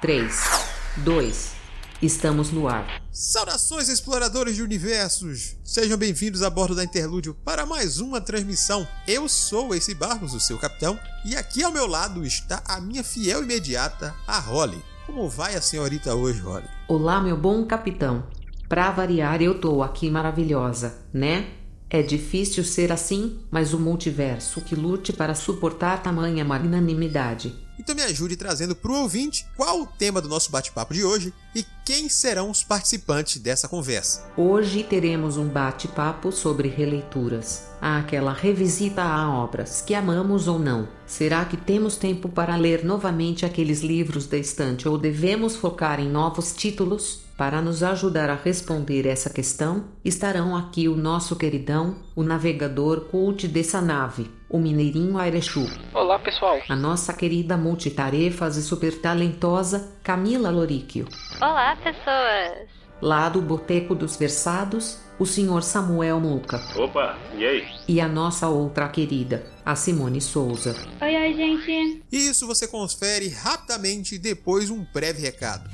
3, 0.00 0.34
2, 1.04 1.52
estamos 2.00 2.50
no 2.50 2.66
ar. 2.66 3.02
Saudações, 3.12 3.86
exploradores 3.90 4.56
de 4.56 4.62
universos! 4.62 5.58
Sejam 5.62 5.98
bem-vindos 5.98 6.42
a 6.42 6.48
bordo 6.48 6.74
da 6.74 6.82
Interlúdio 6.82 7.34
para 7.44 7.66
mais 7.66 8.00
uma 8.00 8.18
transmissão. 8.18 8.88
Eu 9.06 9.28
sou 9.28 9.74
esse 9.74 9.94
Barbos, 9.94 10.32
o 10.32 10.40
seu 10.40 10.56
capitão, 10.56 10.98
e 11.22 11.36
aqui 11.36 11.62
ao 11.62 11.70
meu 11.70 11.86
lado 11.86 12.24
está 12.24 12.62
a 12.66 12.80
minha 12.80 13.04
fiel 13.04 13.42
imediata, 13.42 14.14
a 14.26 14.38
Holly. 14.38 14.82
Como 15.04 15.28
vai 15.28 15.54
a 15.54 15.60
senhorita 15.60 16.14
hoje, 16.14 16.40
Holly? 16.40 16.66
Olá, 16.88 17.20
meu 17.20 17.36
bom 17.36 17.66
capitão. 17.66 18.24
Pra 18.70 18.90
variar, 18.90 19.42
eu 19.42 19.60
tô 19.60 19.82
aqui 19.82 20.08
maravilhosa, 20.08 20.96
né? 21.12 21.50
É 21.90 22.02
difícil 22.02 22.64
ser 22.64 22.90
assim, 22.90 23.40
mas 23.50 23.74
o 23.74 23.78
multiverso 23.78 24.62
que 24.62 24.74
lute 24.74 25.12
para 25.12 25.34
suportar 25.34 26.02
tamanha 26.02 26.42
magnanimidade. 26.42 27.54
Então 27.80 27.94
me 27.94 28.02
ajude 28.02 28.36
trazendo 28.36 28.76
para 28.76 28.92
o 28.92 29.00
ouvinte 29.00 29.46
qual 29.56 29.80
o 29.80 29.86
tema 29.86 30.20
do 30.20 30.28
nosso 30.28 30.52
bate-papo 30.52 30.92
de 30.92 31.02
hoje 31.02 31.32
e 31.56 31.64
quem 31.82 32.10
serão 32.10 32.50
os 32.50 32.62
participantes 32.62 33.38
dessa 33.38 33.66
conversa. 33.68 34.30
Hoje 34.36 34.84
teremos 34.84 35.38
um 35.38 35.48
bate-papo 35.48 36.30
sobre 36.30 36.68
releituras. 36.68 37.68
Aquela 37.80 38.34
revisita 38.34 39.02
a 39.02 39.34
obras 39.34 39.80
que 39.80 39.94
amamos 39.94 40.46
ou 40.46 40.58
não. 40.58 40.86
Será 41.06 41.42
que 41.46 41.56
temos 41.56 41.96
tempo 41.96 42.28
para 42.28 42.54
ler 42.54 42.84
novamente 42.84 43.46
aqueles 43.46 43.80
livros 43.80 44.26
da 44.26 44.36
estante 44.36 44.86
ou 44.86 44.98
devemos 44.98 45.56
focar 45.56 45.98
em 46.00 46.08
novos 46.08 46.52
títulos? 46.52 47.22
Para 47.34 47.62
nos 47.62 47.82
ajudar 47.82 48.28
a 48.28 48.34
responder 48.34 49.06
essa 49.06 49.30
questão, 49.30 49.86
estarão 50.04 50.54
aqui 50.54 50.86
o 50.86 50.94
nosso 50.94 51.34
queridão, 51.34 51.96
o 52.14 52.22
navegador 52.22 53.06
cult 53.06 53.48
dessa 53.48 53.80
nave, 53.80 54.30
o 54.50 54.58
Mineirinho 54.58 55.16
Airechu. 55.16 55.64
Olá, 55.94 56.18
pessoal. 56.18 56.60
A 56.68 56.74
nossa 56.74 57.14
querida 57.14 57.56
multitarefas 57.56 58.56
e 58.56 58.62
super 58.62 59.00
talentosa 59.00 59.92
Camila 60.02 60.50
Loríquio. 60.50 61.06
Olá, 61.40 61.76
pessoas. 61.76 62.68
Lá 63.00 63.28
do 63.28 63.40
Boteco 63.40 63.94
dos 63.94 64.16
Versados, 64.16 64.98
o 65.18 65.24
senhor 65.24 65.62
Samuel 65.62 66.20
Muca. 66.20 66.60
Opa, 66.76 67.16
e 67.34 67.46
aí? 67.46 67.64
E 67.88 68.00
a 68.00 68.08
nossa 68.08 68.48
outra 68.48 68.88
querida, 68.88 69.46
a 69.64 69.74
Simone 69.76 70.20
Souza. 70.20 70.76
Oi, 71.00 71.16
oi, 71.16 71.34
gente. 71.34 72.02
E 72.10 72.28
isso 72.28 72.46
você 72.46 72.66
confere 72.66 73.28
rapidamente 73.28 74.18
depois 74.18 74.68
um 74.68 74.84
breve 74.92 75.22
recado. 75.22 75.70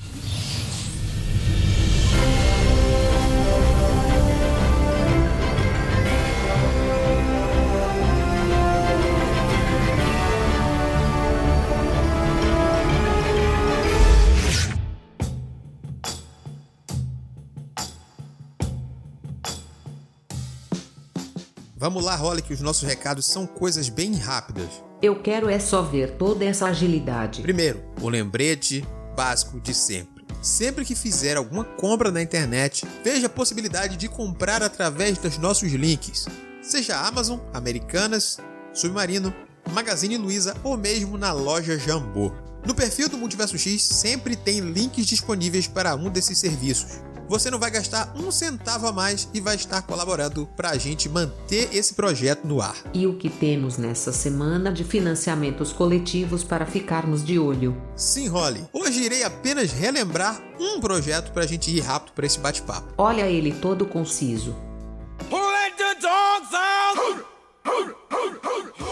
Vamos 21.87 22.05
lá, 22.05 22.17
Holly, 22.17 22.43
que 22.43 22.53
os 22.53 22.61
nossos 22.61 22.83
recados 22.83 23.27
são 23.27 23.47
coisas 23.47 23.89
bem 23.89 24.17
rápidas. 24.17 24.69
Eu 25.01 25.23
quero 25.23 25.49
é 25.49 25.61
só 25.61 25.83
ver 25.83 26.17
toda 26.17 26.45
essa 26.45 26.67
agilidade. 26.67 27.43
Primeiro, 27.43 27.81
o 28.03 28.09
lembrete 28.09 28.85
básico 29.17 29.61
de 29.61 29.73
sempre. 29.73 30.27
Sempre 30.43 30.85
que 30.85 30.97
fizer 30.97 31.37
alguma 31.37 31.63
compra 31.63 32.11
na 32.11 32.21
internet, 32.21 32.85
veja 33.05 33.29
a 33.29 33.31
possibilidade 33.31 33.97
de 33.97 34.09
comprar 34.09 34.65
através 34.65 35.17
dos 35.17 35.39
nossos 35.39 35.71
links, 35.71 36.27
seja 36.61 36.99
Amazon, 36.99 37.39
Americanas, 37.55 38.39
Submarino, 38.73 39.33
Magazine 39.71 40.19
Luiza 40.19 40.57
ou 40.65 40.77
mesmo 40.77 41.17
na 41.17 41.33
loja 41.33 41.79
Jambô. 41.79 42.33
No 42.67 42.75
perfil 42.75 43.09
do 43.09 43.17
Multiverso 43.17 43.57
X 43.57 43.81
sempre 43.81 44.35
tem 44.35 44.59
links 44.59 45.07
disponíveis 45.07 45.69
para 45.69 45.95
um 45.95 46.11
desses 46.11 46.37
serviços. 46.37 47.01
Você 47.29 47.51
não 47.51 47.59
vai 47.59 47.71
gastar 47.71 48.15
um 48.17 48.31
centavo 48.31 48.87
a 48.87 48.93
mais 48.93 49.29
e 49.35 49.41
vai 49.41 49.57
estar 49.57 49.83
colaborando 49.83 50.47
para 50.57 50.71
a 50.71 50.79
gente 50.79 51.09
manter 51.09 51.75
esse 51.75 51.95
projeto 51.95 52.47
no 52.47 52.61
ar. 52.61 52.77
E 52.95 53.07
o 53.07 53.17
que 53.17 53.29
temos 53.29 53.77
nessa 53.77 54.13
semana 54.13 54.73
de 54.73 54.85
financiamentos 54.85 55.73
coletivos 55.73 56.45
para 56.45 56.65
ficarmos 56.67 57.25
de 57.25 57.39
olho? 57.39 57.77
Sim, 57.97 58.29
Holly. 58.29 58.65
Hoje 58.73 59.03
irei 59.03 59.25
apenas 59.25 59.73
relembrar 59.73 60.41
um 60.61 60.81
projeto 60.81 61.33
para 61.33 61.43
a 61.43 61.47
gente 61.47 61.71
ir 61.71 61.81
rápido 61.81 62.13
para 62.13 62.27
esse 62.27 62.39
bate-papo. 62.39 62.95
Olha 62.97 63.29
ele 63.29 63.53
todo 63.53 63.87
conciso. 63.87 64.55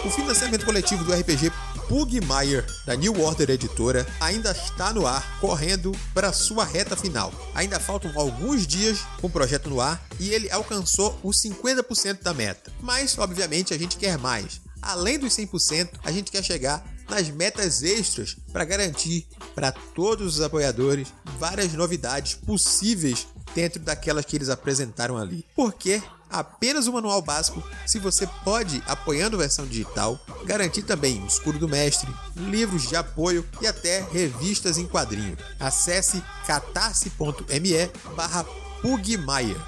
O 0.05 0.09
financiamento 0.09 0.65
coletivo 0.65 1.03
do 1.03 1.13
RPG 1.13 1.51
Pugmire, 1.87 2.65
da 2.85 2.95
New 2.95 3.21
Order 3.21 3.49
Editora, 3.51 4.07
ainda 4.19 4.51
está 4.51 4.93
no 4.93 5.05
ar, 5.05 5.39
correndo 5.39 5.91
para 6.13 6.33
sua 6.33 6.63
reta 6.63 6.95
final. 6.95 7.33
Ainda 7.53 7.79
faltam 7.79 8.11
alguns 8.15 8.65
dias 8.65 8.99
com 9.21 9.27
o 9.27 9.29
projeto 9.29 9.69
no 9.69 9.79
ar 9.79 10.03
e 10.19 10.33
ele 10.33 10.49
alcançou 10.51 11.17
os 11.23 11.37
50% 11.41 12.21
da 12.21 12.33
meta. 12.33 12.71
Mas, 12.81 13.17
obviamente, 13.17 13.73
a 13.73 13.77
gente 13.77 13.97
quer 13.97 14.17
mais. 14.17 14.61
Além 14.81 15.17
dos 15.17 15.33
100%, 15.33 15.89
a 16.03 16.11
gente 16.11 16.31
quer 16.31 16.43
chegar 16.43 16.85
nas 17.09 17.29
metas 17.29 17.83
extras 17.83 18.35
para 18.51 18.65
garantir 18.65 19.27
para 19.53 19.71
todos 19.71 20.35
os 20.35 20.41
apoiadores 20.41 21.07
várias 21.37 21.73
novidades 21.73 22.33
possíveis 22.33 23.27
dentro 23.53 23.79
daquelas 23.79 24.25
que 24.25 24.35
eles 24.35 24.49
apresentaram 24.49 25.17
ali. 25.17 25.45
Porque 25.55 26.01
apenas 26.29 26.87
o 26.87 26.93
manual 26.93 27.21
básico, 27.21 27.63
se 27.85 27.99
você 27.99 28.27
pode, 28.43 28.81
apoiando 28.85 29.35
a 29.35 29.39
versão 29.39 29.65
digital, 29.65 30.19
garantir 30.45 30.83
também 30.83 31.21
o 31.21 31.27
escudo 31.27 31.59
do 31.59 31.69
mestre, 31.69 32.09
livros 32.35 32.87
de 32.87 32.95
apoio 32.95 33.45
e 33.61 33.67
até 33.67 34.01
revistas 34.11 34.77
em 34.77 34.87
quadrinho. 34.87 35.37
Acesse 35.59 36.23
catarse.me 36.45 37.89
barra 38.15 38.43
Pugmire. 38.81 39.59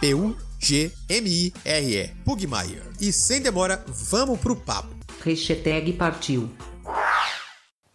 P-U-G-M-I-R-E. 0.00 1.54
Pugmire. 2.24 2.82
E 3.00 3.12
sem 3.12 3.40
demora, 3.40 3.84
vamos 3.86 4.40
pro 4.40 4.56
papo. 4.56 4.94
Hashtag 5.24 5.92
partiu. 5.94 6.50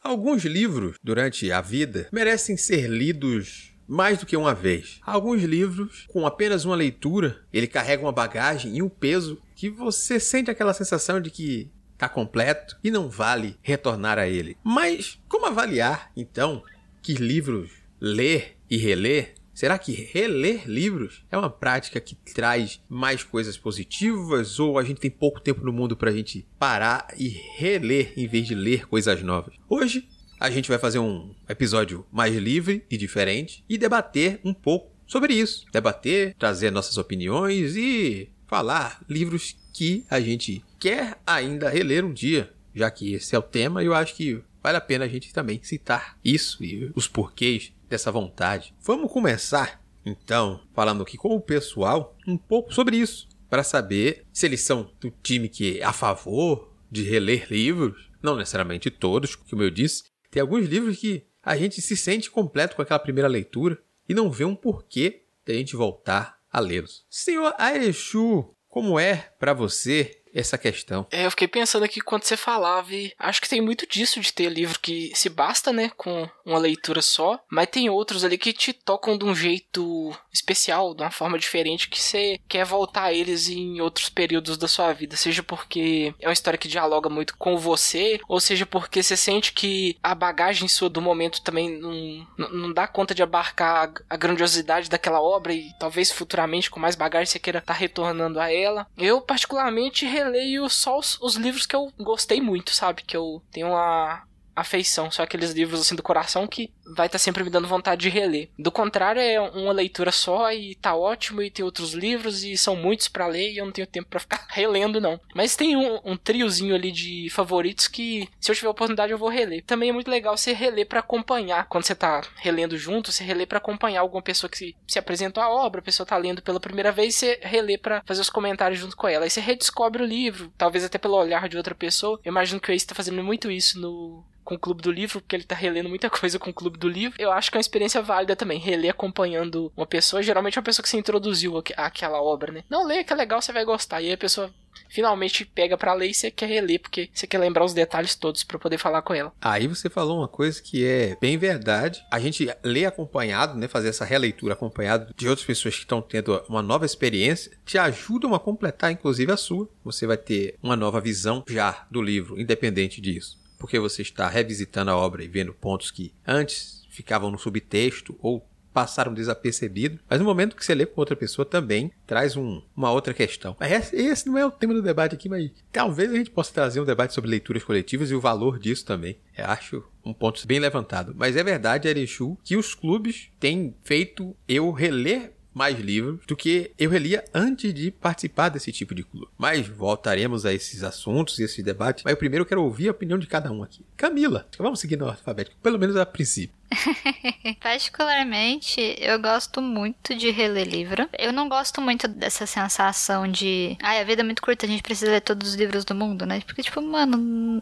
Alguns 0.01 0.43
livros, 0.43 0.95
durante 1.03 1.51
a 1.51 1.61
vida, 1.61 2.07
merecem 2.11 2.57
ser 2.57 2.89
lidos 2.89 3.68
mais 3.89 4.19
do 4.19 4.25
que 4.27 4.37
uma 4.37 4.53
vez. 4.53 5.01
Alguns 5.03 5.41
livros, 5.41 6.05
com 6.07 6.27
apenas 6.27 6.63
uma 6.63 6.75
leitura, 6.75 7.43
ele 7.51 7.65
carrega 7.65 8.03
uma 8.03 8.11
bagagem 8.11 8.77
e 8.77 8.83
um 8.83 8.87
peso 8.87 9.41
que 9.55 9.67
você 9.67 10.19
sente 10.19 10.51
aquela 10.51 10.73
sensação 10.73 11.19
de 11.19 11.31
que 11.31 11.71
está 11.93 12.07
completo 12.07 12.77
e 12.83 12.91
não 12.91 13.09
vale 13.09 13.57
retornar 13.63 14.19
a 14.19 14.27
ele. 14.27 14.55
Mas 14.63 15.19
como 15.27 15.47
avaliar, 15.47 16.11
então, 16.15 16.63
que 17.01 17.15
livros 17.15 17.71
ler 17.99 18.57
e 18.69 18.77
reler? 18.77 19.33
Será 19.53 19.77
que 19.77 19.91
reler 19.91 20.69
livros 20.69 21.25
é 21.29 21.37
uma 21.37 21.49
prática 21.49 21.99
que 21.99 22.15
traz 22.15 22.81
mais 22.87 23.23
coisas 23.23 23.57
positivas 23.57 24.57
ou 24.57 24.77
a 24.79 24.83
gente 24.83 25.01
tem 25.01 25.11
pouco 25.11 25.41
tempo 25.41 25.65
no 25.65 25.73
mundo 25.73 25.97
para 25.97 26.11
a 26.11 26.13
gente 26.13 26.47
parar 26.57 27.07
e 27.17 27.27
reler 27.27 28.13
em 28.15 28.25
vez 28.25 28.47
de 28.47 28.55
ler 28.55 28.87
coisas 28.87 29.21
novas? 29.21 29.55
Hoje 29.67 30.07
a 30.39 30.49
gente 30.49 30.69
vai 30.69 30.79
fazer 30.79 30.99
um 30.99 31.35
episódio 31.47 32.05
mais 32.11 32.35
livre 32.35 32.85
e 32.89 32.97
diferente 32.97 33.63
e 33.67 33.77
debater 33.77 34.39
um 34.43 34.53
pouco 34.53 34.91
sobre 35.05 35.33
isso. 35.33 35.65
Debater, 35.71 36.35
trazer 36.39 36.71
nossas 36.71 36.97
opiniões 36.97 37.75
e 37.75 38.29
falar 38.47 39.01
livros 39.09 39.57
que 39.73 40.05
a 40.09 40.19
gente 40.21 40.63
quer 40.79 41.19
ainda 41.27 41.69
reler 41.69 42.05
um 42.05 42.13
dia, 42.13 42.53
já 42.73 42.89
que 42.89 43.13
esse 43.13 43.35
é 43.35 43.39
o 43.39 43.43
tema, 43.43 43.83
eu 43.83 43.93
acho 43.93 44.15
que 44.15 44.41
vale 44.63 44.77
a 44.77 44.81
pena 44.81 45.05
a 45.05 45.07
gente 45.07 45.33
também 45.33 45.59
citar 45.61 46.17
isso 46.23 46.63
e 46.63 46.91
os 46.95 47.07
porquês 47.07 47.73
dessa 47.89 48.11
vontade. 48.11 48.73
Vamos 48.81 49.11
começar, 49.11 49.81
então, 50.05 50.61
falando 50.73 51.03
aqui 51.03 51.17
com 51.17 51.35
o 51.35 51.41
pessoal 51.41 52.15
um 52.27 52.37
pouco 52.37 52.73
sobre 52.73 52.97
isso, 52.97 53.27
para 53.49 53.63
saber 53.63 54.25
se 54.31 54.45
eles 54.45 54.61
são 54.61 54.89
do 55.01 55.11
time 55.23 55.49
que 55.49 55.79
é 55.79 55.83
a 55.83 55.91
favor 55.91 56.71
de 56.89 57.03
reler 57.03 57.47
livros, 57.51 58.09
não 58.21 58.35
necessariamente 58.35 58.89
todos, 58.89 59.35
como 59.35 59.63
eu 59.63 59.69
disse, 59.69 60.03
tem 60.31 60.41
alguns 60.41 60.67
livros 60.67 60.97
que 60.97 61.25
a 61.43 61.57
gente 61.57 61.81
se 61.81 61.95
sente 61.95 62.29
completo 62.29 62.75
com 62.75 62.81
aquela 62.81 62.99
primeira 62.99 63.27
leitura 63.27 63.81
e 64.07 64.13
não 64.13 64.31
vê 64.31 64.45
um 64.45 64.55
porquê 64.55 65.23
de 65.45 65.53
a 65.53 65.55
gente 65.55 65.75
voltar 65.75 66.39
a 66.51 66.59
lê-los. 66.59 67.05
Senhor 67.09 67.53
Airechu, 67.57 68.53
como 68.67 68.99
é 68.99 69.31
para 69.39 69.53
você 69.53 70.18
essa 70.33 70.57
questão. 70.57 71.05
É, 71.11 71.25
eu 71.25 71.31
fiquei 71.31 71.47
pensando 71.47 71.83
aqui 71.83 72.01
quando 72.01 72.23
você 72.23 72.37
falava 72.37 72.93
e 72.93 73.13
acho 73.17 73.41
que 73.41 73.49
tem 73.49 73.61
muito 73.61 73.87
disso 73.87 74.19
de 74.19 74.33
ter 74.33 74.49
livro 74.49 74.79
que 74.79 75.11
se 75.15 75.29
basta, 75.29 75.71
né, 75.71 75.91
com 75.97 76.29
uma 76.45 76.59
leitura 76.59 77.01
só, 77.01 77.39
mas 77.49 77.67
tem 77.67 77.89
outros 77.89 78.23
ali 78.23 78.37
que 78.37 78.53
te 78.53 78.73
tocam 78.73 79.17
de 79.17 79.25
um 79.25 79.35
jeito 79.35 80.15
especial, 80.31 80.93
de 80.93 81.03
uma 81.03 81.11
forma 81.11 81.37
diferente 81.37 81.89
que 81.89 82.01
você 82.01 82.39
quer 82.47 82.65
voltar 82.65 83.03
a 83.03 83.13
eles 83.13 83.49
em 83.49 83.81
outros 83.81 84.09
períodos 84.09 84.57
da 84.57 84.67
sua 84.67 84.93
vida, 84.93 85.15
seja 85.15 85.43
porque 85.43 86.13
é 86.19 86.27
uma 86.27 86.33
história 86.33 86.57
que 86.57 86.67
dialoga 86.67 87.09
muito 87.09 87.37
com 87.37 87.57
você, 87.57 88.19
ou 88.27 88.39
seja 88.39 88.65
porque 88.65 89.01
você 89.01 89.17
sente 89.17 89.53
que 89.53 89.97
a 90.01 90.13
bagagem 90.13 90.67
sua 90.67 90.89
do 90.89 91.01
momento 91.01 91.41
também 91.41 91.79
não, 91.79 92.27
não 92.37 92.73
dá 92.73 92.87
conta 92.87 93.13
de 93.13 93.23
abarcar 93.23 93.93
a 94.09 94.17
grandiosidade 94.17 94.89
daquela 94.89 95.21
obra 95.21 95.53
e 95.53 95.71
talvez 95.79 96.11
futuramente 96.11 96.69
com 96.69 96.79
mais 96.79 96.95
bagagem 96.95 97.27
você 97.27 97.39
queira 97.39 97.59
estar 97.59 97.73
tá 97.73 97.79
retornando 97.79 98.39
a 98.39 98.51
ela. 98.51 98.87
Eu 98.97 99.21
particularmente 99.21 100.05
releio 100.23 100.69
só 100.69 100.97
os, 100.97 101.19
os, 101.21 101.35
livros 101.35 101.65
que 101.65 101.75
eu 101.75 101.91
gostei 101.97 102.41
muito, 102.41 102.73
sabe? 102.73 103.03
Que 103.03 103.15
eu 103.15 103.41
tenho 103.51 103.67
uma 103.67 104.23
afeição. 104.55 105.09
Só 105.11 105.23
aqueles 105.23 105.51
livros 105.51 105.81
assim 105.81 105.95
do 105.95 106.03
coração 106.03 106.47
que 106.47 106.73
vai 106.95 107.07
estar 107.07 107.17
tá 107.17 107.19
sempre 107.19 107.43
me 107.43 107.49
dando 107.49 107.67
vontade 107.67 108.01
de 108.01 108.09
reler. 108.09 108.49
Do 108.57 108.71
contrário, 108.71 109.21
é 109.21 109.39
uma 109.39 109.71
leitura 109.71 110.11
só 110.11 110.51
e 110.51 110.75
tá 110.75 110.95
ótimo 110.95 111.41
e 111.41 111.51
tem 111.51 111.63
outros 111.63 111.93
livros 111.93 112.43
e 112.43 112.57
são 112.57 112.75
muitos 112.75 113.07
para 113.07 113.27
ler 113.27 113.51
e 113.51 113.57
eu 113.57 113.65
não 113.65 113.71
tenho 113.71 113.87
tempo 113.87 114.09
para 114.09 114.19
ficar 114.19 114.45
relendo 114.49 114.99
não. 114.99 115.19
Mas 115.33 115.55
tem 115.55 115.75
um, 115.75 115.99
um, 116.03 116.17
triozinho 116.17 116.75
ali 116.75 116.91
de 116.91 117.29
favoritos 117.29 117.87
que 117.87 118.27
se 118.39 118.51
eu 118.51 118.55
tiver 118.55 118.69
oportunidade 118.69 119.11
eu 119.11 119.17
vou 119.17 119.29
reler. 119.29 119.63
Também 119.65 119.89
é 119.89 119.93
muito 119.93 120.09
legal 120.09 120.37
você 120.37 120.53
reler 120.53 120.87
para 120.87 120.99
acompanhar. 120.99 121.67
Quando 121.67 121.85
você 121.85 121.95
tá 121.95 122.21
relendo 122.35 122.77
junto, 122.77 123.11
você 123.11 123.23
reler 123.23 123.47
para 123.47 123.57
acompanhar 123.57 124.01
alguma 124.01 124.21
pessoa 124.21 124.49
que 124.49 124.57
se, 124.57 124.75
se 124.87 124.99
apresentou 124.99 125.43
a 125.43 125.49
obra, 125.49 125.79
a 125.79 125.83
pessoa 125.83 126.05
tá 126.05 126.17
lendo 126.17 126.41
pela 126.41 126.59
primeira 126.59 126.91
vez, 126.91 127.15
você 127.15 127.39
relê 127.41 127.77
para 127.77 128.01
fazer 128.05 128.21
os 128.21 128.29
comentários 128.29 128.79
junto 128.79 128.95
com 128.95 129.07
ela. 129.07 129.25
Aí 129.25 129.29
você 129.29 129.39
redescobre 129.39 130.03
o 130.03 130.05
livro, 130.05 130.51
talvez 130.57 130.83
até 130.83 130.97
pelo 130.97 131.15
olhar 131.15 131.47
de 131.47 131.57
outra 131.57 131.75
pessoa. 131.75 132.19
Eu 132.23 132.31
imagino 132.31 132.59
que 132.59 132.71
o 132.71 132.73
Ace 132.73 132.87
tá 132.87 132.95
fazendo 132.95 133.23
muito 133.23 133.51
isso 133.51 133.79
no 133.79 134.23
com 134.49 134.55
o 134.55 134.59
Clube 134.59 134.81
do 134.81 134.91
Livro, 134.91 135.21
porque 135.21 135.35
ele 135.35 135.43
tá 135.43 135.53
relendo 135.53 135.89
muita 135.89 136.09
coisa 136.09 136.39
com 136.39 136.49
o 136.49 136.53
Clube 136.53 136.78
do 136.79 136.89
Livro. 136.89 137.15
Eu 137.19 137.31
acho 137.31 137.51
que 137.51 137.57
é 137.57 137.59
uma 137.59 137.61
experiência 137.61 138.01
válida 138.01 138.35
também, 138.35 138.59
reler 138.59 138.91
acompanhando 138.91 139.71
uma 139.75 139.85
pessoa, 139.85 140.23
geralmente 140.23 140.57
é 140.57 140.59
uma 140.59 140.65
pessoa 140.65 140.83
que 140.83 140.89
se 140.89 140.97
introduziu 140.97 141.61
àquela 141.77 142.21
obra, 142.21 142.51
né? 142.51 142.63
Não, 142.69 142.85
leia 142.85 143.03
que 143.03 143.13
é 143.13 143.15
legal, 143.15 143.41
você 143.41 143.53
vai 143.53 143.65
gostar. 143.65 144.01
E 144.01 144.07
aí 144.07 144.13
a 144.13 144.17
pessoa 144.17 144.51
finalmente 144.87 145.45
pega 145.45 145.77
para 145.77 145.93
ler 145.93 146.09
e 146.09 146.13
você 146.13 146.31
quer 146.31 146.47
reler, 146.47 146.79
porque 146.81 147.09
você 147.13 147.27
quer 147.27 147.37
lembrar 147.37 147.63
os 147.63 147.73
detalhes 147.73 148.15
todos 148.15 148.43
para 148.43 148.57
poder 148.57 148.77
falar 148.77 149.01
com 149.01 149.13
ela. 149.13 149.31
Aí 149.41 149.67
você 149.67 149.89
falou 149.89 150.17
uma 150.17 150.27
coisa 150.27 150.61
que 150.61 150.85
é 150.85 151.15
bem 151.21 151.37
verdade. 151.37 152.03
A 152.11 152.19
gente 152.19 152.49
lê 152.63 152.85
acompanhado, 152.85 153.57
né, 153.57 153.67
fazer 153.67 153.89
essa 153.89 154.05
releitura 154.05 154.53
acompanhado 154.53 155.13
de 155.15 155.27
outras 155.27 155.45
pessoas 155.45 155.75
que 155.75 155.81
estão 155.81 156.01
tendo 156.01 156.43
uma 156.49 156.61
nova 156.61 156.85
experiência, 156.85 157.51
te 157.65 157.77
ajudam 157.77 158.33
a 158.33 158.39
completar 158.39 158.91
inclusive 158.91 159.31
a 159.31 159.37
sua. 159.37 159.69
Você 159.83 160.07
vai 160.07 160.17
ter 160.17 160.55
uma 160.61 160.75
nova 160.75 160.99
visão 160.99 161.43
já 161.47 161.85
do 161.91 162.01
livro, 162.01 162.39
independente 162.39 163.01
disso 163.01 163.37
porque 163.59 163.77
você 163.77 164.01
está 164.01 164.27
revisitando 164.27 164.89
a 164.89 164.97
obra 164.97 165.23
e 165.23 165.27
vendo 165.27 165.53
pontos 165.53 165.91
que 165.91 166.13
antes 166.25 166.87
ficavam 166.89 167.29
no 167.29 167.37
subtexto 167.37 168.17
ou 168.21 168.49
passaram 168.73 169.13
desapercebidos, 169.13 169.99
mas 170.09 170.19
no 170.19 170.25
momento 170.25 170.55
que 170.55 170.63
você 170.63 170.73
lê 170.73 170.85
com 170.85 171.01
outra 171.01 171.15
pessoa 171.15 171.45
também 171.45 171.91
traz 172.05 172.37
um, 172.37 172.61
uma 172.75 172.91
outra 172.91 173.13
questão. 173.13 173.55
Mas 173.59 173.91
esse, 173.91 174.27
não 174.27 174.37
é 174.37 174.45
o 174.45 174.51
tema 174.51 174.73
do 174.73 174.81
debate 174.81 175.15
aqui, 175.15 175.27
mas 175.27 175.51
talvez 175.71 176.11
a 176.11 176.15
gente 176.15 176.29
possa 176.29 176.53
trazer 176.53 176.79
um 176.79 176.85
debate 176.85 177.13
sobre 177.13 177.29
leituras 177.29 177.63
coletivas 177.63 178.11
e 178.11 178.15
o 178.15 178.21
valor 178.21 178.59
disso 178.59 178.85
também. 178.85 179.17
Eu 179.37 179.45
acho 179.45 179.83
um 180.05 180.13
ponto 180.13 180.45
bem 180.47 180.59
levantado. 180.59 181.13
Mas 181.15 181.35
é 181.35 181.43
verdade, 181.43 181.87
Erechu, 181.87 182.37
que 182.43 182.55
os 182.55 182.73
clubes 182.73 183.29
têm 183.39 183.75
feito 183.83 184.35
eu 184.47 184.71
reler 184.71 185.33
mais 185.53 185.79
livros 185.79 186.19
do 186.27 186.35
que 186.35 186.71
eu 186.77 186.89
relia 186.89 187.23
antes 187.33 187.73
de 187.73 187.91
participar 187.91 188.49
desse 188.49 188.71
tipo 188.71 188.93
de 188.93 189.03
clube. 189.03 189.27
Mas 189.37 189.67
voltaremos 189.67 190.45
a 190.45 190.53
esses 190.53 190.83
assuntos 190.83 191.39
e 191.39 191.43
esse 191.43 191.63
debate. 191.63 192.03
Mas 192.03 192.11
eu 192.11 192.17
primeiro 192.17 192.45
quero 192.45 192.63
ouvir 192.63 192.87
a 192.87 192.91
opinião 192.91 193.17
de 193.17 193.27
cada 193.27 193.51
um 193.51 193.63
aqui. 193.63 193.85
Camila, 193.97 194.47
vamos 194.57 194.79
seguir 194.79 194.97
no 194.97 195.07
alfabético, 195.07 195.57
pelo 195.61 195.79
menos 195.79 195.95
a 195.95 196.05
princípio. 196.05 196.58
Particularmente, 197.59 198.95
eu 198.99 199.19
gosto 199.19 199.61
muito 199.61 200.15
de 200.15 200.29
reler 200.29 200.67
livro. 200.67 201.09
Eu 201.17 201.33
não 201.33 201.49
gosto 201.49 201.81
muito 201.81 202.07
dessa 202.07 202.45
sensação 202.45 203.27
de. 203.27 203.77
Ai, 203.81 204.01
a 204.01 204.03
vida 204.03 204.21
é 204.21 204.25
muito 204.25 204.41
curta, 204.41 204.65
a 204.65 204.69
gente 204.69 204.83
precisa 204.83 205.11
ler 205.11 205.21
todos 205.21 205.49
os 205.49 205.55
livros 205.55 205.83
do 205.83 205.95
mundo, 205.95 206.25
né? 206.25 206.41
Porque, 206.41 206.63
tipo, 206.63 206.81
mano, 206.81 207.61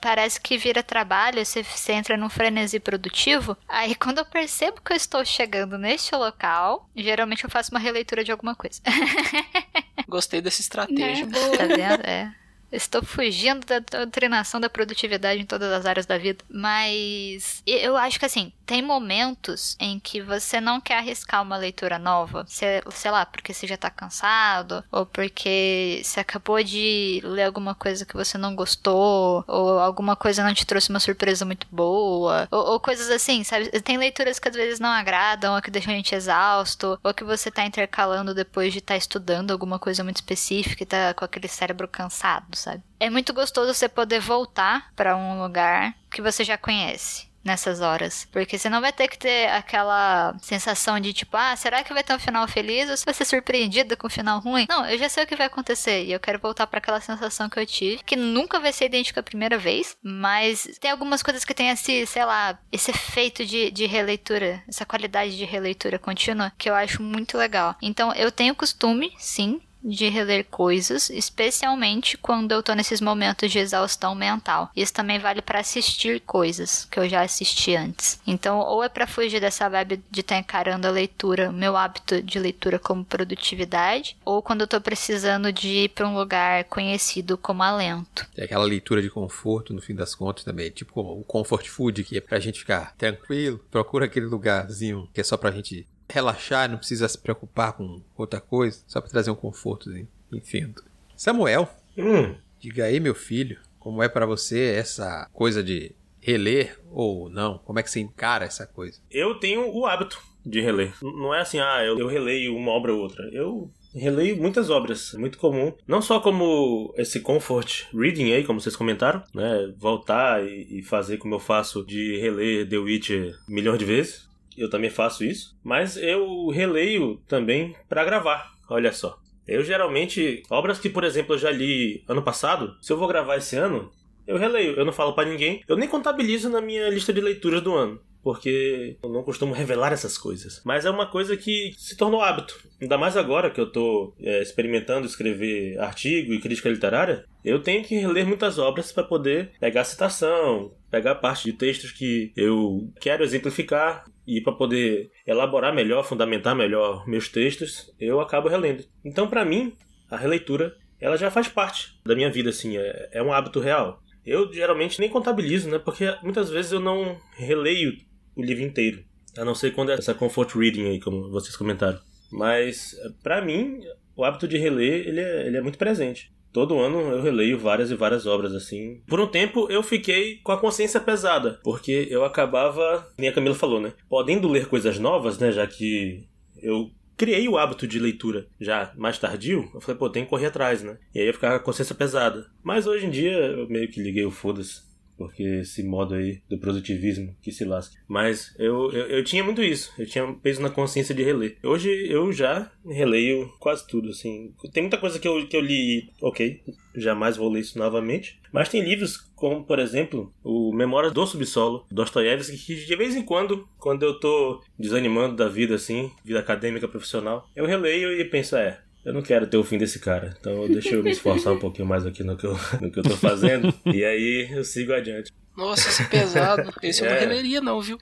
parece 0.00 0.40
que 0.40 0.58
vira 0.58 0.82
trabalho, 0.82 1.44
você, 1.44 1.62
você 1.62 1.92
entra 1.92 2.16
num 2.16 2.28
frenesi 2.28 2.80
produtivo. 2.80 3.56
Aí, 3.68 3.94
quando 3.96 4.18
eu 4.18 4.24
percebo 4.24 4.80
que 4.80 4.92
eu 4.92 4.96
estou 4.96 5.24
chegando 5.24 5.78
neste 5.78 6.14
local, 6.14 6.88
geralmente 6.94 7.44
eu 7.44 7.50
faço 7.50 7.70
uma 7.70 7.80
releitura 7.80 8.24
de 8.24 8.32
alguma 8.32 8.54
coisa. 8.54 8.80
Gostei 10.08 10.40
dessa 10.40 10.60
estratégia. 10.60 11.24
É, 11.24 11.56
tá 11.56 11.66
vendo? 11.66 12.06
É. 12.06 12.43
Estou 12.74 13.04
fugindo 13.04 13.66
da 13.66 13.78
doutrinação 13.78 14.60
da 14.60 14.68
produtividade 14.68 15.40
em 15.40 15.46
todas 15.46 15.72
as 15.72 15.86
áreas 15.86 16.06
da 16.06 16.18
vida. 16.18 16.44
Mas 16.48 17.62
eu 17.66 17.96
acho 17.96 18.18
que 18.18 18.26
assim, 18.26 18.52
tem 18.66 18.82
momentos 18.82 19.76
em 19.78 20.00
que 20.00 20.20
você 20.20 20.60
não 20.60 20.80
quer 20.80 20.98
arriscar 20.98 21.42
uma 21.42 21.56
leitura 21.56 21.98
nova. 21.98 22.44
Sei, 22.48 22.82
sei 22.90 23.10
lá, 23.10 23.24
porque 23.26 23.52
você 23.52 23.66
já 23.66 23.76
tá 23.76 23.90
cansado, 23.90 24.82
ou 24.90 25.06
porque 25.06 26.00
você 26.02 26.20
acabou 26.20 26.62
de 26.62 27.20
ler 27.24 27.44
alguma 27.44 27.74
coisa 27.74 28.04
que 28.04 28.14
você 28.14 28.38
não 28.38 28.54
gostou, 28.54 29.44
ou 29.46 29.78
alguma 29.78 30.16
coisa 30.16 30.42
não 30.42 30.54
te 30.54 30.66
trouxe 30.66 30.90
uma 30.90 31.00
surpresa 31.00 31.44
muito 31.44 31.66
boa, 31.70 32.48
ou, 32.50 32.72
ou 32.72 32.80
coisas 32.80 33.10
assim, 33.10 33.44
sabe? 33.44 33.68
Tem 33.82 33.98
leituras 33.98 34.38
que 34.38 34.48
às 34.48 34.54
vezes 34.54 34.80
não 34.80 34.90
agradam, 34.90 35.54
ou 35.54 35.62
que 35.62 35.70
deixam 35.70 35.92
a 35.92 35.96
gente 35.96 36.14
exausto, 36.14 36.98
ou 37.02 37.14
que 37.14 37.24
você 37.24 37.50
tá 37.50 37.64
intercalando 37.64 38.34
depois 38.34 38.72
de 38.72 38.78
estar 38.78 38.94
tá 38.94 38.98
estudando 38.98 39.50
alguma 39.50 39.78
coisa 39.78 40.02
muito 40.02 40.16
específica 40.16 40.82
e 40.82 40.86
tá 40.86 41.14
com 41.14 41.24
aquele 41.24 41.48
cérebro 41.48 41.86
cansado, 41.86 42.56
sabe? 42.64 42.82
É 42.98 43.10
muito 43.10 43.32
gostoso 43.32 43.72
você 43.72 43.88
poder 43.88 44.20
voltar 44.20 44.90
para 44.96 45.16
um 45.16 45.42
lugar 45.42 45.94
que 46.10 46.22
você 46.22 46.42
já 46.42 46.56
conhece 46.56 47.28
nessas 47.44 47.80
horas. 47.80 48.26
Porque 48.32 48.58
você 48.58 48.70
não 48.70 48.80
vai 48.80 48.92
ter 48.92 49.06
que 49.06 49.18
ter 49.18 49.48
aquela 49.50 50.34
sensação 50.40 50.98
de 50.98 51.12
tipo, 51.12 51.36
ah, 51.36 51.54
será 51.54 51.84
que 51.84 51.92
vai 51.92 52.02
ter 52.02 52.14
um 52.14 52.18
final 52.18 52.48
feliz 52.48 52.88
ou 52.88 52.96
você 52.96 53.04
vai 53.04 53.14
ser 53.14 53.26
surpreendido 53.26 53.96
com 53.96 54.06
um 54.06 54.10
final 54.10 54.40
ruim? 54.40 54.66
Não, 54.68 54.86
eu 54.86 54.98
já 54.98 55.08
sei 55.08 55.24
o 55.24 55.26
que 55.26 55.36
vai 55.36 55.46
acontecer 55.46 56.04
e 56.04 56.12
eu 56.12 56.18
quero 56.18 56.38
voltar 56.38 56.66
para 56.66 56.78
aquela 56.78 57.00
sensação 57.00 57.48
que 57.48 57.60
eu 57.60 57.66
tive, 57.66 58.02
que 58.02 58.16
nunca 58.16 58.58
vai 58.58 58.72
ser 58.72 58.86
idêntica 58.86 59.20
a 59.20 59.22
primeira 59.22 59.58
vez, 59.58 59.96
mas 60.02 60.66
tem 60.80 60.90
algumas 60.90 61.22
coisas 61.22 61.44
que 61.44 61.54
tem 61.54 61.68
esse, 61.68 62.06
sei 62.06 62.24
lá, 62.24 62.58
esse 62.72 62.90
efeito 62.90 63.44
de, 63.44 63.70
de 63.70 63.84
releitura, 63.84 64.62
essa 64.66 64.86
qualidade 64.86 65.36
de 65.36 65.44
releitura 65.44 65.98
contínua 65.98 66.52
que 66.56 66.70
eu 66.70 66.74
acho 66.74 67.02
muito 67.02 67.36
legal. 67.36 67.76
Então 67.82 68.12
eu 68.14 68.32
tenho 68.32 68.54
costume, 68.54 69.12
sim, 69.18 69.60
de 69.84 70.08
reler 70.08 70.46
coisas, 70.50 71.10
especialmente 71.10 72.16
quando 72.16 72.52
eu 72.52 72.62
tô 72.62 72.72
nesses 72.74 73.00
momentos 73.00 73.52
de 73.52 73.58
exaustão 73.58 74.14
mental. 74.14 74.70
Isso 74.74 74.92
também 74.92 75.18
vale 75.18 75.42
para 75.42 75.60
assistir 75.60 76.20
coisas 76.20 76.86
que 76.90 76.98
eu 76.98 77.08
já 77.08 77.22
assisti 77.22 77.76
antes. 77.76 78.18
Então, 78.26 78.58
ou 78.58 78.82
é 78.82 78.88
para 78.88 79.06
fugir 79.06 79.40
dessa 79.40 79.68
vibe 79.68 80.02
de 80.10 80.20
estar 80.20 80.36
tá 80.36 80.40
encarando 80.40 80.86
a 80.86 80.90
leitura, 80.90 81.52
meu 81.52 81.76
hábito 81.76 82.22
de 82.22 82.38
leitura 82.38 82.78
como 82.78 83.04
produtividade, 83.04 84.16
ou 84.24 84.42
quando 84.42 84.62
eu 84.62 84.66
tô 84.66 84.80
precisando 84.80 85.52
de 85.52 85.68
ir 85.68 85.88
para 85.90 86.08
um 86.08 86.16
lugar 86.16 86.64
conhecido 86.64 87.36
como 87.36 87.62
alento. 87.62 88.26
É 88.36 88.44
aquela 88.44 88.64
leitura 88.64 89.02
de 89.02 89.10
conforto, 89.10 89.74
no 89.74 89.82
fim 89.82 89.94
das 89.94 90.14
contas 90.14 90.44
também, 90.44 90.70
tipo 90.70 91.00
o 91.00 91.22
comfort 91.24 91.66
food 91.68 92.04
que 92.04 92.16
é 92.16 92.20
pra 92.20 92.40
gente 92.40 92.60
ficar 92.60 92.94
tranquilo, 92.96 93.60
procura 93.70 94.06
aquele 94.06 94.26
lugarzinho 94.26 95.08
que 95.12 95.20
é 95.20 95.24
só 95.24 95.36
pra 95.36 95.50
gente 95.50 95.86
relaxar, 96.08 96.70
não 96.70 96.78
precisa 96.78 97.08
se 97.08 97.18
preocupar 97.18 97.72
com 97.72 98.00
outra 98.16 98.40
coisa, 98.40 98.82
só 98.86 99.00
para 99.00 99.10
trazer 99.10 99.30
um 99.30 99.36
confortozinho. 99.36 100.08
Enfim. 100.32 100.74
Samuel, 101.16 101.68
hum. 101.96 102.34
diga 102.60 102.84
aí, 102.84 103.00
meu 103.00 103.14
filho, 103.14 103.58
como 103.78 104.02
é 104.02 104.08
para 104.08 104.26
você 104.26 104.74
essa 104.76 105.28
coisa 105.32 105.62
de 105.62 105.94
reler 106.20 106.78
ou 106.90 107.28
não? 107.28 107.58
Como 107.58 107.78
é 107.78 107.82
que 107.82 107.90
você 107.90 108.00
encara 108.00 108.44
essa 108.44 108.66
coisa? 108.66 108.98
Eu 109.10 109.34
tenho 109.34 109.70
o 109.74 109.86
hábito 109.86 110.20
de 110.44 110.60
reler. 110.60 110.92
Não 111.02 111.34
é 111.34 111.40
assim, 111.40 111.58
ah, 111.58 111.82
eu, 111.84 111.98
eu 111.98 112.08
releio 112.08 112.56
uma 112.56 112.72
obra 112.72 112.92
ou 112.92 113.00
outra. 113.00 113.28
Eu 113.32 113.70
releio 113.94 114.36
muitas 114.36 114.70
obras, 114.70 115.14
muito 115.14 115.38
comum. 115.38 115.72
Não 115.86 116.02
só 116.02 116.20
como 116.20 116.92
esse 116.96 117.20
comfort 117.20 117.84
reading 117.94 118.32
aí, 118.32 118.44
como 118.44 118.60
vocês 118.60 118.76
comentaram, 118.76 119.22
né? 119.34 119.72
Voltar 119.78 120.44
e, 120.44 120.80
e 120.80 120.82
fazer 120.82 121.18
como 121.18 121.34
eu 121.34 121.40
faço 121.40 121.84
de 121.84 122.18
reler 122.18 122.68
The 122.68 122.78
Witcher 122.78 123.34
milhões 123.48 123.78
de 123.78 123.84
vezes 123.84 124.33
eu 124.56 124.70
também 124.70 124.90
faço 124.90 125.24
isso, 125.24 125.56
mas 125.62 125.96
eu 125.96 126.48
releio 126.48 127.20
também 127.28 127.74
para 127.88 128.04
gravar. 128.04 128.52
Olha 128.68 128.92
só. 128.92 129.18
Eu 129.46 129.62
geralmente, 129.62 130.42
obras 130.48 130.78
que, 130.78 130.88
por 130.88 131.04
exemplo, 131.04 131.34
eu 131.34 131.38
já 131.38 131.50
li 131.50 132.02
ano 132.08 132.22
passado, 132.22 132.76
se 132.80 132.92
eu 132.92 132.96
vou 132.96 133.08
gravar 133.08 133.36
esse 133.36 133.56
ano, 133.56 133.90
eu 134.26 134.38
releio, 134.38 134.72
eu 134.72 134.84
não 134.84 134.92
falo 134.92 135.14
para 135.14 135.28
ninguém, 135.28 135.62
eu 135.68 135.76
nem 135.76 135.88
contabilizo 135.88 136.48
na 136.48 136.60
minha 136.60 136.88
lista 136.88 137.12
de 137.12 137.20
leituras 137.20 137.60
do 137.60 137.74
ano 137.74 138.00
porque 138.24 138.96
eu 139.02 139.10
não 139.10 139.22
costumo 139.22 139.52
revelar 139.52 139.92
essas 139.92 140.16
coisas. 140.16 140.62
Mas 140.64 140.86
é 140.86 140.90
uma 140.90 141.06
coisa 141.06 141.36
que 141.36 141.74
se 141.76 141.94
tornou 141.94 142.22
hábito. 142.22 142.58
Ainda 142.80 142.96
mais 142.96 143.18
agora 143.18 143.50
que 143.50 143.60
eu 143.60 143.66
estou 143.66 144.16
é, 144.18 144.40
experimentando 144.40 145.06
escrever 145.06 145.78
artigo 145.78 146.32
e 146.32 146.40
crítica 146.40 146.70
literária, 146.70 147.26
eu 147.44 147.60
tenho 147.60 147.84
que 147.84 148.04
ler 148.06 148.24
muitas 148.24 148.58
obras 148.58 148.90
para 148.90 149.04
poder 149.04 149.52
pegar 149.60 149.84
citação, 149.84 150.72
pegar 150.90 151.16
parte 151.16 151.44
de 151.44 151.52
textos 151.52 151.92
que 151.92 152.32
eu 152.34 152.90
quero 152.98 153.22
exemplificar 153.22 154.06
e 154.26 154.40
para 154.40 154.52
poder 154.52 155.10
elaborar 155.26 155.74
melhor, 155.74 156.04
fundamentar 156.04 156.54
melhor 156.54 157.06
meus 157.06 157.28
textos, 157.28 157.92
eu 158.00 158.20
acabo 158.20 158.48
relendo. 158.48 158.84
Então, 159.04 159.28
para 159.28 159.44
mim, 159.44 159.74
a 160.10 160.16
releitura 160.16 160.76
ela 161.00 161.16
já 161.16 161.30
faz 161.30 161.48
parte 161.48 161.98
da 162.04 162.14
minha 162.14 162.30
vida, 162.30 162.50
assim, 162.50 162.76
é, 162.76 163.10
é 163.12 163.22
um 163.22 163.32
hábito 163.32 163.60
real. 163.60 164.00
Eu 164.24 164.50
geralmente 164.52 164.98
nem 165.00 165.10
contabilizo, 165.10 165.68
né? 165.68 165.78
Porque 165.78 166.06
muitas 166.22 166.48
vezes 166.48 166.72
eu 166.72 166.80
não 166.80 167.20
releio 167.36 167.98
o 168.34 168.42
livro 168.42 168.64
inteiro. 168.64 169.04
A 169.36 169.44
não 169.44 169.54
ser 169.54 169.72
quando 169.72 169.90
é 169.90 169.94
essa 169.94 170.14
comfort 170.14 170.54
reading 170.54 170.88
aí, 170.88 171.00
como 171.00 171.30
vocês 171.30 171.56
comentaram. 171.56 172.00
Mas, 172.32 172.96
para 173.22 173.42
mim, 173.42 173.80
o 174.16 174.24
hábito 174.24 174.48
de 174.48 174.56
reler, 174.56 175.06
ele 175.06 175.20
é, 175.20 175.46
ele 175.46 175.56
é 175.56 175.60
muito 175.60 175.76
presente. 175.76 176.32
Todo 176.54 176.78
ano 176.78 177.00
eu 177.00 177.20
releio 177.20 177.58
várias 177.58 177.90
e 177.90 177.96
várias 177.96 178.26
obras 178.26 178.54
assim. 178.54 179.02
Por 179.08 179.18
um 179.18 179.26
tempo 179.26 179.66
eu 179.68 179.82
fiquei 179.82 180.36
com 180.36 180.52
a 180.52 180.56
consciência 180.56 181.00
pesada, 181.00 181.58
porque 181.64 182.06
eu 182.08 182.24
acabava, 182.24 183.12
nem 183.18 183.28
a 183.28 183.32
Camila 183.32 183.56
falou, 183.56 183.80
né? 183.80 183.92
Podendo 184.08 184.46
ler 184.46 184.68
coisas 184.68 184.96
novas, 185.00 185.36
né? 185.36 185.50
Já 185.50 185.66
que 185.66 186.28
eu 186.62 186.92
criei 187.16 187.48
o 187.48 187.58
hábito 187.58 187.88
de 187.88 187.98
leitura 187.98 188.46
já 188.60 188.92
mais 188.96 189.18
tardio, 189.18 189.68
eu 189.74 189.80
falei, 189.80 189.98
pô, 189.98 190.08
tem 190.08 190.22
que 190.22 190.30
correr 190.30 190.46
atrás, 190.46 190.80
né? 190.80 190.96
E 191.12 191.18
aí 191.18 191.26
eu 191.26 191.34
ficava 191.34 191.56
com 191.56 191.62
a 191.62 191.64
consciência 191.64 191.94
pesada. 191.94 192.46
Mas 192.62 192.86
hoje 192.86 193.06
em 193.06 193.10
dia 193.10 193.32
eu 193.32 193.68
meio 193.68 193.88
que 193.88 194.00
liguei 194.00 194.24
o 194.24 194.30
foda-se 194.30 194.93
porque 195.16 195.42
esse 195.42 195.82
modo 195.82 196.14
aí 196.14 196.40
do 196.48 196.58
produtivismo 196.58 197.34
que 197.42 197.52
se 197.52 197.64
lasca. 197.64 197.96
Mas 198.08 198.54
eu, 198.58 198.90
eu, 198.92 199.06
eu 199.06 199.24
tinha 199.24 199.44
muito 199.44 199.62
isso, 199.62 199.92
eu 199.98 200.06
tinha 200.06 200.26
peso 200.34 200.62
na 200.62 200.70
consciência 200.70 201.14
de 201.14 201.22
reler. 201.22 201.56
Hoje 201.62 201.90
eu 202.08 202.32
já 202.32 202.70
releio 202.86 203.50
quase 203.58 203.86
tudo, 203.86 204.10
assim. 204.10 204.52
Tem 204.72 204.82
muita 204.82 204.98
coisa 204.98 205.18
que 205.18 205.26
eu, 205.26 205.46
que 205.46 205.56
eu 205.56 205.60
li, 205.60 206.10
ok, 206.20 206.60
jamais 206.94 207.36
vou 207.36 207.50
ler 207.50 207.60
isso 207.60 207.78
novamente. 207.78 208.40
Mas 208.52 208.68
tem 208.68 208.84
livros 208.84 209.16
como, 209.34 209.64
por 209.64 209.78
exemplo, 209.78 210.32
o 210.44 210.72
Memórias 210.72 211.12
do 211.12 211.26
Subsolo, 211.26 211.84
Dostoiévski, 211.90 212.56
que 212.56 212.86
de 212.86 212.96
vez 212.96 213.16
em 213.16 213.22
quando, 213.22 213.68
quando 213.78 214.04
eu 214.04 214.18
tô 214.18 214.62
desanimando 214.78 215.34
da 215.36 215.48
vida, 215.48 215.74
assim, 215.74 216.10
vida 216.24 216.38
acadêmica, 216.38 216.86
profissional, 216.86 217.48
eu 217.54 217.66
releio 217.66 218.12
e 218.12 218.24
penso, 218.24 218.56
é, 218.56 218.80
eu 219.04 219.12
não 219.12 219.22
quero 219.22 219.46
ter 219.46 219.56
o 219.56 219.64
fim 219.64 219.78
desse 219.78 219.98
cara. 219.98 220.34
Então 220.40 220.66
deixa 220.68 220.94
eu 220.94 221.02
me 221.02 221.10
esforçar 221.10 221.52
um 221.52 221.58
pouquinho 221.58 221.86
mais 221.86 222.04
aqui 222.06 222.22
no 222.24 222.36
que 222.36 222.46
eu, 222.46 222.58
no 222.80 222.90
que 222.90 222.98
eu 222.98 223.02
tô 223.02 223.16
fazendo. 223.16 223.72
e 223.86 224.04
aí 224.04 224.48
eu 224.50 224.64
sigo 224.64 224.92
adiante. 224.92 225.30
Nossa, 225.56 225.88
esse 225.88 226.02
é 226.02 226.06
pesado. 226.06 226.72
Esse 226.82 227.02
eu 227.02 227.08
não 227.08 227.14
É. 227.16 227.20
releria, 227.20 227.60
não, 227.60 227.80
viu? 227.80 227.96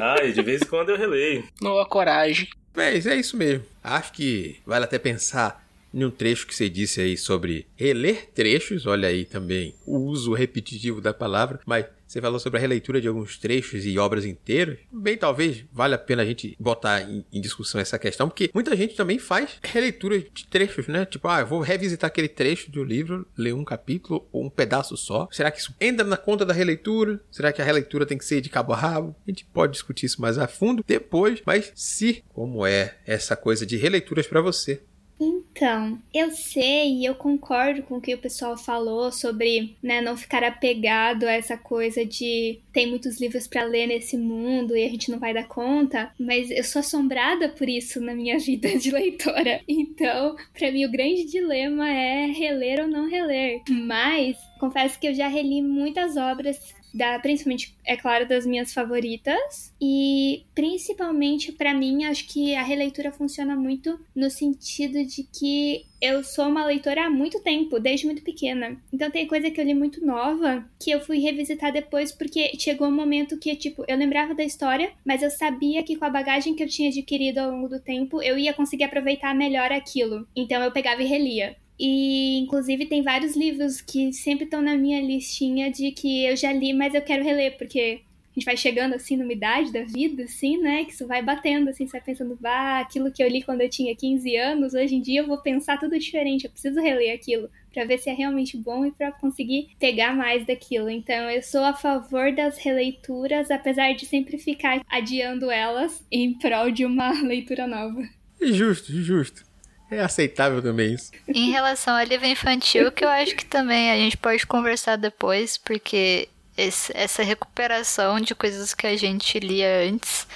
Ah, 0.00 0.24
e 0.24 0.32
de 0.32 0.42
vez 0.42 0.60
em 0.62 0.66
quando 0.66 0.88
eu 0.90 0.96
releio. 0.98 1.44
Não 1.62 1.78
há 1.78 1.86
coragem. 1.86 2.48
Mas 2.74 3.06
é 3.06 3.14
isso 3.14 3.36
mesmo. 3.36 3.64
Acho 3.82 4.12
que 4.12 4.56
vale 4.66 4.84
até 4.84 4.98
pensar 4.98 5.64
em 5.94 6.04
um 6.04 6.10
trecho 6.10 6.44
que 6.48 6.54
você 6.54 6.68
disse 6.68 7.00
aí 7.00 7.16
sobre 7.16 7.64
reler 7.76 8.28
trechos. 8.34 8.86
Olha 8.86 9.06
aí 9.08 9.24
também 9.24 9.72
o 9.86 9.98
uso 9.98 10.32
repetitivo 10.32 11.00
da 11.00 11.14
palavra. 11.14 11.60
Mas 11.64 11.86
você 12.06 12.20
falou 12.20 12.38
sobre 12.38 12.58
a 12.58 12.60
releitura 12.60 13.00
de 13.00 13.08
alguns 13.08 13.38
trechos 13.38 13.84
e 13.84 13.98
obras 13.98 14.24
inteiras. 14.24 14.78
Bem, 14.92 15.16
talvez 15.16 15.64
vale 15.72 15.94
a 15.94 15.98
pena 15.98 16.22
a 16.22 16.26
gente 16.26 16.56
botar 16.58 17.02
em, 17.02 17.24
em 17.32 17.40
discussão 17.40 17.80
essa 17.80 17.98
questão, 17.98 18.28
porque 18.28 18.50
muita 18.54 18.76
gente 18.76 18.94
também 18.94 19.18
faz 19.18 19.58
releitura 19.62 20.18
de 20.18 20.46
trechos, 20.46 20.86
né? 20.86 21.04
Tipo, 21.04 21.28
ah, 21.28 21.40
eu 21.40 21.46
vou 21.46 21.60
revisitar 21.60 22.08
aquele 22.08 22.28
trecho 22.28 22.70
do 22.70 22.84
livro, 22.84 23.26
ler 23.36 23.54
um 23.54 23.64
capítulo 23.64 24.28
ou 24.32 24.44
um 24.44 24.50
pedaço 24.50 24.96
só. 24.96 25.28
Será 25.30 25.50
que 25.50 25.58
isso 25.58 25.74
entra 25.80 26.06
na 26.06 26.16
conta 26.16 26.44
da 26.44 26.52
releitura? 26.52 27.20
Será 27.30 27.52
que 27.52 27.62
a 27.62 27.64
releitura 27.64 28.06
tem 28.06 28.18
que 28.18 28.24
ser 28.24 28.40
de 28.40 28.48
cabo 28.48 28.72
a 28.72 28.76
rabo? 28.76 29.16
A 29.26 29.30
gente 29.30 29.44
pode 29.46 29.72
discutir 29.72 30.06
isso 30.06 30.20
mais 30.20 30.38
a 30.38 30.46
fundo 30.46 30.84
depois, 30.86 31.42
mas 31.44 31.72
se 31.74 32.22
como 32.28 32.66
é 32.66 32.96
essa 33.06 33.36
coisa 33.36 33.64
de 33.66 33.76
releituras 33.76 34.26
para 34.26 34.40
você? 34.40 34.82
Então, 35.24 35.98
eu 36.12 36.30
sei 36.30 36.98
e 36.98 37.04
eu 37.04 37.14
concordo 37.14 37.82
com 37.82 37.96
o 37.96 38.00
que 38.00 38.14
o 38.14 38.18
pessoal 38.18 38.56
falou 38.56 39.10
sobre 39.10 39.74
né, 39.82 40.00
não 40.00 40.16
ficar 40.16 40.44
apegado 40.44 41.24
a 41.24 41.32
essa 41.32 41.56
coisa 41.56 42.04
de 42.04 42.60
tem 42.72 42.88
muitos 42.88 43.20
livros 43.20 43.46
para 43.46 43.64
ler 43.64 43.86
nesse 43.86 44.16
mundo 44.18 44.76
e 44.76 44.84
a 44.84 44.88
gente 44.88 45.10
não 45.10 45.18
vai 45.18 45.32
dar 45.32 45.48
conta, 45.48 46.12
mas 46.18 46.50
eu 46.50 46.64
sou 46.64 46.80
assombrada 46.80 47.48
por 47.48 47.68
isso 47.68 48.00
na 48.00 48.14
minha 48.14 48.38
vida 48.40 48.76
de 48.78 48.90
leitora. 48.90 49.62
Então, 49.66 50.36
para 50.52 50.70
mim 50.70 50.84
o 50.84 50.90
grande 50.90 51.24
dilema 51.24 51.88
é 51.88 52.26
reler 52.26 52.80
ou 52.80 52.88
não 52.88 53.08
reler. 53.08 53.62
Mas 53.68 54.36
confesso 54.60 54.98
que 54.98 55.06
eu 55.06 55.14
já 55.14 55.28
reli 55.28 55.62
muitas 55.62 56.16
obras 56.16 56.74
da, 56.94 57.18
principalmente, 57.18 57.76
é 57.84 57.96
claro, 57.96 58.26
das 58.26 58.46
minhas 58.46 58.72
favoritas. 58.72 59.74
E 59.80 60.44
principalmente 60.54 61.50
para 61.50 61.74
mim, 61.74 62.04
acho 62.04 62.26
que 62.28 62.54
a 62.54 62.62
releitura 62.62 63.10
funciona 63.10 63.56
muito 63.56 63.98
no 64.14 64.30
sentido 64.30 65.04
de 65.04 65.24
que 65.24 65.84
eu 66.00 66.22
sou 66.22 66.46
uma 66.48 66.66
leitora 66.66 67.06
há 67.06 67.10
muito 67.10 67.40
tempo, 67.40 67.80
desde 67.80 68.06
muito 68.06 68.22
pequena. 68.22 68.78
Então 68.92 69.10
tem 69.10 69.26
coisa 69.26 69.50
que 69.50 69.60
eu 69.60 69.64
li 69.64 69.74
muito 69.74 70.04
nova 70.04 70.64
que 70.78 70.90
eu 70.90 71.00
fui 71.00 71.18
revisitar 71.18 71.72
depois 71.72 72.12
porque 72.12 72.52
chegou 72.58 72.88
um 72.88 72.94
momento 72.94 73.38
que, 73.38 73.56
tipo, 73.56 73.84
eu 73.88 73.96
lembrava 73.96 74.34
da 74.34 74.44
história, 74.44 74.92
mas 75.04 75.22
eu 75.22 75.30
sabia 75.30 75.82
que 75.82 75.96
com 75.96 76.04
a 76.04 76.10
bagagem 76.10 76.54
que 76.54 76.62
eu 76.62 76.68
tinha 76.68 76.90
adquirido 76.90 77.38
ao 77.38 77.50
longo 77.50 77.68
do 77.68 77.80
tempo, 77.80 78.22
eu 78.22 78.38
ia 78.38 78.52
conseguir 78.52 78.84
aproveitar 78.84 79.34
melhor 79.34 79.72
aquilo. 79.72 80.28
Então 80.36 80.62
eu 80.62 80.70
pegava 80.70 81.02
e 81.02 81.06
relia. 81.06 81.56
E, 81.78 82.38
inclusive, 82.38 82.86
tem 82.86 83.02
vários 83.02 83.36
livros 83.36 83.80
que 83.80 84.12
sempre 84.12 84.44
estão 84.44 84.62
na 84.62 84.76
minha 84.76 85.00
listinha 85.00 85.70
de 85.70 85.90
que 85.90 86.24
eu 86.24 86.36
já 86.36 86.52
li, 86.52 86.72
mas 86.72 86.94
eu 86.94 87.02
quero 87.02 87.24
reler, 87.24 87.56
porque 87.58 88.00
a 88.34 88.40
gente 88.40 88.46
vai 88.46 88.56
chegando, 88.56 88.94
assim, 88.94 89.16
numa 89.16 89.32
idade 89.32 89.72
da 89.72 89.82
vida, 89.82 90.24
assim, 90.24 90.58
né? 90.58 90.84
Que 90.84 90.92
isso 90.92 91.06
vai 91.06 91.22
batendo, 91.22 91.70
assim, 91.70 91.86
você 91.86 91.92
vai 91.92 92.00
pensando, 92.00 92.36
bah, 92.40 92.80
aquilo 92.80 93.12
que 93.12 93.22
eu 93.22 93.28
li 93.28 93.42
quando 93.42 93.60
eu 93.60 93.68
tinha 93.70 93.94
15 93.94 94.36
anos, 94.36 94.74
hoje 94.74 94.96
em 94.96 95.00
dia 95.00 95.20
eu 95.20 95.26
vou 95.26 95.38
pensar 95.38 95.78
tudo 95.78 95.96
diferente, 95.96 96.44
eu 96.44 96.50
preciso 96.50 96.80
reler 96.80 97.14
aquilo 97.14 97.48
para 97.72 97.84
ver 97.84 97.98
se 97.98 98.10
é 98.10 98.12
realmente 98.12 98.56
bom 98.56 98.84
e 98.84 98.90
para 98.90 99.12
conseguir 99.12 99.68
pegar 99.78 100.16
mais 100.16 100.44
daquilo. 100.44 100.90
Então, 100.90 101.30
eu 101.30 101.42
sou 101.42 101.62
a 101.62 101.74
favor 101.74 102.32
das 102.34 102.58
releituras, 102.58 103.50
apesar 103.52 103.92
de 103.94 104.04
sempre 104.04 104.36
ficar 104.36 104.80
adiando 104.88 105.48
elas 105.48 106.04
em 106.10 106.34
prol 106.34 106.72
de 106.72 106.84
uma 106.84 107.10
leitura 107.22 107.68
nova. 107.68 108.02
Justo, 108.40 108.92
justo. 108.92 109.53
É 109.90 110.00
aceitável 110.00 110.62
também 110.62 110.94
isso. 110.94 111.10
Em 111.28 111.50
relação 111.50 111.96
ao 111.96 112.04
livro 112.04 112.26
infantil, 112.26 112.90
que 112.90 113.04
eu 113.04 113.08
acho 113.08 113.36
que 113.36 113.44
também 113.44 113.90
a 113.90 113.96
gente 113.96 114.16
pode 114.16 114.46
conversar 114.46 114.96
depois, 114.96 115.56
porque 115.58 116.28
esse- 116.56 116.92
essa 116.96 117.22
recuperação 117.22 118.20
de 118.20 118.34
coisas 118.34 118.74
que 118.74 118.86
a 118.86 118.96
gente 118.96 119.38
lia 119.38 119.80
antes 119.88 120.26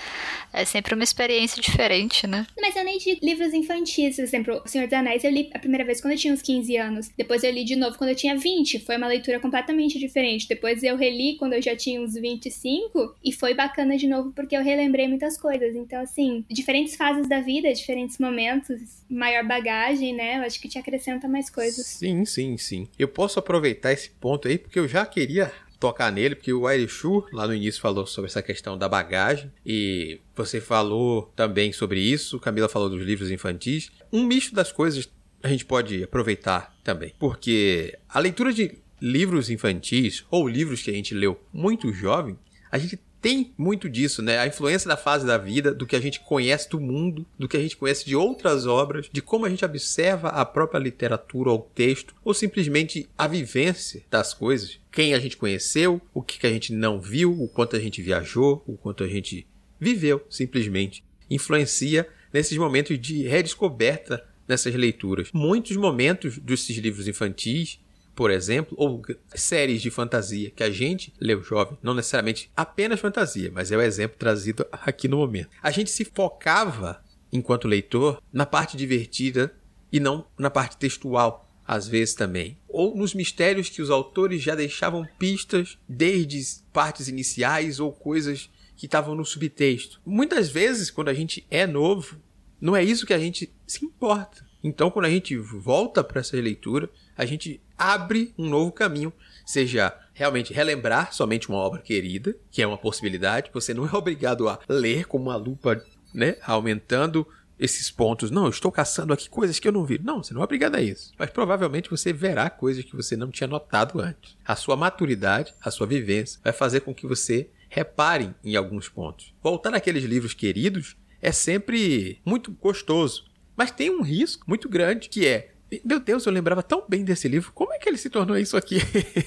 é 0.52 0.64
sempre 0.64 0.94
uma 0.94 1.04
experiência 1.04 1.60
diferente, 1.60 2.26
né? 2.26 2.46
Mas 2.60 2.74
eu 2.74 2.82
nem 2.84 2.96
de 2.98 3.18
livros 3.22 3.52
infantis, 3.52 4.16
por 4.16 4.22
exemplo, 4.22 4.62
O 4.64 4.68
Senhor 4.68 4.86
dos 4.86 4.94
Anéis 4.94 5.22
eu 5.22 5.30
li 5.30 5.50
a 5.54 5.58
primeira 5.58 5.84
vez 5.84 6.00
quando 6.00 6.12
eu 6.12 6.18
tinha 6.18 6.32
uns 6.32 6.40
15 6.42 6.76
anos. 6.76 7.10
Depois 7.16 7.44
eu 7.44 7.50
li 7.50 7.64
de 7.64 7.76
novo 7.76 7.96
quando 7.98 8.10
eu 8.10 8.16
tinha 8.16 8.36
20. 8.36 8.78
Foi 8.80 8.96
uma 8.96 9.06
leitura 9.06 9.38
completamente 9.40 9.98
diferente. 9.98 10.48
Depois 10.48 10.82
eu 10.82 10.96
reli 10.96 11.36
quando 11.38 11.52
eu 11.52 11.62
já 11.62 11.76
tinha 11.76 12.00
uns 12.00 12.14
25 12.14 13.14
e 13.24 13.30
foi 13.32 13.54
bacana 13.54 13.96
de 13.96 14.06
novo 14.06 14.32
porque 14.32 14.56
eu 14.56 14.62
relembrei 14.62 15.06
muitas 15.06 15.38
coisas. 15.38 15.74
Então, 15.76 16.00
assim, 16.00 16.44
diferentes 16.50 16.96
fases 16.96 17.28
da 17.28 17.40
vida, 17.40 17.72
diferentes 17.72 18.18
momentos, 18.18 18.80
maior 19.08 19.44
bagagem, 19.44 20.14
né? 20.14 20.38
Eu 20.38 20.42
acho 20.42 20.60
que 20.60 20.68
te 20.68 20.78
acrescenta 20.78 21.28
mais 21.28 21.50
coisas. 21.50 21.86
Sim, 21.86 22.24
sim, 22.24 22.56
sim. 22.56 22.88
Eu 22.98 23.08
posso 23.08 23.38
aproveitar 23.38 23.92
esse 23.92 24.10
ponto 24.10 24.48
aí 24.48 24.58
porque 24.58 24.78
eu 24.78 24.88
já 24.88 25.04
queria 25.06 25.52
tocar 25.78 26.10
nele, 26.10 26.34
porque 26.34 26.52
o 26.52 26.66
Airishu 26.66 27.24
lá 27.32 27.46
no 27.46 27.54
início 27.54 27.80
falou 27.80 28.06
sobre 28.06 28.28
essa 28.30 28.42
questão 28.42 28.76
da 28.76 28.88
bagagem 28.88 29.52
e 29.64 30.20
você 30.34 30.60
falou 30.60 31.32
também 31.36 31.72
sobre 31.72 32.00
isso, 32.00 32.40
Camila 32.40 32.68
falou 32.68 32.90
dos 32.90 33.02
livros 33.02 33.30
infantis. 33.30 33.90
Um 34.12 34.24
misto 34.24 34.54
das 34.54 34.72
coisas 34.72 35.08
a 35.42 35.48
gente 35.48 35.64
pode 35.64 36.02
aproveitar 36.02 36.76
também, 36.82 37.14
porque 37.18 37.96
a 38.08 38.18
leitura 38.18 38.52
de 38.52 38.78
livros 39.00 39.50
infantis 39.50 40.24
ou 40.30 40.48
livros 40.48 40.82
que 40.82 40.90
a 40.90 40.94
gente 40.94 41.14
leu 41.14 41.40
muito 41.52 41.92
jovem, 41.92 42.36
a 42.70 42.78
gente 42.78 42.98
tem 43.20 43.52
muito 43.58 43.88
disso, 43.88 44.22
né? 44.22 44.38
A 44.38 44.46
influência 44.46 44.88
da 44.88 44.96
fase 44.96 45.26
da 45.26 45.36
vida, 45.36 45.74
do 45.74 45.86
que 45.86 45.96
a 45.96 46.00
gente 46.00 46.20
conhece 46.20 46.70
do 46.70 46.80
mundo, 46.80 47.26
do 47.38 47.48
que 47.48 47.56
a 47.56 47.60
gente 47.60 47.76
conhece 47.76 48.06
de 48.06 48.14
outras 48.14 48.66
obras, 48.66 49.08
de 49.12 49.20
como 49.20 49.44
a 49.44 49.50
gente 49.50 49.64
observa 49.64 50.28
a 50.28 50.44
própria 50.44 50.78
literatura 50.78 51.50
ou 51.50 51.70
texto, 51.74 52.14
ou 52.24 52.32
simplesmente 52.32 53.08
a 53.16 53.26
vivência 53.26 54.02
das 54.10 54.32
coisas. 54.32 54.78
Quem 54.92 55.14
a 55.14 55.18
gente 55.18 55.36
conheceu, 55.36 56.00
o 56.14 56.22
que 56.22 56.46
a 56.46 56.50
gente 56.50 56.72
não 56.72 57.00
viu, 57.00 57.32
o 57.42 57.48
quanto 57.48 57.76
a 57.76 57.80
gente 57.80 58.00
viajou, 58.00 58.62
o 58.66 58.76
quanto 58.76 59.02
a 59.02 59.08
gente 59.08 59.46
viveu, 59.80 60.24
simplesmente. 60.30 61.04
Influencia 61.30 62.08
nesses 62.32 62.56
momentos 62.56 62.98
de 62.98 63.22
redescoberta 63.22 64.24
nessas 64.46 64.74
leituras. 64.74 65.30
Muitos 65.32 65.76
momentos 65.76 66.38
desses 66.38 66.76
livros 66.78 67.06
infantis 67.06 67.78
por 68.18 68.32
exemplo, 68.32 68.74
ou 68.76 69.00
séries 69.32 69.80
de 69.80 69.92
fantasia 69.92 70.50
que 70.50 70.64
a 70.64 70.70
gente 70.72 71.14
leu 71.20 71.40
jovem, 71.40 71.78
não 71.80 71.94
necessariamente 71.94 72.50
apenas 72.56 72.98
fantasia, 72.98 73.48
mas 73.54 73.70
é 73.70 73.76
o 73.76 73.80
exemplo 73.80 74.18
trazido 74.18 74.66
aqui 74.72 75.06
no 75.06 75.18
momento. 75.18 75.50
A 75.62 75.70
gente 75.70 75.88
se 75.88 76.04
focava, 76.04 77.00
enquanto 77.32 77.68
leitor, 77.68 78.20
na 78.32 78.44
parte 78.44 78.76
divertida 78.76 79.54
e 79.92 80.00
não 80.00 80.26
na 80.36 80.50
parte 80.50 80.76
textual, 80.78 81.48
às 81.64 81.86
vezes 81.86 82.16
também. 82.16 82.58
Ou 82.68 82.96
nos 82.96 83.14
mistérios 83.14 83.68
que 83.68 83.80
os 83.80 83.88
autores 83.88 84.42
já 84.42 84.56
deixavam 84.56 85.06
pistas 85.16 85.78
desde 85.88 86.42
partes 86.72 87.06
iniciais 87.06 87.78
ou 87.78 87.92
coisas 87.92 88.50
que 88.76 88.86
estavam 88.86 89.14
no 89.14 89.24
subtexto. 89.24 90.00
Muitas 90.04 90.48
vezes, 90.48 90.90
quando 90.90 91.06
a 91.06 91.14
gente 91.14 91.46
é 91.48 91.68
novo, 91.68 92.16
não 92.60 92.74
é 92.74 92.82
isso 92.82 93.06
que 93.06 93.14
a 93.14 93.18
gente 93.20 93.54
se 93.64 93.84
importa. 93.84 94.44
Então, 94.60 94.90
quando 94.90 95.04
a 95.04 95.10
gente 95.10 95.36
volta 95.36 96.02
para 96.02 96.18
essa 96.18 96.36
leitura, 96.36 96.90
a 97.16 97.24
gente 97.24 97.60
abre 97.78 98.34
um 98.36 98.48
novo 98.48 98.72
caminho, 98.72 99.12
seja 99.46 99.96
realmente 100.12 100.52
relembrar 100.52 101.12
somente 101.12 101.48
uma 101.48 101.58
obra 101.58 101.80
querida, 101.80 102.36
que 102.50 102.60
é 102.60 102.66
uma 102.66 102.76
possibilidade, 102.76 103.50
você 103.54 103.72
não 103.72 103.86
é 103.86 103.92
obrigado 103.92 104.48
a 104.48 104.58
ler 104.68 105.06
com 105.06 105.16
uma 105.16 105.36
lupa, 105.36 105.80
né, 106.12 106.36
aumentando 106.42 107.26
esses 107.58 107.90
pontos. 107.90 108.30
Não, 108.30 108.44
eu 108.44 108.50
estou 108.50 108.70
caçando 108.70 109.12
aqui 109.12 109.28
coisas 109.28 109.58
que 109.58 109.66
eu 109.66 109.72
não 109.72 109.84
vi. 109.84 109.98
Não, 109.98 110.22
você 110.22 110.32
não 110.32 110.40
é 110.40 110.44
obrigado 110.44 110.76
a 110.76 110.80
isso. 110.80 111.12
Mas 111.18 111.30
provavelmente 111.30 111.90
você 111.90 112.12
verá 112.12 112.48
coisas 112.48 112.84
que 112.84 112.94
você 112.94 113.16
não 113.16 113.30
tinha 113.30 113.48
notado 113.48 114.00
antes. 114.00 114.36
A 114.44 114.54
sua 114.54 114.76
maturidade, 114.76 115.54
a 115.60 115.70
sua 115.70 115.86
vivência, 115.86 116.40
vai 116.42 116.52
fazer 116.52 116.80
com 116.80 116.94
que 116.94 117.06
você 117.06 117.50
repare 117.68 118.34
em 118.44 118.56
alguns 118.56 118.88
pontos. 118.88 119.34
Voltar 119.42 119.70
naqueles 119.70 120.04
livros 120.04 120.34
queridos 120.34 120.96
é 121.20 121.32
sempre 121.32 122.20
muito 122.24 122.52
gostoso. 122.52 123.24
Mas 123.56 123.72
tem 123.72 123.90
um 123.90 124.02
risco 124.02 124.44
muito 124.46 124.68
grande 124.68 125.08
que 125.08 125.26
é 125.26 125.52
meu 125.84 126.00
Deus, 126.00 126.24
eu 126.26 126.32
lembrava 126.32 126.62
tão 126.62 126.84
bem 126.88 127.04
desse 127.04 127.28
livro. 127.28 127.52
Como 127.52 127.72
é 127.72 127.78
que 127.78 127.88
ele 127.88 127.98
se 127.98 128.10
tornou 128.10 128.36
isso 128.36 128.56
aqui? 128.56 128.78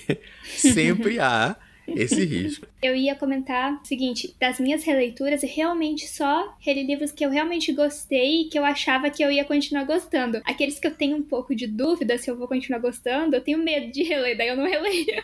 Sempre 0.43 1.19
há 1.19 1.55
esse 1.87 2.23
risco. 2.25 2.67
Eu 2.81 2.95
ia 2.95 3.15
comentar 3.15 3.73
o 3.73 3.85
seguinte, 3.85 4.35
das 4.39 4.59
minhas 4.59 4.83
releituras, 4.83 5.43
eu 5.43 5.49
realmente 5.49 6.07
só 6.07 6.55
reli 6.59 6.83
livros 6.83 7.11
que 7.11 7.25
eu 7.25 7.29
realmente 7.29 7.71
gostei 7.71 8.41
e 8.41 8.45
que 8.45 8.57
eu 8.57 8.65
achava 8.65 9.09
que 9.09 9.23
eu 9.23 9.31
ia 9.31 9.45
continuar 9.45 9.83
gostando. 9.83 10.41
Aqueles 10.45 10.79
que 10.79 10.87
eu 10.87 10.93
tenho 10.93 11.17
um 11.17 11.23
pouco 11.23 11.55
de 11.55 11.67
dúvida 11.67 12.17
se 12.17 12.29
eu 12.29 12.37
vou 12.37 12.47
continuar 12.47 12.79
gostando, 12.79 13.35
eu 13.35 13.41
tenho 13.41 13.57
medo 13.57 13.91
de 13.91 14.03
reler, 14.03 14.37
daí 14.37 14.49
eu 14.49 14.57
não 14.57 14.65
releio. 14.65 15.23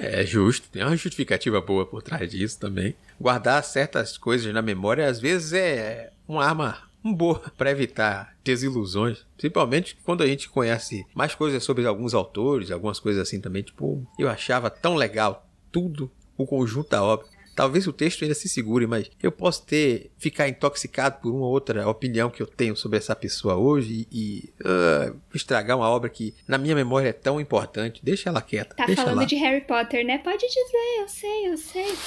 É 0.00 0.24
justo, 0.24 0.68
tem 0.70 0.82
uma 0.82 0.96
justificativa 0.96 1.60
boa 1.60 1.84
por 1.84 2.02
trás 2.02 2.30
disso 2.30 2.58
também. 2.58 2.94
Guardar 3.20 3.62
certas 3.64 4.16
coisas 4.16 4.52
na 4.52 4.62
memória 4.62 5.06
às 5.08 5.18
vezes 5.18 5.52
é 5.52 6.12
uma 6.26 6.44
arma 6.44 6.87
boa 7.04 7.40
para 7.56 7.70
evitar 7.70 8.36
desilusões, 8.44 9.24
principalmente 9.36 9.96
quando 10.04 10.22
a 10.22 10.26
gente 10.26 10.48
conhece 10.48 11.06
mais 11.14 11.34
coisas 11.34 11.62
sobre 11.62 11.86
alguns 11.86 12.14
autores, 12.14 12.70
algumas 12.70 12.98
coisas 12.98 13.22
assim 13.22 13.40
também, 13.40 13.62
tipo, 13.62 14.06
eu 14.18 14.28
achava 14.28 14.70
tão 14.70 14.94
legal 14.94 15.46
tudo, 15.70 16.10
o 16.36 16.46
conjunto 16.46 16.90
da 16.90 17.02
obra. 17.02 17.26
Talvez 17.54 17.88
o 17.88 17.92
texto 17.92 18.22
ainda 18.22 18.36
se 18.36 18.48
segure, 18.48 18.86
mas 18.86 19.10
eu 19.20 19.32
posso 19.32 19.66
ter 19.66 20.12
ficar 20.16 20.48
intoxicado 20.48 21.20
por 21.20 21.34
uma 21.34 21.48
outra 21.48 21.88
opinião 21.88 22.30
que 22.30 22.40
eu 22.40 22.46
tenho 22.46 22.76
sobre 22.76 22.98
essa 22.98 23.16
pessoa 23.16 23.56
hoje 23.56 24.06
e, 24.12 24.52
e 24.52 24.52
uh, 24.62 25.20
estragar 25.34 25.76
uma 25.76 25.90
obra 25.90 26.08
que 26.08 26.32
na 26.46 26.56
minha 26.56 26.76
memória 26.76 27.08
é 27.08 27.12
tão 27.12 27.40
importante. 27.40 28.00
Deixa 28.00 28.28
ela 28.28 28.40
quieta. 28.40 28.76
Tá 28.76 28.86
deixa 28.86 29.02
falando 29.02 29.18
lá. 29.18 29.24
de 29.24 29.34
Harry 29.34 29.62
Potter, 29.62 30.06
né? 30.06 30.18
Pode 30.18 30.46
dizer, 30.46 31.00
eu 31.00 31.08
sei, 31.08 31.48
eu 31.48 31.56
sei. 31.56 31.98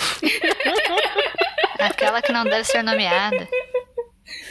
Aquela 1.80 2.22
que 2.22 2.32
não 2.32 2.46
deve 2.46 2.64
ser 2.64 2.82
nomeada. 2.82 3.46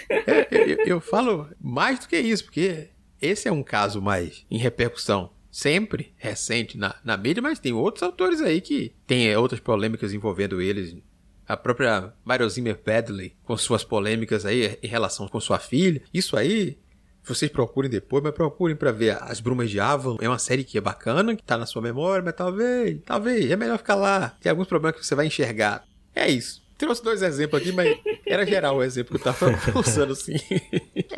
É, 0.08 0.48
eu, 0.50 0.86
eu 0.86 1.00
falo 1.00 1.48
mais 1.60 2.00
do 2.00 2.08
que 2.08 2.18
isso, 2.18 2.44
porque 2.44 2.88
esse 3.20 3.48
é 3.48 3.52
um 3.52 3.62
caso 3.62 4.00
mais 4.00 4.44
em 4.50 4.58
repercussão 4.58 5.30
sempre 5.50 6.14
recente 6.16 6.78
na, 6.78 6.94
na 7.04 7.16
mídia, 7.16 7.42
mas 7.42 7.58
tem 7.58 7.72
outros 7.72 8.02
autores 8.02 8.40
aí 8.40 8.60
que 8.60 8.94
tem 9.06 9.34
outras 9.36 9.60
polêmicas 9.60 10.12
envolvendo 10.12 10.60
eles. 10.60 10.96
A 11.46 11.56
própria 11.56 12.12
Mary 12.24 12.48
Zimmer 12.48 12.78
Badley, 12.84 13.34
com 13.42 13.56
suas 13.56 13.82
polêmicas 13.82 14.46
aí 14.46 14.78
em 14.80 14.86
relação 14.86 15.26
com 15.26 15.40
sua 15.40 15.58
filha. 15.58 16.00
Isso 16.14 16.36
aí, 16.36 16.78
vocês 17.24 17.50
procurem 17.50 17.90
depois, 17.90 18.22
mas 18.22 18.32
procurem 18.32 18.76
para 18.76 18.92
ver 18.92 19.18
As 19.20 19.40
Brumas 19.40 19.68
de 19.68 19.80
Avalon. 19.80 20.16
É 20.20 20.28
uma 20.28 20.38
série 20.38 20.62
que 20.62 20.78
é 20.78 20.80
bacana, 20.80 21.34
que 21.34 21.42
tá 21.42 21.58
na 21.58 21.66
sua 21.66 21.82
memória, 21.82 22.22
mas 22.24 22.34
talvez, 22.34 23.00
talvez, 23.04 23.50
é 23.50 23.56
melhor 23.56 23.78
ficar 23.78 23.96
lá. 23.96 24.36
Tem 24.40 24.48
alguns 24.48 24.68
problemas 24.68 25.00
que 25.00 25.04
você 25.04 25.16
vai 25.16 25.26
enxergar. 25.26 25.84
É 26.14 26.30
isso. 26.30 26.62
Trouxe 26.80 27.02
dois 27.04 27.22
exemplos 27.22 27.60
aqui, 27.60 27.72
mas 27.72 27.96
era 28.26 28.44
geral 28.46 28.76
o 28.76 28.82
exemplo 28.82 29.18
que 29.18 29.28
eu 29.28 29.32
tava 29.32 29.54
usando 29.78 30.12
assim. 30.14 30.34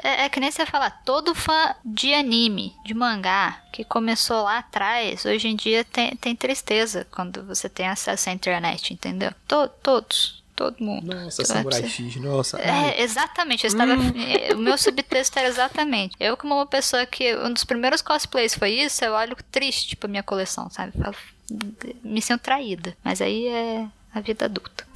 É, 0.03 0.25
é 0.25 0.29
que 0.29 0.41
nem 0.41 0.51
você 0.51 0.67
falar, 0.67 0.91
todo 1.05 1.35
fã 1.35 1.75
de 1.85 2.13
anime, 2.13 2.75
de 2.85 2.93
mangá, 2.95 3.63
que 3.73 3.85
começou 3.85 4.43
lá 4.43 4.59
atrás, 4.59 5.25
hoje 5.25 5.49
em 5.49 5.57
dia 5.57 5.85
tem, 5.85 6.17
tem 6.17 6.35
tristeza 6.37 7.07
quando 7.11 7.43
você 7.45 7.69
tem 7.69 7.87
acesso 7.89 8.29
à 8.29 8.33
internet, 8.33 8.93
entendeu? 8.93 9.33
To, 9.49 9.69
todos. 9.83 10.43
Todo 10.55 10.77
mundo. 10.85 11.07
Nossa, 11.15 11.43
Então, 11.43 11.57
Samurai 11.57 11.89
X, 11.89 12.17
nossa. 12.17 12.59
ai. 12.59 12.91
É, 12.91 13.03
exatamente. 13.03 13.65
Eu 13.65 13.69
estava, 13.69 13.93
é, 13.93 14.53
O 14.55 14.59
meu 14.59 14.77
subtexto 14.77 15.39
era 15.39 15.49
exatamente. 15.49 16.15
Eu, 16.21 16.37
como 16.37 16.55
uma 16.55 16.67
pessoa 16.67 17.07
que. 17.07 17.35
Um 17.37 17.55
dos 17.55 17.65
primeiros 17.65 18.03
cosplays 18.03 18.55
foi 18.55 18.73
isso, 18.73 19.03
eu 19.03 19.15
olho 19.15 19.35
triste 19.51 19.97
pra 19.97 20.09
minha 20.11 20.23
coleção, 20.23 20.69
sabe? 20.69 20.93
Falo, 21.01 21.17
Me 22.05 22.21
sinto 22.21 22.43
traída. 22.43 22.95
Mas 23.03 23.23
aí 23.23 23.47
é 23.49 23.87
a 24.15 24.21
vida 24.21 24.45
adulta. 24.45 24.87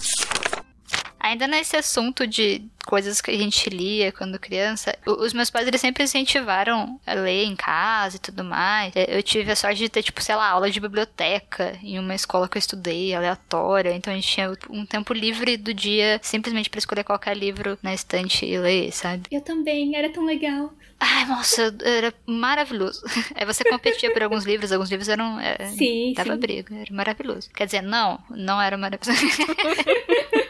Ainda 1.26 1.48
nesse 1.48 1.76
assunto 1.76 2.24
de 2.24 2.62
coisas 2.86 3.20
que 3.20 3.32
a 3.32 3.36
gente 3.36 3.68
lia 3.68 4.12
quando 4.12 4.38
criança, 4.38 4.96
os 5.04 5.32
meus 5.32 5.50
pais 5.50 5.66
eles 5.66 5.80
sempre 5.80 6.04
incentivaram 6.04 7.00
a 7.04 7.14
ler 7.14 7.42
em 7.42 7.56
casa 7.56 8.14
e 8.14 8.20
tudo 8.20 8.44
mais. 8.44 8.94
É, 8.94 9.18
Eu 9.18 9.20
tive 9.24 9.50
a 9.50 9.56
sorte 9.56 9.78
de 9.78 9.88
ter, 9.88 10.04
tipo, 10.04 10.22
sei 10.22 10.36
lá, 10.36 10.48
aula 10.48 10.70
de 10.70 10.78
biblioteca 10.78 11.76
em 11.82 11.98
uma 11.98 12.14
escola 12.14 12.48
que 12.48 12.56
eu 12.56 12.60
estudei, 12.60 13.12
aleatória. 13.12 13.90
Então 13.92 14.12
a 14.12 14.16
gente 14.16 14.28
tinha 14.28 14.52
um 14.70 14.86
tempo 14.86 15.12
livre 15.12 15.56
do 15.56 15.74
dia 15.74 16.20
simplesmente 16.22 16.70
pra 16.70 16.78
escolher 16.78 17.02
qualquer 17.02 17.36
livro 17.36 17.76
na 17.82 17.92
estante 17.92 18.46
e 18.46 18.56
ler, 18.56 18.92
sabe? 18.92 19.24
Eu 19.28 19.40
também, 19.40 19.96
era 19.96 20.08
tão 20.08 20.24
legal. 20.24 20.72
Ai, 21.00 21.24
nossa, 21.24 21.74
era 21.82 22.14
maravilhoso. 22.24 23.02
Aí 23.34 23.44
você 23.44 23.64
competia 23.64 24.12
por 24.12 24.22
alguns 24.22 24.44
livros, 24.44 24.70
alguns 24.70 24.90
livros 24.90 25.08
eram. 25.08 25.40
É, 25.40 25.56
Sim, 25.76 26.12
Dava 26.16 26.34
sim. 26.34 26.38
briga, 26.40 26.72
era 26.72 26.94
maravilhoso. 26.94 27.50
Quer 27.52 27.64
dizer, 27.66 27.82
não, 27.82 28.20
não 28.30 28.62
era 28.62 28.78
maravilhoso. 28.78 29.20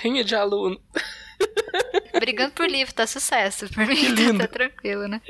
Rinha 0.00 0.24
de 0.24 0.34
aluno. 0.34 0.80
Brigando 2.18 2.52
por 2.52 2.68
livro, 2.68 2.94
tá 2.94 3.06
sucesso. 3.06 3.68
Por 3.72 3.86
mim, 3.86 4.14
tá, 4.38 4.46
tá 4.46 4.48
tranquilo, 4.48 5.08
né? 5.08 5.20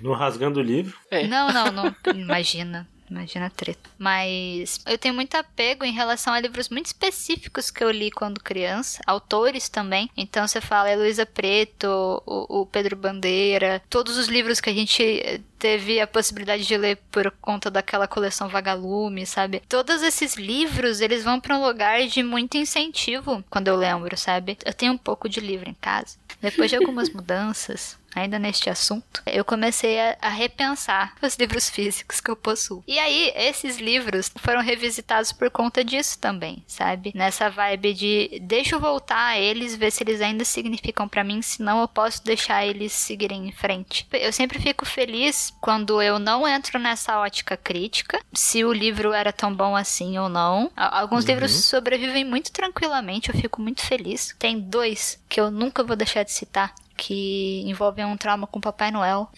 No 0.00 0.12
rasgando 0.12 0.60
o 0.60 0.62
livro. 0.62 0.96
É. 1.10 1.26
Não, 1.26 1.52
não, 1.52 1.72
não. 1.72 1.96
Imagina. 2.14 2.88
Imagina 3.10 3.46
a 3.46 3.50
treta. 3.50 3.90
Mas 3.98 4.80
eu 4.86 4.98
tenho 4.98 5.14
muito 5.14 5.34
apego 5.36 5.84
em 5.84 5.92
relação 5.92 6.32
a 6.32 6.40
livros 6.40 6.68
muito 6.68 6.86
específicos 6.86 7.70
que 7.70 7.84
eu 7.84 7.90
li 7.90 8.10
quando 8.10 8.40
criança, 8.40 9.00
autores 9.06 9.68
também. 9.68 10.10
Então 10.16 10.46
você 10.46 10.60
fala 10.60 10.90
Heloísa 10.90 11.26
Preto, 11.26 12.22
o, 12.26 12.60
o 12.60 12.66
Pedro 12.66 12.96
Bandeira, 12.96 13.82
todos 13.90 14.16
os 14.16 14.28
livros 14.28 14.60
que 14.60 14.70
a 14.70 14.74
gente 14.74 15.02
eh, 15.02 15.40
teve 15.58 16.00
a 16.00 16.06
possibilidade 16.06 16.66
de 16.66 16.76
ler 16.76 16.98
por 17.10 17.30
conta 17.40 17.70
daquela 17.70 18.06
coleção 18.06 18.48
Vagalume, 18.48 19.26
sabe? 19.26 19.62
Todos 19.68 20.02
esses 20.02 20.36
livros, 20.36 21.00
eles 21.00 21.24
vão 21.24 21.40
para 21.40 21.56
um 21.56 21.64
lugar 21.64 22.06
de 22.06 22.22
muito 22.22 22.56
incentivo 22.56 23.44
quando 23.48 23.68
eu 23.68 23.76
lembro, 23.76 24.16
sabe? 24.16 24.58
Eu 24.64 24.74
tenho 24.74 24.92
um 24.92 24.98
pouco 24.98 25.28
de 25.28 25.40
livro 25.40 25.68
em 25.68 25.74
casa. 25.74 26.16
Depois 26.40 26.70
de 26.70 26.76
algumas 26.76 27.08
mudanças, 27.14 27.98
ainda 28.14 28.38
neste 28.38 28.70
assunto, 28.70 29.22
eu 29.26 29.44
comecei 29.44 30.00
a, 30.00 30.16
a 30.20 30.28
repensar 30.28 31.14
os 31.22 31.36
livros 31.36 31.68
físicos 31.68 32.20
que 32.20 32.30
eu 32.30 32.36
possuo. 32.36 32.82
E 32.86 32.98
aí, 32.98 33.32
esses 33.34 33.78
livros 33.78 34.30
foram 34.38 34.62
revisitados 34.62 35.32
por 35.32 35.50
conta 35.50 35.84
disso 35.84 36.18
também, 36.18 36.62
sabe? 36.66 37.12
Nessa 37.14 37.50
vibe 37.50 37.94
de 37.94 38.40
deixa 38.42 38.76
eu 38.76 38.80
voltar 38.80 39.26
a 39.26 39.38
eles, 39.38 39.74
ver 39.74 39.90
se 39.90 40.02
eles 40.02 40.20
ainda 40.20 40.44
significam 40.44 41.08
pra 41.08 41.24
mim, 41.24 41.42
senão 41.42 41.80
eu 41.80 41.88
posso 41.88 42.24
deixar 42.24 42.64
eles 42.64 42.92
seguirem 42.92 43.48
em 43.48 43.52
frente. 43.52 44.06
Eu 44.12 44.32
sempre 44.32 44.58
fico 44.58 44.84
feliz 44.84 45.52
quando 45.60 46.00
eu 46.00 46.18
não 46.18 46.46
entro 46.46 46.78
nessa 46.78 47.18
ótica 47.18 47.56
crítica, 47.56 48.20
se 48.32 48.64
o 48.64 48.72
livro 48.72 49.12
era 49.12 49.32
tão 49.32 49.54
bom 49.54 49.76
assim 49.76 50.18
ou 50.18 50.28
não. 50.28 50.70
Alguns 50.76 51.24
livros 51.24 51.52
sobrevivem 51.52 52.24
muito 52.24 52.52
tranquilamente, 52.52 53.28
eu 53.28 53.34
fico 53.38 53.60
muito 53.60 53.82
feliz. 53.82 54.34
Tem 54.38 54.58
dois 54.58 55.22
que 55.28 55.40
eu 55.40 55.50
nunca 55.50 55.82
vou 55.82 55.96
deixar 55.96 56.22
de 56.22 56.32
citar 56.32 56.74
que 56.96 57.62
envolvem 57.66 58.04
um 58.04 58.16
trauma 58.16 58.46
com 58.46 58.60
Papai 58.60 58.90
Noel. 58.90 59.28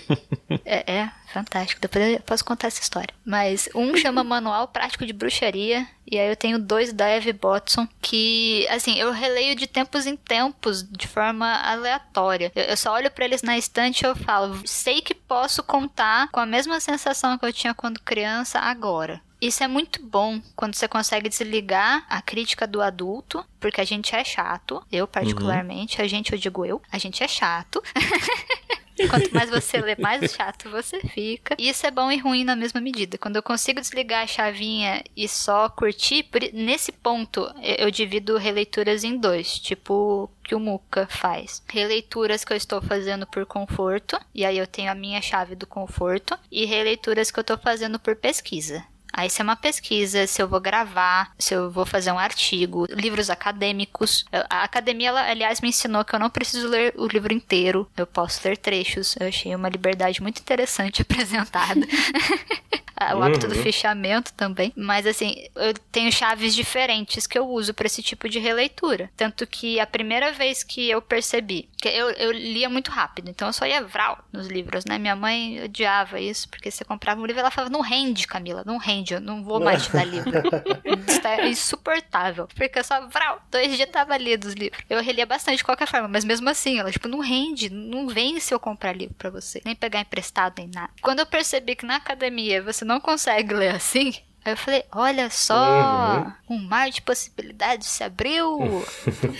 é, 0.64 0.92
é 0.92 1.12
fantástico. 1.32 1.80
Depois 1.80 2.14
eu 2.14 2.20
posso 2.20 2.44
contar 2.44 2.68
essa 2.68 2.80
história. 2.80 3.14
Mas 3.24 3.68
um 3.74 3.96
chama 3.96 4.24
Manual 4.24 4.68
Prático 4.68 5.06
de 5.06 5.12
Bruxaria. 5.12 5.86
E 6.10 6.18
aí 6.18 6.28
eu 6.28 6.36
tenho 6.36 6.58
dois 6.58 6.92
da 6.92 7.08
Eve 7.08 7.32
Botson. 7.32 7.86
Que, 8.00 8.66
assim, 8.68 8.98
eu 8.98 9.12
releio 9.12 9.54
de 9.54 9.66
tempos 9.66 10.06
em 10.06 10.16
tempos, 10.16 10.82
de 10.82 11.06
forma 11.06 11.46
aleatória. 11.62 12.52
Eu, 12.54 12.64
eu 12.64 12.76
só 12.76 12.92
olho 12.94 13.10
pra 13.10 13.24
eles 13.24 13.42
na 13.42 13.56
estante 13.56 14.02
e 14.02 14.06
eu 14.06 14.16
falo: 14.16 14.60
sei 14.66 15.00
que 15.00 15.14
posso 15.14 15.62
contar 15.62 16.28
com 16.30 16.40
a 16.40 16.46
mesma 16.46 16.80
sensação 16.80 17.38
que 17.38 17.46
eu 17.46 17.52
tinha 17.52 17.74
quando 17.74 18.00
criança 18.00 18.58
agora. 18.58 19.20
Isso 19.42 19.64
é 19.64 19.66
muito 19.66 20.00
bom 20.00 20.40
quando 20.54 20.76
você 20.76 20.86
consegue 20.86 21.28
desligar 21.28 22.06
a 22.08 22.22
crítica 22.22 22.64
do 22.64 22.80
adulto, 22.80 23.44
porque 23.58 23.80
a 23.80 23.84
gente 23.84 24.14
é 24.14 24.22
chato. 24.22 24.80
Eu, 24.90 25.08
particularmente, 25.08 26.00
a 26.00 26.06
gente, 26.06 26.32
eu 26.32 26.38
digo 26.38 26.64
eu, 26.64 26.80
a 26.92 26.96
gente 26.96 27.24
é 27.24 27.26
chato. 27.26 27.82
Quanto 29.10 29.34
mais 29.34 29.50
você 29.50 29.80
lê, 29.80 29.96
mais 29.96 30.32
chato 30.32 30.70
você 30.70 31.00
fica. 31.00 31.56
E 31.58 31.68
isso 31.68 31.84
é 31.84 31.90
bom 31.90 32.12
e 32.12 32.18
ruim 32.18 32.44
na 32.44 32.54
mesma 32.54 32.80
medida. 32.80 33.18
Quando 33.18 33.34
eu 33.34 33.42
consigo 33.42 33.80
desligar 33.80 34.22
a 34.22 34.26
chavinha 34.28 35.02
e 35.16 35.26
só 35.26 35.68
curtir, 35.68 36.24
nesse 36.52 36.92
ponto 36.92 37.52
eu 37.60 37.90
divido 37.90 38.36
releituras 38.36 39.02
em 39.02 39.16
dois, 39.16 39.58
tipo 39.58 40.30
que 40.44 40.54
o 40.54 40.60
Muka 40.60 41.08
faz. 41.08 41.64
Releituras 41.68 42.44
que 42.44 42.52
eu 42.52 42.56
estou 42.56 42.80
fazendo 42.80 43.26
por 43.26 43.44
conforto, 43.44 44.20
e 44.32 44.44
aí 44.44 44.58
eu 44.58 44.68
tenho 44.68 44.92
a 44.92 44.94
minha 44.94 45.20
chave 45.20 45.56
do 45.56 45.66
conforto, 45.66 46.38
e 46.50 46.64
releituras 46.64 47.30
que 47.30 47.38
eu 47.38 47.42
estou 47.42 47.58
fazendo 47.58 47.98
por 47.98 48.14
pesquisa. 48.14 48.84
Aí 49.12 49.28
se 49.28 49.40
é 49.40 49.44
uma 49.44 49.56
pesquisa, 49.56 50.26
se 50.26 50.40
eu 50.42 50.48
vou 50.48 50.60
gravar, 50.60 51.32
se 51.38 51.54
eu 51.54 51.70
vou 51.70 51.84
fazer 51.84 52.10
um 52.12 52.18
artigo, 52.18 52.86
livros 52.90 53.28
acadêmicos. 53.30 54.24
A 54.48 54.62
academia, 54.64 55.08
ela, 55.08 55.28
aliás, 55.30 55.60
me 55.60 55.68
ensinou 55.68 56.04
que 56.04 56.14
eu 56.14 56.18
não 56.18 56.30
preciso 56.30 56.68
ler 56.68 56.94
o 56.96 57.06
livro 57.06 57.32
inteiro. 57.32 57.88
Eu 57.96 58.06
posso 58.06 58.40
ler 58.46 58.56
trechos. 58.56 59.14
Eu 59.20 59.28
achei 59.28 59.54
uma 59.54 59.68
liberdade 59.68 60.22
muito 60.22 60.40
interessante 60.40 61.02
apresentada. 61.02 61.80
Ah, 62.94 63.16
o 63.16 63.22
hábito 63.22 63.48
do 63.48 63.56
Uhum. 63.56 63.62
fechamento 63.62 64.32
também. 64.34 64.72
Mas 64.76 65.06
assim, 65.08 65.34
eu 65.56 65.74
tenho 65.90 66.12
chaves 66.12 66.54
diferentes 66.54 67.26
que 67.26 67.36
eu 67.36 67.48
uso 67.48 67.74
para 67.74 67.86
esse 67.86 68.00
tipo 68.00 68.28
de 68.28 68.38
releitura. 68.38 69.10
Tanto 69.16 69.44
que 69.44 69.80
a 69.80 69.86
primeira 69.86 70.30
vez 70.30 70.62
que 70.62 70.88
eu 70.88 71.02
percebi, 71.02 71.68
que 71.82 71.88
eu, 71.88 72.10
eu 72.10 72.30
lia 72.30 72.68
muito 72.68 72.92
rápido, 72.92 73.28
então 73.28 73.48
eu 73.48 73.52
só 73.52 73.66
ia 73.66 73.82
vral 73.82 74.24
nos 74.32 74.46
livros, 74.46 74.84
né? 74.84 74.98
Minha 74.98 75.16
mãe 75.16 75.64
odiava 75.64 76.20
isso, 76.20 76.48
porque 76.48 76.70
você 76.70 76.84
comprava 76.84 77.20
um 77.20 77.26
livro 77.26 77.40
e 77.40 77.42
ela 77.42 77.50
falava, 77.50 77.72
não 77.72 77.80
rende, 77.80 78.24
Camila, 78.24 78.62
não 78.64 78.76
rende, 78.76 79.14
eu 79.14 79.20
não 79.20 79.42
vou 79.42 79.58
mais 79.58 79.84
te 79.84 79.92
dar 79.92 80.04
livro. 80.04 80.30
Isso 81.08 81.26
é 81.26 81.48
insuportável. 81.48 82.46
Porque 82.54 82.78
eu 82.78 82.84
só, 82.84 83.08
vral, 83.08 83.42
dois 83.50 83.74
dias 83.74 83.90
tava 83.90 84.16
lido 84.16 84.46
os 84.46 84.54
livros. 84.54 84.80
Eu 84.88 85.02
relia 85.02 85.26
bastante 85.26 85.56
de 85.56 85.64
qualquer 85.64 85.88
forma, 85.88 86.06
mas 86.06 86.24
mesmo 86.24 86.48
assim, 86.48 86.78
ela, 86.78 86.92
tipo, 86.92 87.08
não 87.08 87.18
rende, 87.18 87.68
não 87.68 88.06
vem 88.06 88.38
se 88.38 88.54
eu 88.54 88.60
comprar 88.60 88.92
livro 88.92 89.16
pra 89.16 89.30
você, 89.30 89.60
nem 89.64 89.74
pegar 89.74 90.00
emprestado, 90.00 90.54
nem 90.58 90.70
nada. 90.72 90.92
Quando 91.02 91.18
eu 91.18 91.26
percebi 91.26 91.74
que 91.74 91.84
na 91.84 91.96
academia 91.96 92.62
você 92.62 92.84
não 92.84 93.00
consegue 93.00 93.52
ler 93.54 93.74
assim, 93.74 94.14
Aí 94.44 94.52
eu 94.52 94.56
falei, 94.56 94.84
olha 94.90 95.30
só, 95.30 96.34
um 96.48 96.58
mar 96.58 96.90
de 96.90 97.00
possibilidades 97.00 97.88
se 97.88 98.02
abriu. 98.02 98.58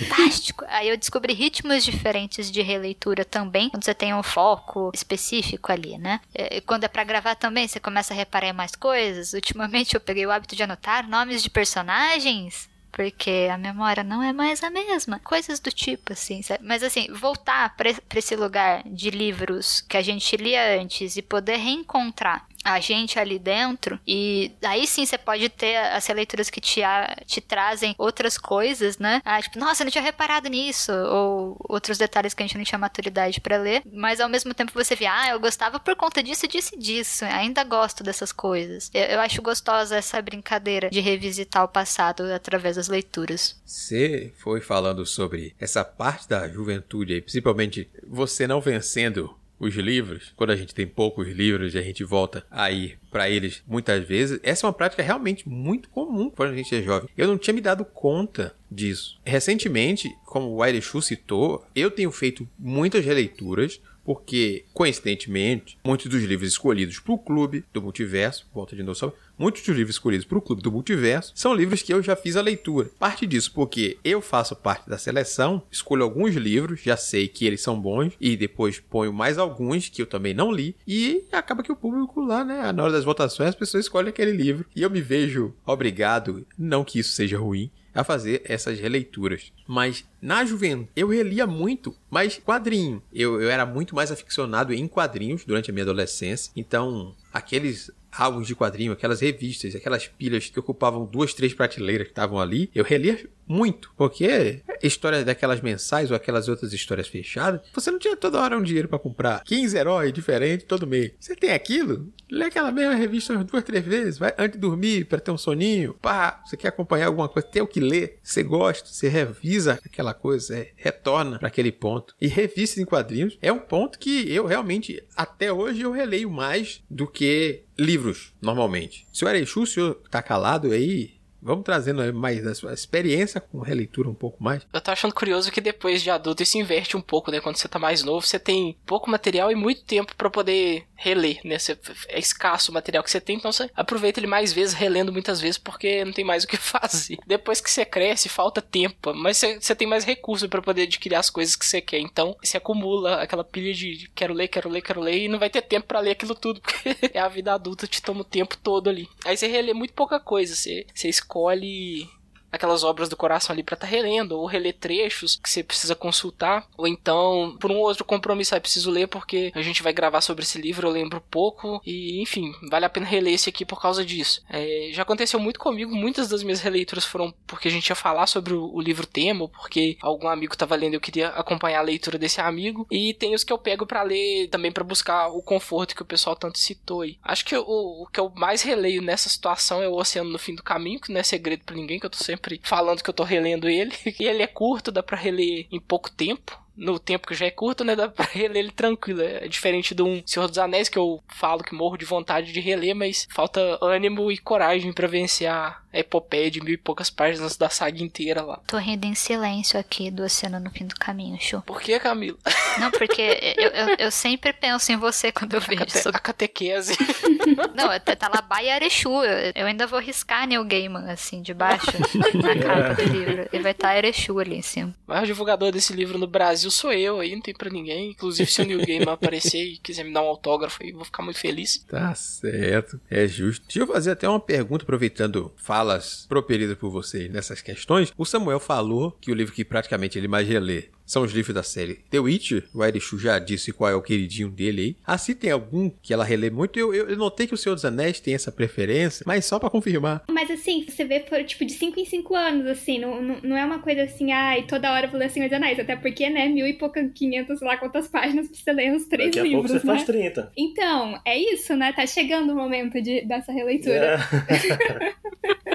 Fantástico. 0.08 0.64
Aí 0.68 0.88
eu 0.88 0.96
descobri 0.96 1.32
ritmos 1.32 1.84
diferentes 1.84 2.50
de 2.50 2.62
releitura 2.62 3.24
também, 3.24 3.68
quando 3.68 3.84
você 3.84 3.94
tem 3.94 4.14
um 4.14 4.22
foco 4.22 4.90
específico 4.94 5.72
ali, 5.72 5.98
né? 5.98 6.20
E 6.34 6.60
quando 6.60 6.84
é 6.84 6.88
pra 6.88 7.04
gravar 7.04 7.34
também, 7.34 7.66
você 7.66 7.80
começa 7.80 8.14
a 8.14 8.16
reparar 8.16 8.52
mais 8.52 8.76
coisas. 8.76 9.32
Ultimamente 9.32 9.94
eu 9.94 10.00
peguei 10.00 10.26
o 10.26 10.30
hábito 10.30 10.54
de 10.54 10.62
anotar 10.62 11.08
nomes 11.08 11.42
de 11.42 11.50
personagens 11.50 12.70
porque 12.92 13.48
a 13.50 13.56
memória 13.56 14.04
não 14.04 14.22
é 14.22 14.34
mais 14.34 14.62
a 14.62 14.68
mesma. 14.68 15.18
Coisas 15.18 15.58
do 15.58 15.72
tipo, 15.72 16.12
assim, 16.12 16.42
sabe? 16.42 16.62
Mas, 16.62 16.82
assim, 16.82 17.10
voltar 17.10 17.74
para 17.74 17.88
esse 18.14 18.36
lugar 18.36 18.82
de 18.84 19.10
livros 19.10 19.80
que 19.80 19.96
a 19.96 20.02
gente 20.02 20.36
lia 20.36 20.78
antes 20.78 21.16
e 21.16 21.22
poder 21.22 21.56
reencontrar 21.56 22.46
a 22.64 22.80
gente 22.80 23.18
ali 23.18 23.38
dentro 23.38 23.98
e 24.06 24.52
aí 24.62 24.86
sim 24.86 25.04
você 25.04 25.18
pode 25.18 25.48
ter 25.48 25.76
as 25.76 26.06
releituras 26.06 26.50
que 26.50 26.60
te, 26.60 26.80
te 27.26 27.40
trazem 27.40 27.94
outras 27.98 28.38
coisas, 28.38 28.98
né? 28.98 29.20
Ah, 29.24 29.40
tipo, 29.40 29.58
nossa, 29.58 29.82
eu 29.82 29.86
não 29.86 29.90
tinha 29.90 30.02
reparado 30.02 30.48
nisso 30.48 30.92
ou 30.92 31.56
outros 31.68 31.98
detalhes 31.98 32.34
que 32.34 32.42
a 32.42 32.46
gente 32.46 32.56
não 32.56 32.64
tinha 32.64 32.78
maturidade 32.78 33.40
para 33.40 33.56
ler, 33.56 33.82
mas 33.92 34.20
ao 34.20 34.28
mesmo 34.28 34.54
tempo 34.54 34.72
você 34.74 34.94
vê, 34.94 35.06
ah, 35.06 35.30
eu 35.30 35.40
gostava 35.40 35.78
por 35.78 35.96
conta 35.96 36.22
disso, 36.22 36.46
disso 36.46 36.74
e 36.74 36.78
disso, 36.78 37.24
ainda 37.24 37.64
gosto 37.64 38.02
dessas 38.02 38.32
coisas. 38.32 38.90
Eu, 38.92 39.02
eu 39.02 39.20
acho 39.20 39.42
gostosa 39.42 39.96
essa 39.96 40.20
brincadeira 40.20 40.90
de 40.90 41.00
revisitar 41.00 41.64
o 41.64 41.68
passado 41.68 42.24
através 42.32 42.76
das 42.76 42.88
leituras. 42.88 43.60
Você 43.64 44.32
foi 44.38 44.60
falando 44.60 45.04
sobre 45.06 45.54
essa 45.58 45.84
parte 45.84 46.28
da 46.28 46.48
juventude 46.48 47.14
aí, 47.14 47.22
principalmente 47.22 47.90
você 48.06 48.46
não 48.46 48.60
vencendo 48.60 49.34
os 49.62 49.76
livros, 49.76 50.32
quando 50.34 50.50
a 50.50 50.56
gente 50.56 50.74
tem 50.74 50.86
poucos 50.86 51.28
livros 51.28 51.74
e 51.74 51.78
a 51.78 51.82
gente 51.82 52.02
volta 52.02 52.44
a 52.50 52.70
ir 52.72 52.98
para 53.12 53.30
eles 53.30 53.62
muitas 53.64 54.04
vezes, 54.04 54.40
essa 54.42 54.66
é 54.66 54.68
uma 54.68 54.72
prática 54.72 55.02
realmente 55.02 55.48
muito 55.48 55.88
comum 55.88 56.28
quando 56.28 56.50
a 56.50 56.56
gente 56.56 56.74
é 56.74 56.82
jovem. 56.82 57.08
Eu 57.16 57.28
não 57.28 57.38
tinha 57.38 57.54
me 57.54 57.60
dado 57.60 57.84
conta 57.84 58.56
disso. 58.68 59.20
Recentemente, 59.24 60.10
como 60.26 60.48
o 60.48 60.62
Airechu 60.62 61.00
citou, 61.00 61.64
eu 61.76 61.92
tenho 61.92 62.10
feito 62.10 62.48
muitas 62.58 63.04
releituras 63.04 63.80
porque, 64.04 64.64
coincidentemente, 64.74 65.78
muitos 65.84 66.06
dos 66.06 66.22
livros 66.24 66.48
escolhidos 66.48 66.98
para 66.98 67.12
o 67.12 67.18
clube 67.18 67.64
do 67.72 67.80
multiverso, 67.80 68.48
volta 68.52 68.74
de 68.74 68.82
só, 68.96 69.14
muitos 69.38 69.62
dos 69.62 69.76
livros 69.76 69.96
escolhidos 69.96 70.26
para 70.26 70.38
o 70.38 70.42
clube 70.42 70.62
do 70.62 70.72
multiverso 70.72 71.32
são 71.34 71.54
livros 71.54 71.82
que 71.82 71.92
eu 71.92 72.02
já 72.02 72.16
fiz 72.16 72.36
a 72.36 72.42
leitura. 72.42 72.90
Parte 72.98 73.26
disso 73.26 73.52
porque 73.54 73.98
eu 74.04 74.20
faço 74.20 74.54
parte 74.56 74.88
da 74.88 74.98
seleção, 74.98 75.62
escolho 75.70 76.04
alguns 76.04 76.34
livros, 76.34 76.80
já 76.80 76.96
sei 76.96 77.28
que 77.28 77.46
eles 77.46 77.60
são 77.60 77.80
bons 77.80 78.14
e 78.20 78.36
depois 78.36 78.80
ponho 78.80 79.12
mais 79.12 79.38
alguns 79.38 79.88
que 79.88 80.02
eu 80.02 80.06
também 80.06 80.34
não 80.34 80.52
li 80.52 80.76
e 80.86 81.24
acaba 81.32 81.62
que 81.62 81.72
o 81.72 81.76
público 81.76 82.20
lá, 82.20 82.44
né, 82.44 82.72
na 82.72 82.82
hora 82.82 82.92
das 82.92 83.04
votações 83.04 83.50
as 83.50 83.54
pessoas 83.54 83.84
escolhem 83.84 84.10
aquele 84.10 84.32
livro 84.32 84.66
e 84.74 84.82
eu 84.82 84.90
me 84.90 85.00
vejo 85.00 85.54
obrigado, 85.66 86.46
não 86.58 86.84
que 86.84 86.98
isso 86.98 87.12
seja 87.12 87.38
ruim, 87.38 87.70
a 87.94 88.02
fazer 88.02 88.42
essas 88.44 88.78
releituras. 88.78 89.52
Mas 89.66 90.04
na 90.20 90.44
juventude 90.44 90.88
eu 90.96 91.08
relia 91.08 91.46
muito, 91.46 91.94
mas 92.10 92.38
quadrinho. 92.38 93.02
Eu, 93.12 93.40
eu 93.40 93.50
era 93.50 93.66
muito 93.66 93.94
mais 93.94 94.10
aficionado 94.10 94.72
em 94.72 94.88
quadrinhos 94.88 95.44
durante 95.44 95.70
a 95.70 95.72
minha 95.74 95.84
adolescência. 95.84 96.52
Então, 96.56 97.14
aqueles 97.32 97.90
álbuns 98.12 98.46
de 98.46 98.54
quadrinho, 98.54 98.92
aquelas 98.92 99.20
revistas, 99.20 99.74
aquelas 99.74 100.06
pilhas 100.06 100.50
que 100.50 100.60
ocupavam 100.60 101.06
duas, 101.06 101.32
três 101.32 101.54
prateleiras 101.54 102.06
que 102.06 102.12
estavam 102.12 102.38
ali, 102.38 102.70
eu 102.74 102.84
relia 102.84 103.28
muito, 103.46 103.92
porque 103.96 104.62
histórias 104.82 105.24
daquelas 105.24 105.60
mensais 105.60 106.10
ou 106.10 106.16
aquelas 106.16 106.48
outras 106.48 106.72
histórias 106.72 107.08
fechadas, 107.08 107.60
você 107.72 107.90
não 107.90 107.98
tinha 107.98 108.16
toda 108.16 108.40
hora 108.40 108.58
um 108.58 108.62
dinheiro 108.62 108.88
para 108.88 108.98
comprar 108.98 109.42
15 109.44 109.76
heróis 109.76 110.12
diferentes 110.12 110.66
todo 110.66 110.86
mês. 110.86 111.12
Você 111.18 111.36
tem 111.36 111.52
aquilo, 111.52 112.12
lê 112.30 112.46
aquela 112.46 112.72
mesma 112.72 112.94
revista 112.94 113.32
umas 113.32 113.44
duas, 113.44 113.64
três 113.64 113.84
vezes, 113.84 114.18
vai 114.18 114.34
antes 114.38 114.54
de 114.54 114.60
dormir 114.60 115.04
para 115.06 115.20
ter 115.20 115.30
um 115.30 115.38
soninho, 115.38 115.94
pá, 116.00 116.42
você 116.44 116.56
quer 116.56 116.68
acompanhar 116.68 117.06
alguma 117.06 117.28
coisa, 117.28 117.48
tem 117.48 117.62
o 117.62 117.66
que 117.66 117.80
ler, 117.80 118.18
você 118.22 118.42
gosta, 118.42 118.88
você 118.88 119.08
revisa 119.08 119.78
aquela 119.84 120.14
coisa, 120.14 120.46
você 120.46 120.72
retorna 120.76 121.38
para 121.38 121.48
aquele 121.48 121.72
ponto. 121.72 122.14
E 122.20 122.26
revistas 122.26 122.78
em 122.78 122.84
quadrinhos 122.84 123.38
é 123.40 123.52
um 123.52 123.58
ponto 123.58 123.98
que 123.98 124.32
eu 124.32 124.46
realmente, 124.46 125.02
até 125.16 125.52
hoje, 125.52 125.82
eu 125.82 125.92
releio 125.92 126.30
mais 126.30 126.82
do 126.90 127.06
que 127.06 127.62
livros, 127.78 128.32
normalmente. 128.40 129.06
Se 129.12 129.24
o 129.24 129.28
Ereixu, 129.28 129.62
o 129.62 129.66
senhor 129.66 130.00
tá 130.10 130.22
calado 130.22 130.72
aí, 130.72 131.21
Vamos 131.42 131.64
trazendo 131.64 132.14
mais 132.14 132.42
da 132.44 132.54
sua 132.54 132.72
experiência 132.72 133.40
com 133.40 133.58
releitura 133.58 134.08
um 134.08 134.14
pouco 134.14 134.42
mais. 134.42 134.64
Eu 134.72 134.80
tô 134.80 134.92
achando 134.92 135.12
curioso 135.12 135.50
que 135.50 135.60
depois 135.60 136.00
de 136.00 136.08
adulto 136.08 136.42
isso 136.42 136.56
inverte 136.56 136.96
um 136.96 137.00
pouco, 137.00 137.32
né? 137.32 137.40
Quando 137.40 137.56
você 137.56 137.66
tá 137.66 137.80
mais 137.80 138.04
novo, 138.04 138.24
você 138.24 138.38
tem 138.38 138.78
pouco 138.86 139.10
material 139.10 139.50
e 139.50 139.56
muito 139.56 139.84
tempo 139.84 140.14
para 140.16 140.30
poder 140.30 140.86
reler, 141.02 141.40
né? 141.44 141.58
Você, 141.58 141.76
é 142.08 142.18
escasso 142.18 142.70
o 142.70 142.74
material 142.74 143.02
que 143.02 143.10
você 143.10 143.20
tem, 143.20 143.36
então 143.36 143.50
você 143.50 143.68
aproveita 143.74 144.20
ele 144.20 144.28
mais 144.28 144.52
vezes, 144.52 144.72
relendo 144.72 145.12
muitas 145.12 145.40
vezes, 145.40 145.58
porque 145.58 146.04
não 146.04 146.12
tem 146.12 146.24
mais 146.24 146.44
o 146.44 146.46
que 146.46 146.56
fazer. 146.56 147.18
Depois 147.26 147.60
que 147.60 147.70
você 147.70 147.84
cresce, 147.84 148.28
falta 148.28 148.62
tempo, 148.62 149.12
mas 149.12 149.36
você, 149.36 149.60
você 149.60 149.74
tem 149.74 149.86
mais 149.86 150.04
recurso 150.04 150.48
para 150.48 150.62
poder 150.62 150.82
adquirir 150.82 151.16
as 151.16 151.28
coisas 151.28 151.56
que 151.56 151.66
você 151.66 151.80
quer. 151.80 151.98
Então, 151.98 152.36
você 152.42 152.56
acumula 152.56 153.20
aquela 153.20 153.42
pilha 153.42 153.74
de 153.74 154.10
quero 154.14 154.32
ler, 154.32 154.48
quero 154.48 154.68
ler, 154.68 154.82
quero 154.82 155.00
ler, 155.00 155.24
e 155.24 155.28
não 155.28 155.38
vai 155.38 155.50
ter 155.50 155.62
tempo 155.62 155.88
para 155.88 156.00
ler 156.00 156.12
aquilo 156.12 156.34
tudo, 156.34 156.60
porque 156.62 156.96
é 157.12 157.18
a 157.18 157.28
vida 157.28 157.52
adulta 157.52 157.86
te 157.86 158.00
toma 158.00 158.20
o 158.20 158.24
tempo 158.24 158.56
todo 158.56 158.88
ali. 158.88 159.08
Aí 159.24 159.36
você 159.36 159.48
relê 159.48 159.74
muito 159.74 159.94
pouca 159.94 160.20
coisa, 160.20 160.54
você, 160.54 160.86
você 160.94 161.08
escolhe 161.08 162.08
aquelas 162.52 162.84
obras 162.84 163.08
do 163.08 163.16
coração 163.16 163.52
ali 163.52 163.62
para 163.62 163.74
estar 163.74 163.86
tá 163.86 163.90
relendo, 163.90 164.38
ou 164.38 164.46
reler 164.46 164.74
trechos 164.74 165.36
que 165.36 165.48
você 165.48 165.62
precisa 165.62 165.94
consultar, 165.94 166.66
ou 166.76 166.86
então 166.86 167.56
por 167.58 167.70
um 167.70 167.78
outro 167.78 168.04
compromisso 168.04 168.54
aí 168.54 168.60
preciso 168.60 168.90
ler 168.90 169.08
porque 169.08 169.50
a 169.54 169.62
gente 169.62 169.82
vai 169.82 169.92
gravar 169.92 170.20
sobre 170.20 170.44
esse 170.44 170.60
livro, 170.60 170.86
eu 170.86 170.92
lembro 170.92 171.20
pouco, 171.30 171.80
e 171.84 172.20
enfim, 172.20 172.52
vale 172.70 172.84
a 172.84 172.90
pena 172.90 173.06
reler 173.06 173.34
esse 173.34 173.48
aqui 173.48 173.64
por 173.64 173.80
causa 173.80 174.04
disso. 174.04 174.42
É, 174.50 174.90
já 174.92 175.02
aconteceu 175.02 175.40
muito 175.40 175.58
comigo, 175.58 175.94
muitas 175.94 176.28
das 176.28 176.42
minhas 176.42 176.60
releituras 176.60 177.04
foram 177.04 177.32
porque 177.46 177.68
a 177.68 177.70
gente 177.70 177.88
ia 177.88 177.96
falar 177.96 178.26
sobre 178.26 178.52
o, 178.52 178.74
o 178.74 178.80
livro 178.80 179.06
tema, 179.06 179.42
ou 179.42 179.48
porque 179.48 179.96
algum 180.00 180.28
amigo 180.28 180.52
estava 180.52 180.76
lendo 180.76 180.94
e 180.94 180.96
eu 180.96 181.00
queria 181.00 181.28
acompanhar 181.28 181.80
a 181.80 181.82
leitura 181.82 182.18
desse 182.18 182.40
amigo, 182.40 182.86
e 182.90 183.14
tem 183.14 183.34
os 183.34 183.44
que 183.44 183.52
eu 183.52 183.58
pego 183.58 183.86
para 183.86 184.02
ler 184.02 184.48
também 184.48 184.70
para 184.70 184.84
buscar 184.84 185.28
o 185.28 185.42
conforto 185.42 185.94
que 185.94 186.02
o 186.02 186.06
pessoal 186.06 186.36
tanto 186.36 186.58
citou 186.58 187.02
aí. 187.02 187.18
Acho 187.22 187.44
que 187.44 187.56
o, 187.56 188.02
o 188.02 188.06
que 188.06 188.20
eu 188.20 188.30
mais 188.34 188.62
releio 188.62 189.00
nessa 189.00 189.28
situação 189.28 189.82
é 189.82 189.88
o 189.88 189.94
Oceano 189.94 190.30
no 190.30 190.38
Fim 190.38 190.54
do 190.54 190.62
Caminho, 190.62 191.00
que 191.00 191.12
não 191.12 191.20
é 191.20 191.22
segredo 191.22 191.64
para 191.64 191.76
ninguém, 191.76 191.98
que 191.98 192.06
eu 192.06 192.10
tô 192.10 192.18
sempre 192.18 192.41
sempre 192.42 192.60
falando 192.64 193.02
que 193.02 193.08
eu 193.10 193.14
tô 193.14 193.22
relendo 193.24 193.68
ele. 193.68 193.92
E 194.20 194.24
ele 194.26 194.42
é 194.42 194.46
curto, 194.46 194.92
dá 194.92 195.02
pra 195.02 195.16
reler 195.16 195.66
em 195.70 195.80
pouco 195.80 196.10
tempo 196.10 196.61
no 196.76 196.98
tempo 196.98 197.26
que 197.26 197.34
já 197.34 197.46
é 197.46 197.50
curto, 197.50 197.84
né? 197.84 197.94
Dá 197.94 198.08
pra 198.08 198.24
reler 198.24 198.62
ele 198.62 198.70
tranquilo. 198.70 199.22
É 199.22 199.46
diferente 199.48 199.94
de 199.94 200.02
um 200.02 200.22
Senhor 200.26 200.48
dos 200.48 200.58
Anéis 200.58 200.88
que 200.88 200.98
eu 200.98 201.22
falo 201.28 201.62
que 201.62 201.74
morro 201.74 201.96
de 201.96 202.04
vontade 202.04 202.52
de 202.52 202.60
reler, 202.60 202.94
mas 202.94 203.26
falta 203.30 203.78
ânimo 203.82 204.30
e 204.30 204.38
coragem 204.38 204.92
para 204.92 205.08
vencer 205.08 205.48
a 205.48 205.78
epopeia 205.92 206.50
de 206.50 206.60
mil 206.60 206.74
e 206.74 206.78
poucas 206.78 207.10
páginas 207.10 207.56
da 207.56 207.68
saga 207.68 208.02
inteira 208.02 208.42
lá. 208.42 208.60
Tô 208.66 208.78
rindo 208.78 209.06
em 209.06 209.14
silêncio 209.14 209.78
aqui 209.78 210.10
do 210.10 210.24
Oceano 210.24 210.58
no 210.58 210.70
Fim 210.70 210.86
do 210.86 210.94
Caminho, 210.94 211.38
show. 211.40 211.60
Por 211.62 211.80
que, 211.80 211.98
Camila? 211.98 212.38
Não, 212.78 212.90
porque 212.90 213.54
eu, 213.58 213.68
eu, 213.68 213.96
eu 213.98 214.10
sempre 214.10 214.52
penso 214.52 214.90
em 214.90 214.96
você 214.96 215.30
quando 215.30 215.54
eu 215.54 215.60
vejo. 215.60 215.82
A, 215.82 215.86
cate 215.86 215.98
sobre... 215.98 216.16
a 216.16 216.20
catequese. 216.20 216.96
Não, 217.74 217.88
tá 218.16 218.30
lá 218.32 218.40
Baia 218.40 218.74
Arechu. 218.74 219.22
Eu 219.54 219.66
ainda 219.66 219.86
vou 219.86 220.00
riscar 220.00 220.46
Neil 220.46 220.64
Gaiman, 220.64 221.10
assim, 221.10 221.42
de 221.42 221.52
baixo, 221.52 221.90
na 222.34 222.56
capa 222.56 222.94
do 222.94 223.02
livro. 223.02 223.48
E 223.52 223.58
vai 223.58 223.72
estar 223.72 223.88
tá 223.88 223.94
Arechu 223.94 224.38
ali 224.38 224.56
em 224.56 224.62
cima. 224.62 224.94
Mas 225.06 225.22
o 225.22 225.26
divulgador 225.26 225.70
desse 225.70 225.92
livro 225.92 226.18
no 226.18 226.26
Brasil 226.26 226.61
sou 226.70 226.92
eu 226.92 227.20
aí, 227.20 227.34
não 227.34 227.42
tem 227.42 227.54
pra 227.54 227.70
ninguém. 227.70 228.10
Inclusive, 228.10 228.50
se 228.50 228.62
o 228.62 228.64
Neil 228.64 228.84
Gaiman 228.86 229.12
aparecer 229.14 229.62
e 229.62 229.78
quiser 229.78 230.04
me 230.04 230.12
dar 230.12 230.22
um 230.22 230.26
autógrafo 230.26 230.82
aí, 230.82 230.92
vou 230.92 231.04
ficar 231.04 231.22
muito 231.22 231.38
feliz. 231.38 231.84
Tá 231.88 232.14
certo, 232.14 233.00
é 233.10 233.26
justo. 233.26 233.64
Deixa 233.66 233.80
eu 233.80 233.86
fazer 233.86 234.12
até 234.12 234.28
uma 234.28 234.40
pergunta, 234.40 234.84
aproveitando 234.84 235.52
falas 235.56 236.26
proferidas 236.28 236.76
por 236.76 236.90
vocês 236.90 237.30
nessas 237.30 237.60
questões. 237.60 238.12
O 238.16 238.24
Samuel 238.24 238.60
falou 238.60 239.16
que 239.20 239.30
o 239.30 239.34
livro 239.34 239.54
que 239.54 239.64
praticamente 239.64 240.18
ele 240.18 240.28
mais 240.28 240.46
relê 240.46 240.88
são 241.12 241.24
os 241.24 241.32
livros 241.32 241.54
da 241.54 241.62
série 241.62 241.96
The 242.08 242.18
Witcher. 242.20 242.64
O 242.74 242.82
Airishu 242.82 243.18
já 243.18 243.38
disse 243.38 243.70
qual 243.70 243.90
é 243.90 243.94
o 243.94 244.00
queridinho 244.00 244.48
dele 244.48 244.80
aí. 244.80 244.96
Assim 245.06 245.34
tem 245.34 245.50
algum 245.50 245.90
que 245.90 246.14
ela 246.14 246.24
relê 246.24 246.48
muito. 246.48 246.78
Eu, 246.78 246.94
eu, 246.94 247.10
eu 247.10 247.16
notei 247.18 247.46
que 247.46 247.52
o 247.52 247.56
Senhor 247.56 247.74
dos 247.74 247.84
Anéis 247.84 248.18
tem 248.18 248.32
essa 248.32 248.50
preferência, 248.50 249.22
mas 249.26 249.44
só 249.44 249.58
para 249.58 249.68
confirmar. 249.68 250.24
Mas 250.30 250.50
assim, 250.50 250.86
você 250.88 251.04
vê 251.04 251.20
por 251.20 251.44
tipo 251.44 251.66
de 251.66 251.74
5 251.74 252.00
em 252.00 252.06
5 252.06 252.34
anos, 252.34 252.66
assim, 252.66 252.98
não, 252.98 253.20
não, 253.20 253.36
não, 253.42 253.56
é 253.58 253.62
uma 253.62 253.80
coisa 253.80 254.04
assim, 254.04 254.32
ai, 254.32 254.62
toda 254.62 254.90
hora 254.90 255.04
eu 255.04 255.10
vou 255.10 255.20
ler 255.20 255.28
Senhor 255.28 255.50
dos 255.50 255.56
Anéis. 255.56 255.78
Até 255.78 255.96
porque, 255.96 256.30
né, 256.30 256.48
mil 256.48 256.66
e 256.66 256.72
pouca, 256.72 257.06
quinhentos, 257.10 257.58
sei 257.58 257.68
lá 257.68 257.76
quantas 257.76 258.08
páginas 258.08 258.48
pra 258.48 258.56
você 258.56 258.72
ler 258.72 258.96
os 258.96 259.04
três 259.04 259.36
Daqui 259.36 259.48
livros. 259.50 259.70
Daqui 259.70 259.86
a 259.86 259.92
pouco 259.92 259.98
você 259.98 260.14
né? 260.14 260.22
faz 260.22 260.32
30. 260.32 260.52
Então, 260.56 261.20
é 261.26 261.36
isso, 261.36 261.76
né? 261.76 261.92
Tá 261.92 262.06
chegando 262.06 262.54
o 262.54 262.56
momento 262.56 263.02
de, 263.02 263.20
dessa 263.26 263.52
releitura. 263.52 264.18
É. 264.48 265.12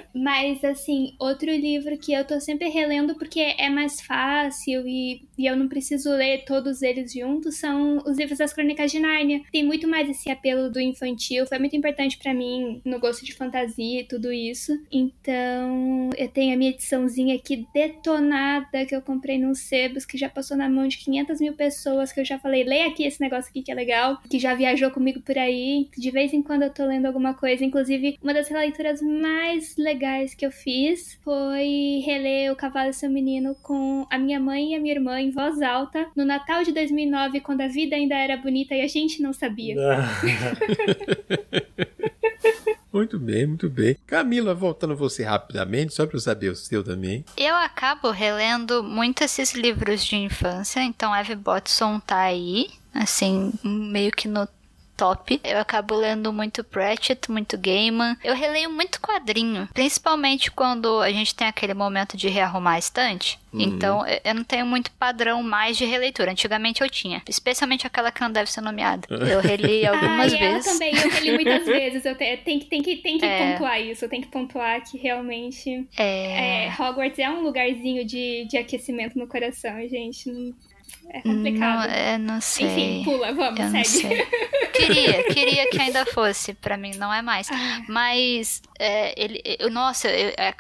Mas, 0.18 0.64
assim, 0.64 1.14
outro 1.20 1.52
livro 1.52 1.96
que 1.98 2.12
eu 2.12 2.26
tô 2.26 2.40
sempre 2.40 2.70
relendo 2.70 3.16
porque 3.16 3.40
é 3.40 3.70
mais 3.70 4.02
fácil 4.02 4.88
e, 4.88 5.22
e 5.38 5.46
eu 5.46 5.56
não 5.56 5.68
preciso 5.68 6.10
ler 6.10 6.44
todos 6.44 6.82
eles 6.82 7.14
juntos 7.14 7.58
são 7.58 7.98
os 8.06 8.18
livros 8.18 8.40
das 8.40 8.52
Crônicas 8.52 8.92
de 8.92 9.00
Nárnia. 9.00 9.42
Tem 9.52 9.64
muito 9.64 9.88
mais 9.88 10.10
esse 10.10 10.30
apelo 10.32 10.72
do 10.72 10.80
infantil, 10.80 11.46
foi 11.46 11.60
muito 11.60 11.76
importante 11.76 12.18
para 12.18 12.34
mim 12.34 12.82
no 12.84 13.00
gosto 13.00 13.24
de 13.24 13.34
fantasia 13.34 14.02
e 14.02 14.08
tudo 14.08 14.34
isso. 14.34 14.74
Então, 14.92 16.10
eu 16.18 16.28
tenho 16.30 16.56
a 16.56 16.58
minha 16.58 16.72
ediçãozinha 16.72 17.36
aqui 17.36 17.68
detonada 17.72 18.86
que 18.88 18.96
eu 18.96 19.02
comprei 19.02 19.38
nos 19.38 19.60
sebos, 19.60 20.06
que 20.06 20.18
já 20.18 20.30
passou 20.30 20.58
na 20.58 20.68
mão 20.68 20.88
de 20.88 20.98
500 20.98 21.40
mil 21.40 21.54
pessoas, 21.54 22.12
que 22.12 22.20
eu 22.20 22.26
já 22.26 22.40
falei, 22.40 22.64
leia 22.64 22.88
aqui 22.88 23.04
esse 23.04 23.22
negócio 23.22 23.52
aqui 23.52 23.62
que 23.62 23.72
é 23.72 23.76
legal, 23.76 24.20
que 24.28 24.40
já 24.40 24.56
viajou 24.56 24.90
comigo 24.90 25.22
por 25.22 25.38
aí. 25.38 25.88
De 25.96 26.10
vez 26.10 26.34
em 26.34 26.42
quando 26.42 26.64
eu 26.64 26.74
tô 26.74 26.86
lendo 26.86 27.06
alguma 27.06 27.36
coisa, 27.36 27.64
inclusive 27.64 28.18
uma 28.24 28.34
das 28.34 28.50
leituras 28.50 29.00
mais 29.02 29.76
legais 29.78 30.07
que 30.36 30.46
eu 30.46 30.52
fiz 30.52 31.18
foi 31.24 32.02
reler 32.06 32.52
O 32.52 32.56
Cavalo 32.56 32.90
e 32.90 32.94
Seu 32.94 33.10
Menino 33.10 33.56
com 33.62 34.06
a 34.10 34.18
minha 34.18 34.40
mãe 34.40 34.72
e 34.72 34.76
a 34.76 34.80
minha 34.80 34.94
irmã 34.94 35.20
em 35.20 35.32
voz 35.32 35.62
alta 35.62 36.08
no 36.16 36.26
Natal 36.26 36.64
de 36.64 36.72
2009, 36.72 37.42
quando 37.42 37.62
a 37.62 37.68
vida 37.68 37.96
ainda 37.96 38.16
era 38.16 38.38
bonita 38.38 38.74
e 38.76 38.82
a 38.82 38.88
gente 38.88 39.22
não 39.22 39.34
sabia. 39.34 39.76
Muito 42.92 43.20
bem, 43.20 43.46
muito 43.46 43.70
bem. 43.70 43.96
Camila, 44.08 44.56
voltando 44.56 44.96
você 44.96 45.24
rapidamente, 45.24 45.94
só 45.94 46.08
para 46.08 46.16
eu 46.16 46.20
saber 46.20 46.50
o 46.50 46.56
seu 46.56 46.84
também. 46.84 47.24
Eu 47.38 47.56
acabo 47.56 48.10
relendo 48.10 48.82
muito 48.82 49.24
esses 49.24 49.54
livros 49.54 50.04
de 50.04 50.16
infância, 50.16 50.82
então 50.82 51.16
Eve 51.16 51.36
Botson 51.36 52.00
tá 52.00 52.22
aí, 52.22 52.68
assim, 52.96 53.54
meio 53.64 54.12
que 54.12 54.28
no 54.28 54.48
top. 54.98 55.40
Eu 55.44 55.60
acabo 55.60 55.96
lendo 55.96 56.34
muito 56.34 56.64
Pratchett, 56.64 57.30
muito 57.32 57.58
Gaiman. 57.58 58.18
Eu 58.24 58.34
releio 58.36 58.70
muito 58.72 59.00
quadrinho, 59.00 59.70
principalmente 59.74 60.50
quando 60.52 61.00
a 61.02 61.12
gente 61.12 61.36
tem 61.36 61.48
aquele 61.48 61.74
momento 61.76 62.18
de 62.18 62.28
rearrumar 62.28 62.74
a 62.74 62.80
estante. 62.80 63.40
Uhum. 63.54 63.62
Então, 63.62 64.04
eu 64.26 64.36
não 64.36 64.44
tenho 64.44 64.66
muito 64.66 64.92
padrão 64.92 65.42
mais 65.42 65.78
de 65.78 65.86
releitura. 65.86 66.32
Antigamente 66.32 66.82
eu 66.82 66.90
tinha. 66.90 67.22
Especialmente 67.30 67.88
aquela 67.88 68.12
que 68.12 68.20
não 68.22 68.32
deve 68.32 68.52
ser 68.52 68.62
nomeada. 68.62 69.08
Eu 69.10 69.40
reli 69.40 69.86
algumas 69.88 70.34
ah, 70.34 70.36
e 70.36 70.40
ela 70.44 70.54
vezes. 70.56 70.74
também, 70.74 70.94
eu 70.96 71.10
reli 71.10 71.32
muitas 71.32 71.66
vezes. 71.66 72.06
Eu 72.06 72.16
te, 72.16 72.38
tem 72.38 72.60
que, 72.60 72.66
tem 72.66 72.82
que, 72.82 72.96
tem 72.98 73.18
que 73.18 73.26
É. 73.26 73.54
pontuar 73.54 73.80
isso. 73.82 74.04
Eu 74.06 74.10
tenho 74.10 74.22
que 74.24 74.28
pontuar 74.30 74.82
que 74.84 74.98
realmente 74.98 75.88
É. 75.98 76.66
é, 76.68 76.74
Hogwarts 76.78 77.20
é 77.20 77.30
um 77.30 77.42
lugarzinho 77.42 78.04
de, 78.06 78.46
de 78.50 78.58
aquecimento 78.58 79.18
no 79.18 79.28
coração, 79.28 79.72
gente. 79.88 80.30
Não- 80.30 80.54
É 81.10 81.22
complicado. 81.22 81.78
Não, 81.80 81.84
é, 81.84 82.18
não 82.18 82.42
sei. 82.42 82.68
Enfim, 82.68 83.04
pula, 83.06 83.34
vamos, 83.34 83.60
Eu 83.60 83.86
segue. 83.86 84.26
Queria, 84.74 85.24
queria 85.34 85.70
que 85.70 85.82
ainda 85.82 86.06
fosse. 86.08 86.54
Pra 86.54 86.78
mim, 86.78 86.92
não 86.98 87.14
é 87.14 87.22
mais. 87.22 87.50
Ah. 87.50 87.82
Mas, 87.88 88.62
é, 88.78 89.14
ele, 89.22 89.42
eu, 89.60 89.70
nossa, 89.72 90.10
eu- 90.10 90.34
é 90.38 90.54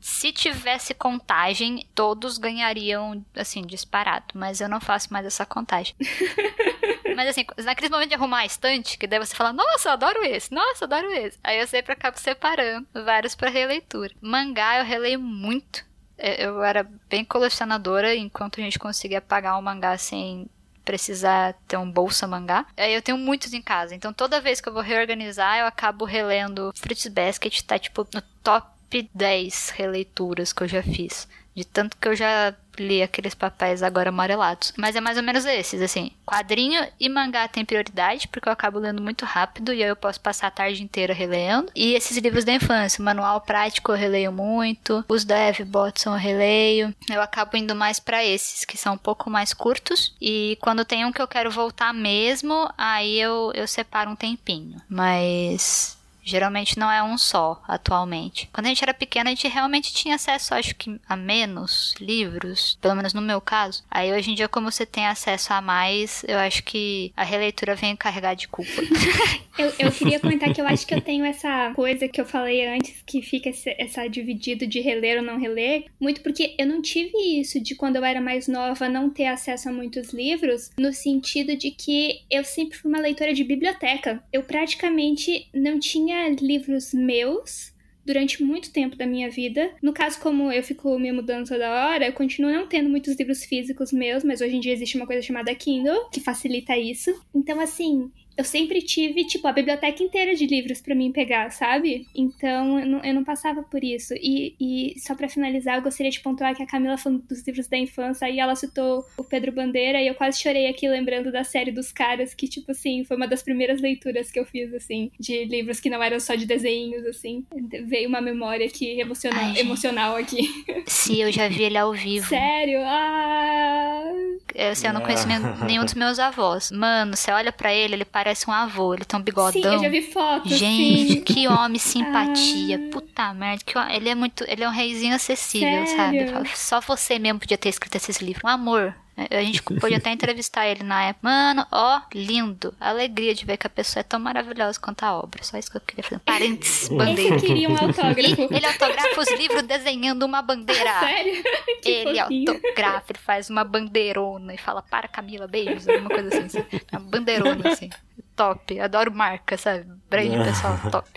se 0.00 0.32
tivesse 0.32 0.92
contagem, 0.94 1.86
todos 1.94 2.36
ganhariam, 2.36 3.24
assim, 3.36 3.62
disparado. 3.62 4.24
Mas 4.34 4.60
eu 4.60 4.68
não 4.68 4.80
faço 4.80 5.12
mais 5.12 5.24
essa 5.24 5.46
contagem. 5.46 5.94
Mas 7.14 7.28
assim, 7.28 7.44
naquele 7.58 7.90
momento 7.90 8.08
de 8.08 8.14
arrumar 8.14 8.38
a 8.38 8.46
estante, 8.46 8.96
que 8.98 9.06
daí 9.06 9.18
você 9.18 9.36
fala, 9.36 9.52
nossa, 9.52 9.88
eu 9.88 9.92
adoro 9.92 10.24
esse, 10.24 10.52
nossa, 10.52 10.84
eu 10.84 10.86
adoro 10.86 11.12
esse. 11.12 11.38
Aí 11.44 11.60
eu 11.60 11.66
sempre 11.66 11.92
acabo 11.92 12.18
separando 12.18 12.86
vários 13.04 13.34
pra 13.34 13.50
releitura. 13.50 14.12
Mangá 14.20 14.78
eu 14.78 14.84
releio 14.84 15.20
muito. 15.20 15.84
Eu 16.22 16.52
eu 16.52 16.62
era 16.62 16.88
bem 17.08 17.24
colecionadora 17.24 18.14
enquanto 18.14 18.60
a 18.60 18.62
gente 18.62 18.78
conseguia 18.78 19.20
pagar 19.20 19.58
um 19.58 19.62
mangá 19.62 19.98
sem 19.98 20.46
precisar 20.84 21.54
ter 21.66 21.76
um 21.76 21.90
bolsa 21.90 22.26
mangá. 22.26 22.66
Aí 22.76 22.94
eu 22.94 23.02
tenho 23.02 23.18
muitos 23.18 23.52
em 23.52 23.62
casa, 23.62 23.94
então 23.94 24.12
toda 24.12 24.40
vez 24.40 24.60
que 24.60 24.68
eu 24.68 24.72
vou 24.72 24.82
reorganizar, 24.82 25.58
eu 25.58 25.66
acabo 25.66 26.04
relendo 26.04 26.72
Fruits 26.76 27.06
Basket, 27.06 27.62
tá 27.62 27.78
tipo 27.78 28.06
no 28.14 28.22
top 28.42 29.08
10 29.14 29.70
releituras 29.70 30.52
que 30.52 30.62
eu 30.62 30.68
já 30.68 30.82
fiz. 30.82 31.28
De 31.54 31.64
tanto 31.64 31.96
que 31.96 32.08
eu 32.08 32.16
já 32.16 32.54
li 32.78 33.02
aqueles 33.02 33.34
papéis 33.34 33.82
agora 33.82 34.08
amarelados. 34.08 34.72
Mas 34.76 34.96
é 34.96 35.00
mais 35.00 35.16
ou 35.16 35.22
menos 35.22 35.44
esses, 35.44 35.80
assim. 35.80 36.10
Quadrinho 36.26 36.86
e 36.98 37.08
mangá 37.08 37.46
tem 37.48 37.64
prioridade, 37.64 38.28
porque 38.28 38.48
eu 38.48 38.52
acabo 38.52 38.78
lendo 38.78 39.02
muito 39.02 39.24
rápido 39.24 39.72
e 39.72 39.82
aí 39.82 39.88
eu 39.88 39.96
posso 39.96 40.20
passar 40.20 40.48
a 40.48 40.50
tarde 40.50 40.82
inteira 40.82 41.12
relendo. 41.12 41.70
E 41.74 41.94
esses 41.94 42.16
livros 42.16 42.44
da 42.44 42.52
infância, 42.52 43.02
manual 43.02 43.40
prático 43.40 43.92
eu 43.92 43.96
releio 43.96 44.32
muito, 44.32 45.04
os 45.08 45.24
da 45.24 45.36
Eve 45.36 45.64
Botson 45.64 46.10
eu 46.10 46.18
releio. 46.18 46.94
Eu 47.10 47.20
acabo 47.20 47.56
indo 47.56 47.74
mais 47.74 47.98
pra 47.98 48.24
esses, 48.24 48.64
que 48.64 48.76
são 48.76 48.94
um 48.94 48.98
pouco 48.98 49.28
mais 49.30 49.52
curtos. 49.52 50.14
E 50.20 50.56
quando 50.60 50.84
tem 50.84 51.04
um 51.04 51.12
que 51.12 51.20
eu 51.20 51.28
quero 51.28 51.50
voltar 51.50 51.92
mesmo, 51.92 52.70
aí 52.76 53.20
eu, 53.20 53.52
eu 53.54 53.66
separo 53.66 54.10
um 54.10 54.16
tempinho. 54.16 54.80
Mas 54.88 55.96
Geralmente 56.22 56.78
não 56.78 56.90
é 56.90 57.02
um 57.02 57.18
só, 57.18 57.62
atualmente. 57.66 58.48
Quando 58.52 58.66
a 58.66 58.68
gente 58.68 58.82
era 58.82 58.94
pequena, 58.94 59.30
a 59.30 59.34
gente 59.34 59.48
realmente 59.48 59.92
tinha 59.92 60.14
acesso, 60.14 60.54
acho 60.54 60.74
que, 60.76 60.98
a 61.08 61.16
menos 61.16 61.94
livros, 62.00 62.78
pelo 62.80 62.94
menos 62.94 63.12
no 63.12 63.20
meu 63.20 63.40
caso. 63.40 63.82
Aí 63.90 64.12
hoje 64.12 64.30
em 64.30 64.34
dia, 64.34 64.48
como 64.48 64.70
você 64.70 64.86
tem 64.86 65.06
acesso 65.06 65.52
a 65.52 65.60
mais, 65.60 66.24
eu 66.28 66.38
acho 66.38 66.62
que 66.62 67.12
a 67.16 67.24
releitura 67.24 67.74
vem 67.74 67.96
carregar 67.96 68.34
de 68.34 68.48
culpa. 68.48 68.70
Eu, 69.58 69.70
eu 69.78 69.92
queria 69.92 70.18
comentar 70.18 70.50
que 70.54 70.62
eu 70.62 70.66
acho 70.66 70.86
que 70.86 70.94
eu 70.94 71.00
tenho 71.02 71.26
essa 71.26 71.72
coisa 71.74 72.08
que 72.08 72.18
eu 72.18 72.24
falei 72.24 72.66
antes, 72.66 73.02
que 73.06 73.20
fica 73.20 73.50
esse- 73.50 73.76
essa 73.78 74.08
dividido 74.08 74.66
de 74.66 74.80
reler 74.80 75.18
ou 75.18 75.22
não 75.22 75.38
reler, 75.38 75.84
muito 76.00 76.22
porque 76.22 76.54
eu 76.58 76.66
não 76.66 76.80
tive 76.80 77.12
isso 77.38 77.60
de 77.60 77.74
quando 77.74 77.96
eu 77.96 78.04
era 78.04 78.18
mais 78.18 78.48
nova 78.48 78.88
não 78.88 79.10
ter 79.10 79.26
acesso 79.26 79.68
a 79.68 79.72
muitos 79.72 80.14
livros, 80.14 80.70
no 80.78 80.90
sentido 80.90 81.54
de 81.54 81.70
que 81.70 82.22
eu 82.30 82.42
sempre 82.44 82.78
fui 82.78 82.90
uma 82.90 82.98
leitora 83.00 83.34
de 83.34 83.44
biblioteca. 83.44 84.24
Eu 84.32 84.42
praticamente 84.42 85.46
não 85.52 85.78
tinha 85.78 86.11
livros 86.40 86.92
meus 86.92 87.72
durante 88.04 88.42
muito 88.42 88.72
tempo 88.72 88.96
da 88.96 89.06
minha 89.06 89.30
vida. 89.30 89.70
No 89.80 89.92
caso, 89.92 90.20
como 90.20 90.50
eu 90.50 90.62
fico 90.62 90.98
me 90.98 91.12
mudando 91.12 91.48
toda 91.48 91.86
hora, 91.86 92.06
eu 92.06 92.12
continuo 92.12 92.50
não 92.50 92.66
tendo 92.66 92.88
muitos 92.88 93.16
livros 93.16 93.44
físicos 93.44 93.92
meus, 93.92 94.24
mas 94.24 94.40
hoje 94.40 94.56
em 94.56 94.60
dia 94.60 94.72
existe 94.72 94.96
uma 94.96 95.06
coisa 95.06 95.22
chamada 95.22 95.54
Kindle, 95.54 96.08
que 96.10 96.20
facilita 96.20 96.76
isso. 96.76 97.10
Então, 97.34 97.60
assim, 97.60 98.10
eu 98.36 98.44
sempre 98.44 98.80
tive, 98.82 99.24
tipo, 99.24 99.46
a 99.46 99.52
biblioteca 99.52 100.02
inteira 100.02 100.34
de 100.34 100.46
livros 100.46 100.80
pra 100.80 100.94
mim 100.94 101.12
pegar, 101.12 101.50
sabe? 101.50 102.06
Então, 102.14 102.78
eu 102.78 102.86
não, 102.86 103.04
eu 103.04 103.14
não 103.14 103.24
passava 103.24 103.62
por 103.62 103.82
isso. 103.84 104.14
E, 104.14 104.54
e 104.60 104.98
só 104.98 105.14
pra 105.14 105.28
finalizar, 105.28 105.76
eu 105.76 105.82
gostaria 105.82 106.10
de 106.10 106.20
pontuar 106.20 106.54
que 106.54 106.62
a 106.62 106.66
Camila 106.66 106.96
falando 106.96 107.22
dos 107.22 107.46
livros 107.46 107.68
da 107.68 107.76
infância, 107.76 108.26
aí 108.26 108.38
ela 108.38 108.54
citou 108.54 109.04
o 109.16 109.24
Pedro 109.24 109.52
Bandeira, 109.52 110.00
e 110.00 110.06
eu 110.06 110.14
quase 110.14 110.40
chorei 110.40 110.66
aqui 110.66 110.88
lembrando 110.88 111.30
da 111.30 111.44
série 111.44 111.70
dos 111.70 111.92
caras, 111.92 112.34
que, 112.34 112.48
tipo 112.48 112.72
assim, 112.72 113.04
foi 113.04 113.16
uma 113.16 113.28
das 113.28 113.42
primeiras 113.42 113.80
leituras 113.80 114.30
que 114.30 114.38
eu 114.38 114.46
fiz, 114.46 114.72
assim, 114.74 115.10
de 115.18 115.44
livros 115.44 115.80
que 115.80 115.90
não 115.90 116.02
eram 116.02 116.18
só 116.18 116.34
de 116.34 116.46
desenhos, 116.46 117.04
assim. 117.06 117.44
Veio 117.86 118.08
uma 118.08 118.20
memória 118.20 118.66
aqui 118.66 119.00
emocional, 119.00 119.44
Ai, 119.44 119.58
emocional 119.58 120.16
aqui. 120.16 120.48
Se 120.86 121.20
eu 121.20 121.30
já 121.30 121.48
vi 121.48 121.64
ele 121.64 121.78
ao 121.78 121.92
vivo. 121.92 122.28
Sério? 122.28 122.80
Ah... 122.82 124.12
Eu, 124.54 124.70
assim, 124.70 124.86
eu 124.86 124.92
não 124.92 125.00
conheço 125.00 125.26
nenhum, 125.26 125.64
nenhum 125.64 125.84
dos 125.84 125.94
meus 125.94 126.18
avós. 126.18 126.70
Mano, 126.70 127.16
você 127.16 127.30
olha 127.30 127.50
pra 127.52 127.72
ele, 127.72 127.94
ele 127.94 128.04
parece 128.04 128.21
um 128.48 128.52
avô. 128.52 128.94
Ele 128.94 129.04
tem 129.04 129.18
um 129.18 129.22
bigodão. 129.22 129.52
Sim, 129.52 129.64
eu 129.64 129.82
já 129.82 129.88
vi 129.88 130.02
fotos, 130.02 130.52
Gente, 130.52 131.12
sim. 131.12 131.20
que 131.22 131.48
homem 131.48 131.78
simpatia. 131.80 132.76
Ah. 132.86 132.90
Puta 132.92 133.34
merda. 133.34 133.62
Que, 133.64 133.78
ele 133.94 134.08
é 134.08 134.14
muito. 134.14 134.44
Ele 134.48 134.64
é 134.64 134.68
um 134.68 134.72
reizinho 134.72 135.14
acessível, 135.14 135.86
Sério? 135.86 136.30
sabe? 136.32 136.50
Só 136.56 136.80
você 136.80 137.18
mesmo 137.18 137.40
podia 137.40 137.58
ter 137.58 137.68
escrito 137.68 137.96
esses 137.96 138.18
livros. 138.20 138.42
Um 138.44 138.48
amor. 138.48 138.94
A 139.16 139.42
gente 139.42 139.62
podia 139.62 139.98
até 139.98 140.10
entrevistar 140.12 140.66
ele 140.66 140.82
na 140.82 141.04
época. 141.04 141.28
Mano, 141.28 141.66
ó, 141.70 142.00
lindo. 142.14 142.74
Alegria 142.80 143.34
de 143.34 143.44
ver 143.44 143.56
que 143.58 143.66
a 143.66 143.70
pessoa 143.70 144.00
é 144.00 144.02
tão 144.04 144.18
maravilhosa 144.18 144.80
quanto 144.80 145.02
a 145.04 145.16
obra. 145.18 145.42
Só 145.44 145.58
isso 145.58 145.70
que 145.70 145.76
eu 145.76 145.80
queria 145.82 146.02
fazer. 146.02 146.18
Parênteses, 146.20 146.88
bandeira. 146.88 147.36
Esse 147.36 147.46
queria 147.46 147.68
um 147.68 147.76
autógrafo. 147.76 148.48
ele 148.54 148.66
autografa 148.66 149.20
os 149.20 149.30
livros 149.32 149.62
desenhando 149.62 150.24
uma 150.24 150.40
bandeira. 150.40 150.90
Sério? 151.00 151.42
Que 151.82 151.90
Ele 151.90 152.20
fofinho. 152.20 152.50
autografa, 152.52 153.12
ele 153.12 153.18
faz 153.18 153.50
uma 153.50 153.64
bandeirona 153.64 154.54
e 154.54 154.58
fala, 154.58 154.82
para 154.82 155.08
Camila, 155.08 155.46
beijos, 155.46 155.88
alguma 155.88 156.08
coisa 156.10 156.28
assim. 156.28 156.48
sabe? 156.48 156.82
Uma 156.92 157.00
bandeirona, 157.00 157.68
assim. 157.70 157.90
Top. 158.34 158.80
Adoro 158.80 159.12
marca, 159.12 159.56
sabe? 159.58 159.86
Brand 160.08 160.44
pessoal, 160.44 160.78
top. 160.90 161.08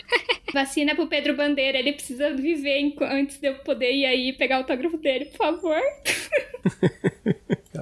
Vacina 0.53 0.95
pro 0.95 1.07
Pedro 1.07 1.35
Bandeira, 1.35 1.77
ele 1.77 1.93
precisa 1.93 2.33
viver 2.33 2.93
antes 3.01 3.37
de 3.39 3.47
eu 3.47 3.55
poder 3.59 3.91
ir 3.91 4.05
aí 4.05 4.33
pegar 4.33 4.55
o 4.57 4.59
autógrafo 4.59 4.97
dele, 4.97 5.25
por 5.25 5.37
favor. 5.37 5.79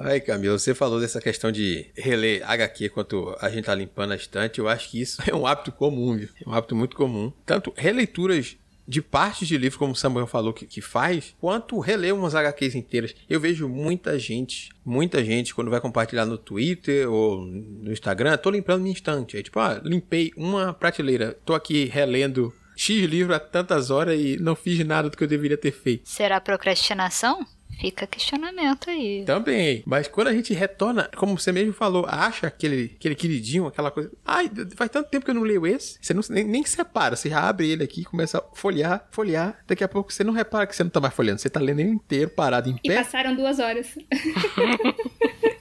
Ai, 0.04 0.20
Camila, 0.20 0.58
você 0.58 0.74
falou 0.74 1.00
dessa 1.00 1.18
questão 1.18 1.50
de 1.50 1.86
reler 1.96 2.42
HQ 2.44 2.84
enquanto 2.84 3.34
a 3.40 3.48
gente 3.48 3.64
tá 3.64 3.74
limpando 3.74 4.12
a 4.12 4.16
estante. 4.16 4.58
Eu 4.58 4.68
acho 4.68 4.90
que 4.90 5.00
isso 5.00 5.22
é 5.26 5.34
um 5.34 5.46
hábito 5.46 5.72
comum, 5.72 6.14
viu? 6.14 6.28
É 6.44 6.46
um 6.46 6.52
hábito 6.52 6.76
muito 6.76 6.94
comum. 6.94 7.32
Tanto 7.46 7.72
releituras 7.74 8.58
de 8.86 9.00
partes 9.00 9.48
de 9.48 9.56
livro, 9.56 9.78
como 9.78 9.94
o 9.94 9.96
Samuel 9.96 10.26
falou 10.26 10.52
que, 10.52 10.66
que 10.66 10.82
faz, 10.82 11.34
quanto 11.40 11.80
reler 11.80 12.14
umas 12.14 12.34
HQs 12.34 12.74
inteiras. 12.74 13.14
Eu 13.30 13.40
vejo 13.40 13.66
muita 13.66 14.18
gente, 14.18 14.68
muita 14.84 15.24
gente, 15.24 15.54
quando 15.54 15.70
vai 15.70 15.80
compartilhar 15.80 16.26
no 16.26 16.36
Twitter 16.36 17.10
ou 17.10 17.40
no 17.40 17.90
Instagram, 17.90 18.36
tô 18.36 18.50
limpando 18.50 18.82
minha 18.82 18.92
estante. 18.92 19.38
Aí, 19.38 19.42
tipo, 19.42 19.58
ah, 19.58 19.80
limpei 19.82 20.32
uma 20.36 20.74
prateleira, 20.74 21.34
tô 21.46 21.54
aqui 21.54 21.86
relendo 21.86 22.52
X 22.76 23.04
livro 23.04 23.34
há 23.34 23.38
tantas 23.38 23.90
horas 23.90 24.20
e 24.20 24.36
não 24.36 24.54
fiz 24.54 24.84
nada 24.84 25.08
do 25.08 25.16
que 25.16 25.24
eu 25.24 25.28
deveria 25.28 25.56
ter 25.56 25.72
feito. 25.72 26.06
Será 26.06 26.38
procrastinação? 26.40 27.46
Fica 27.80 28.06
questionamento 28.06 28.88
aí. 28.88 29.24
Também. 29.24 29.82
Mas 29.84 30.06
quando 30.06 30.28
a 30.28 30.32
gente 30.32 30.54
retorna, 30.54 31.10
como 31.16 31.36
você 31.38 31.50
mesmo 31.50 31.72
falou, 31.72 32.06
acha 32.08 32.46
aquele, 32.46 32.92
aquele 32.94 33.14
queridinho, 33.16 33.66
aquela 33.66 33.90
coisa. 33.90 34.12
Ai, 34.24 34.48
faz 34.76 34.90
tanto 34.90 35.10
tempo 35.10 35.24
que 35.24 35.30
eu 35.30 35.34
não 35.34 35.42
leio 35.42 35.66
esse. 35.66 35.98
Você 36.00 36.14
não, 36.14 36.22
nem, 36.30 36.44
nem 36.44 36.64
separa. 36.64 37.16
Você 37.16 37.28
já 37.28 37.40
abre 37.40 37.68
ele 37.68 37.82
aqui, 37.82 38.04
começa 38.04 38.38
a 38.38 38.42
folhear, 38.54 39.06
folhear. 39.10 39.58
Daqui 39.66 39.82
a 39.82 39.88
pouco 39.88 40.12
você 40.12 40.22
não 40.22 40.32
repara 40.32 40.66
que 40.68 40.76
você 40.76 40.84
não 40.84 40.90
tá 40.90 41.00
mais 41.00 41.12
folheando. 41.14 41.40
Você 41.40 41.50
tá 41.50 41.58
lendo 41.60 41.80
ele 41.80 41.90
inteiro, 41.90 42.30
parado 42.30 42.70
em 42.70 42.76
E 42.82 42.88
pé. 42.88 42.96
passaram 43.02 43.34
duas 43.34 43.58
horas. 43.58 43.88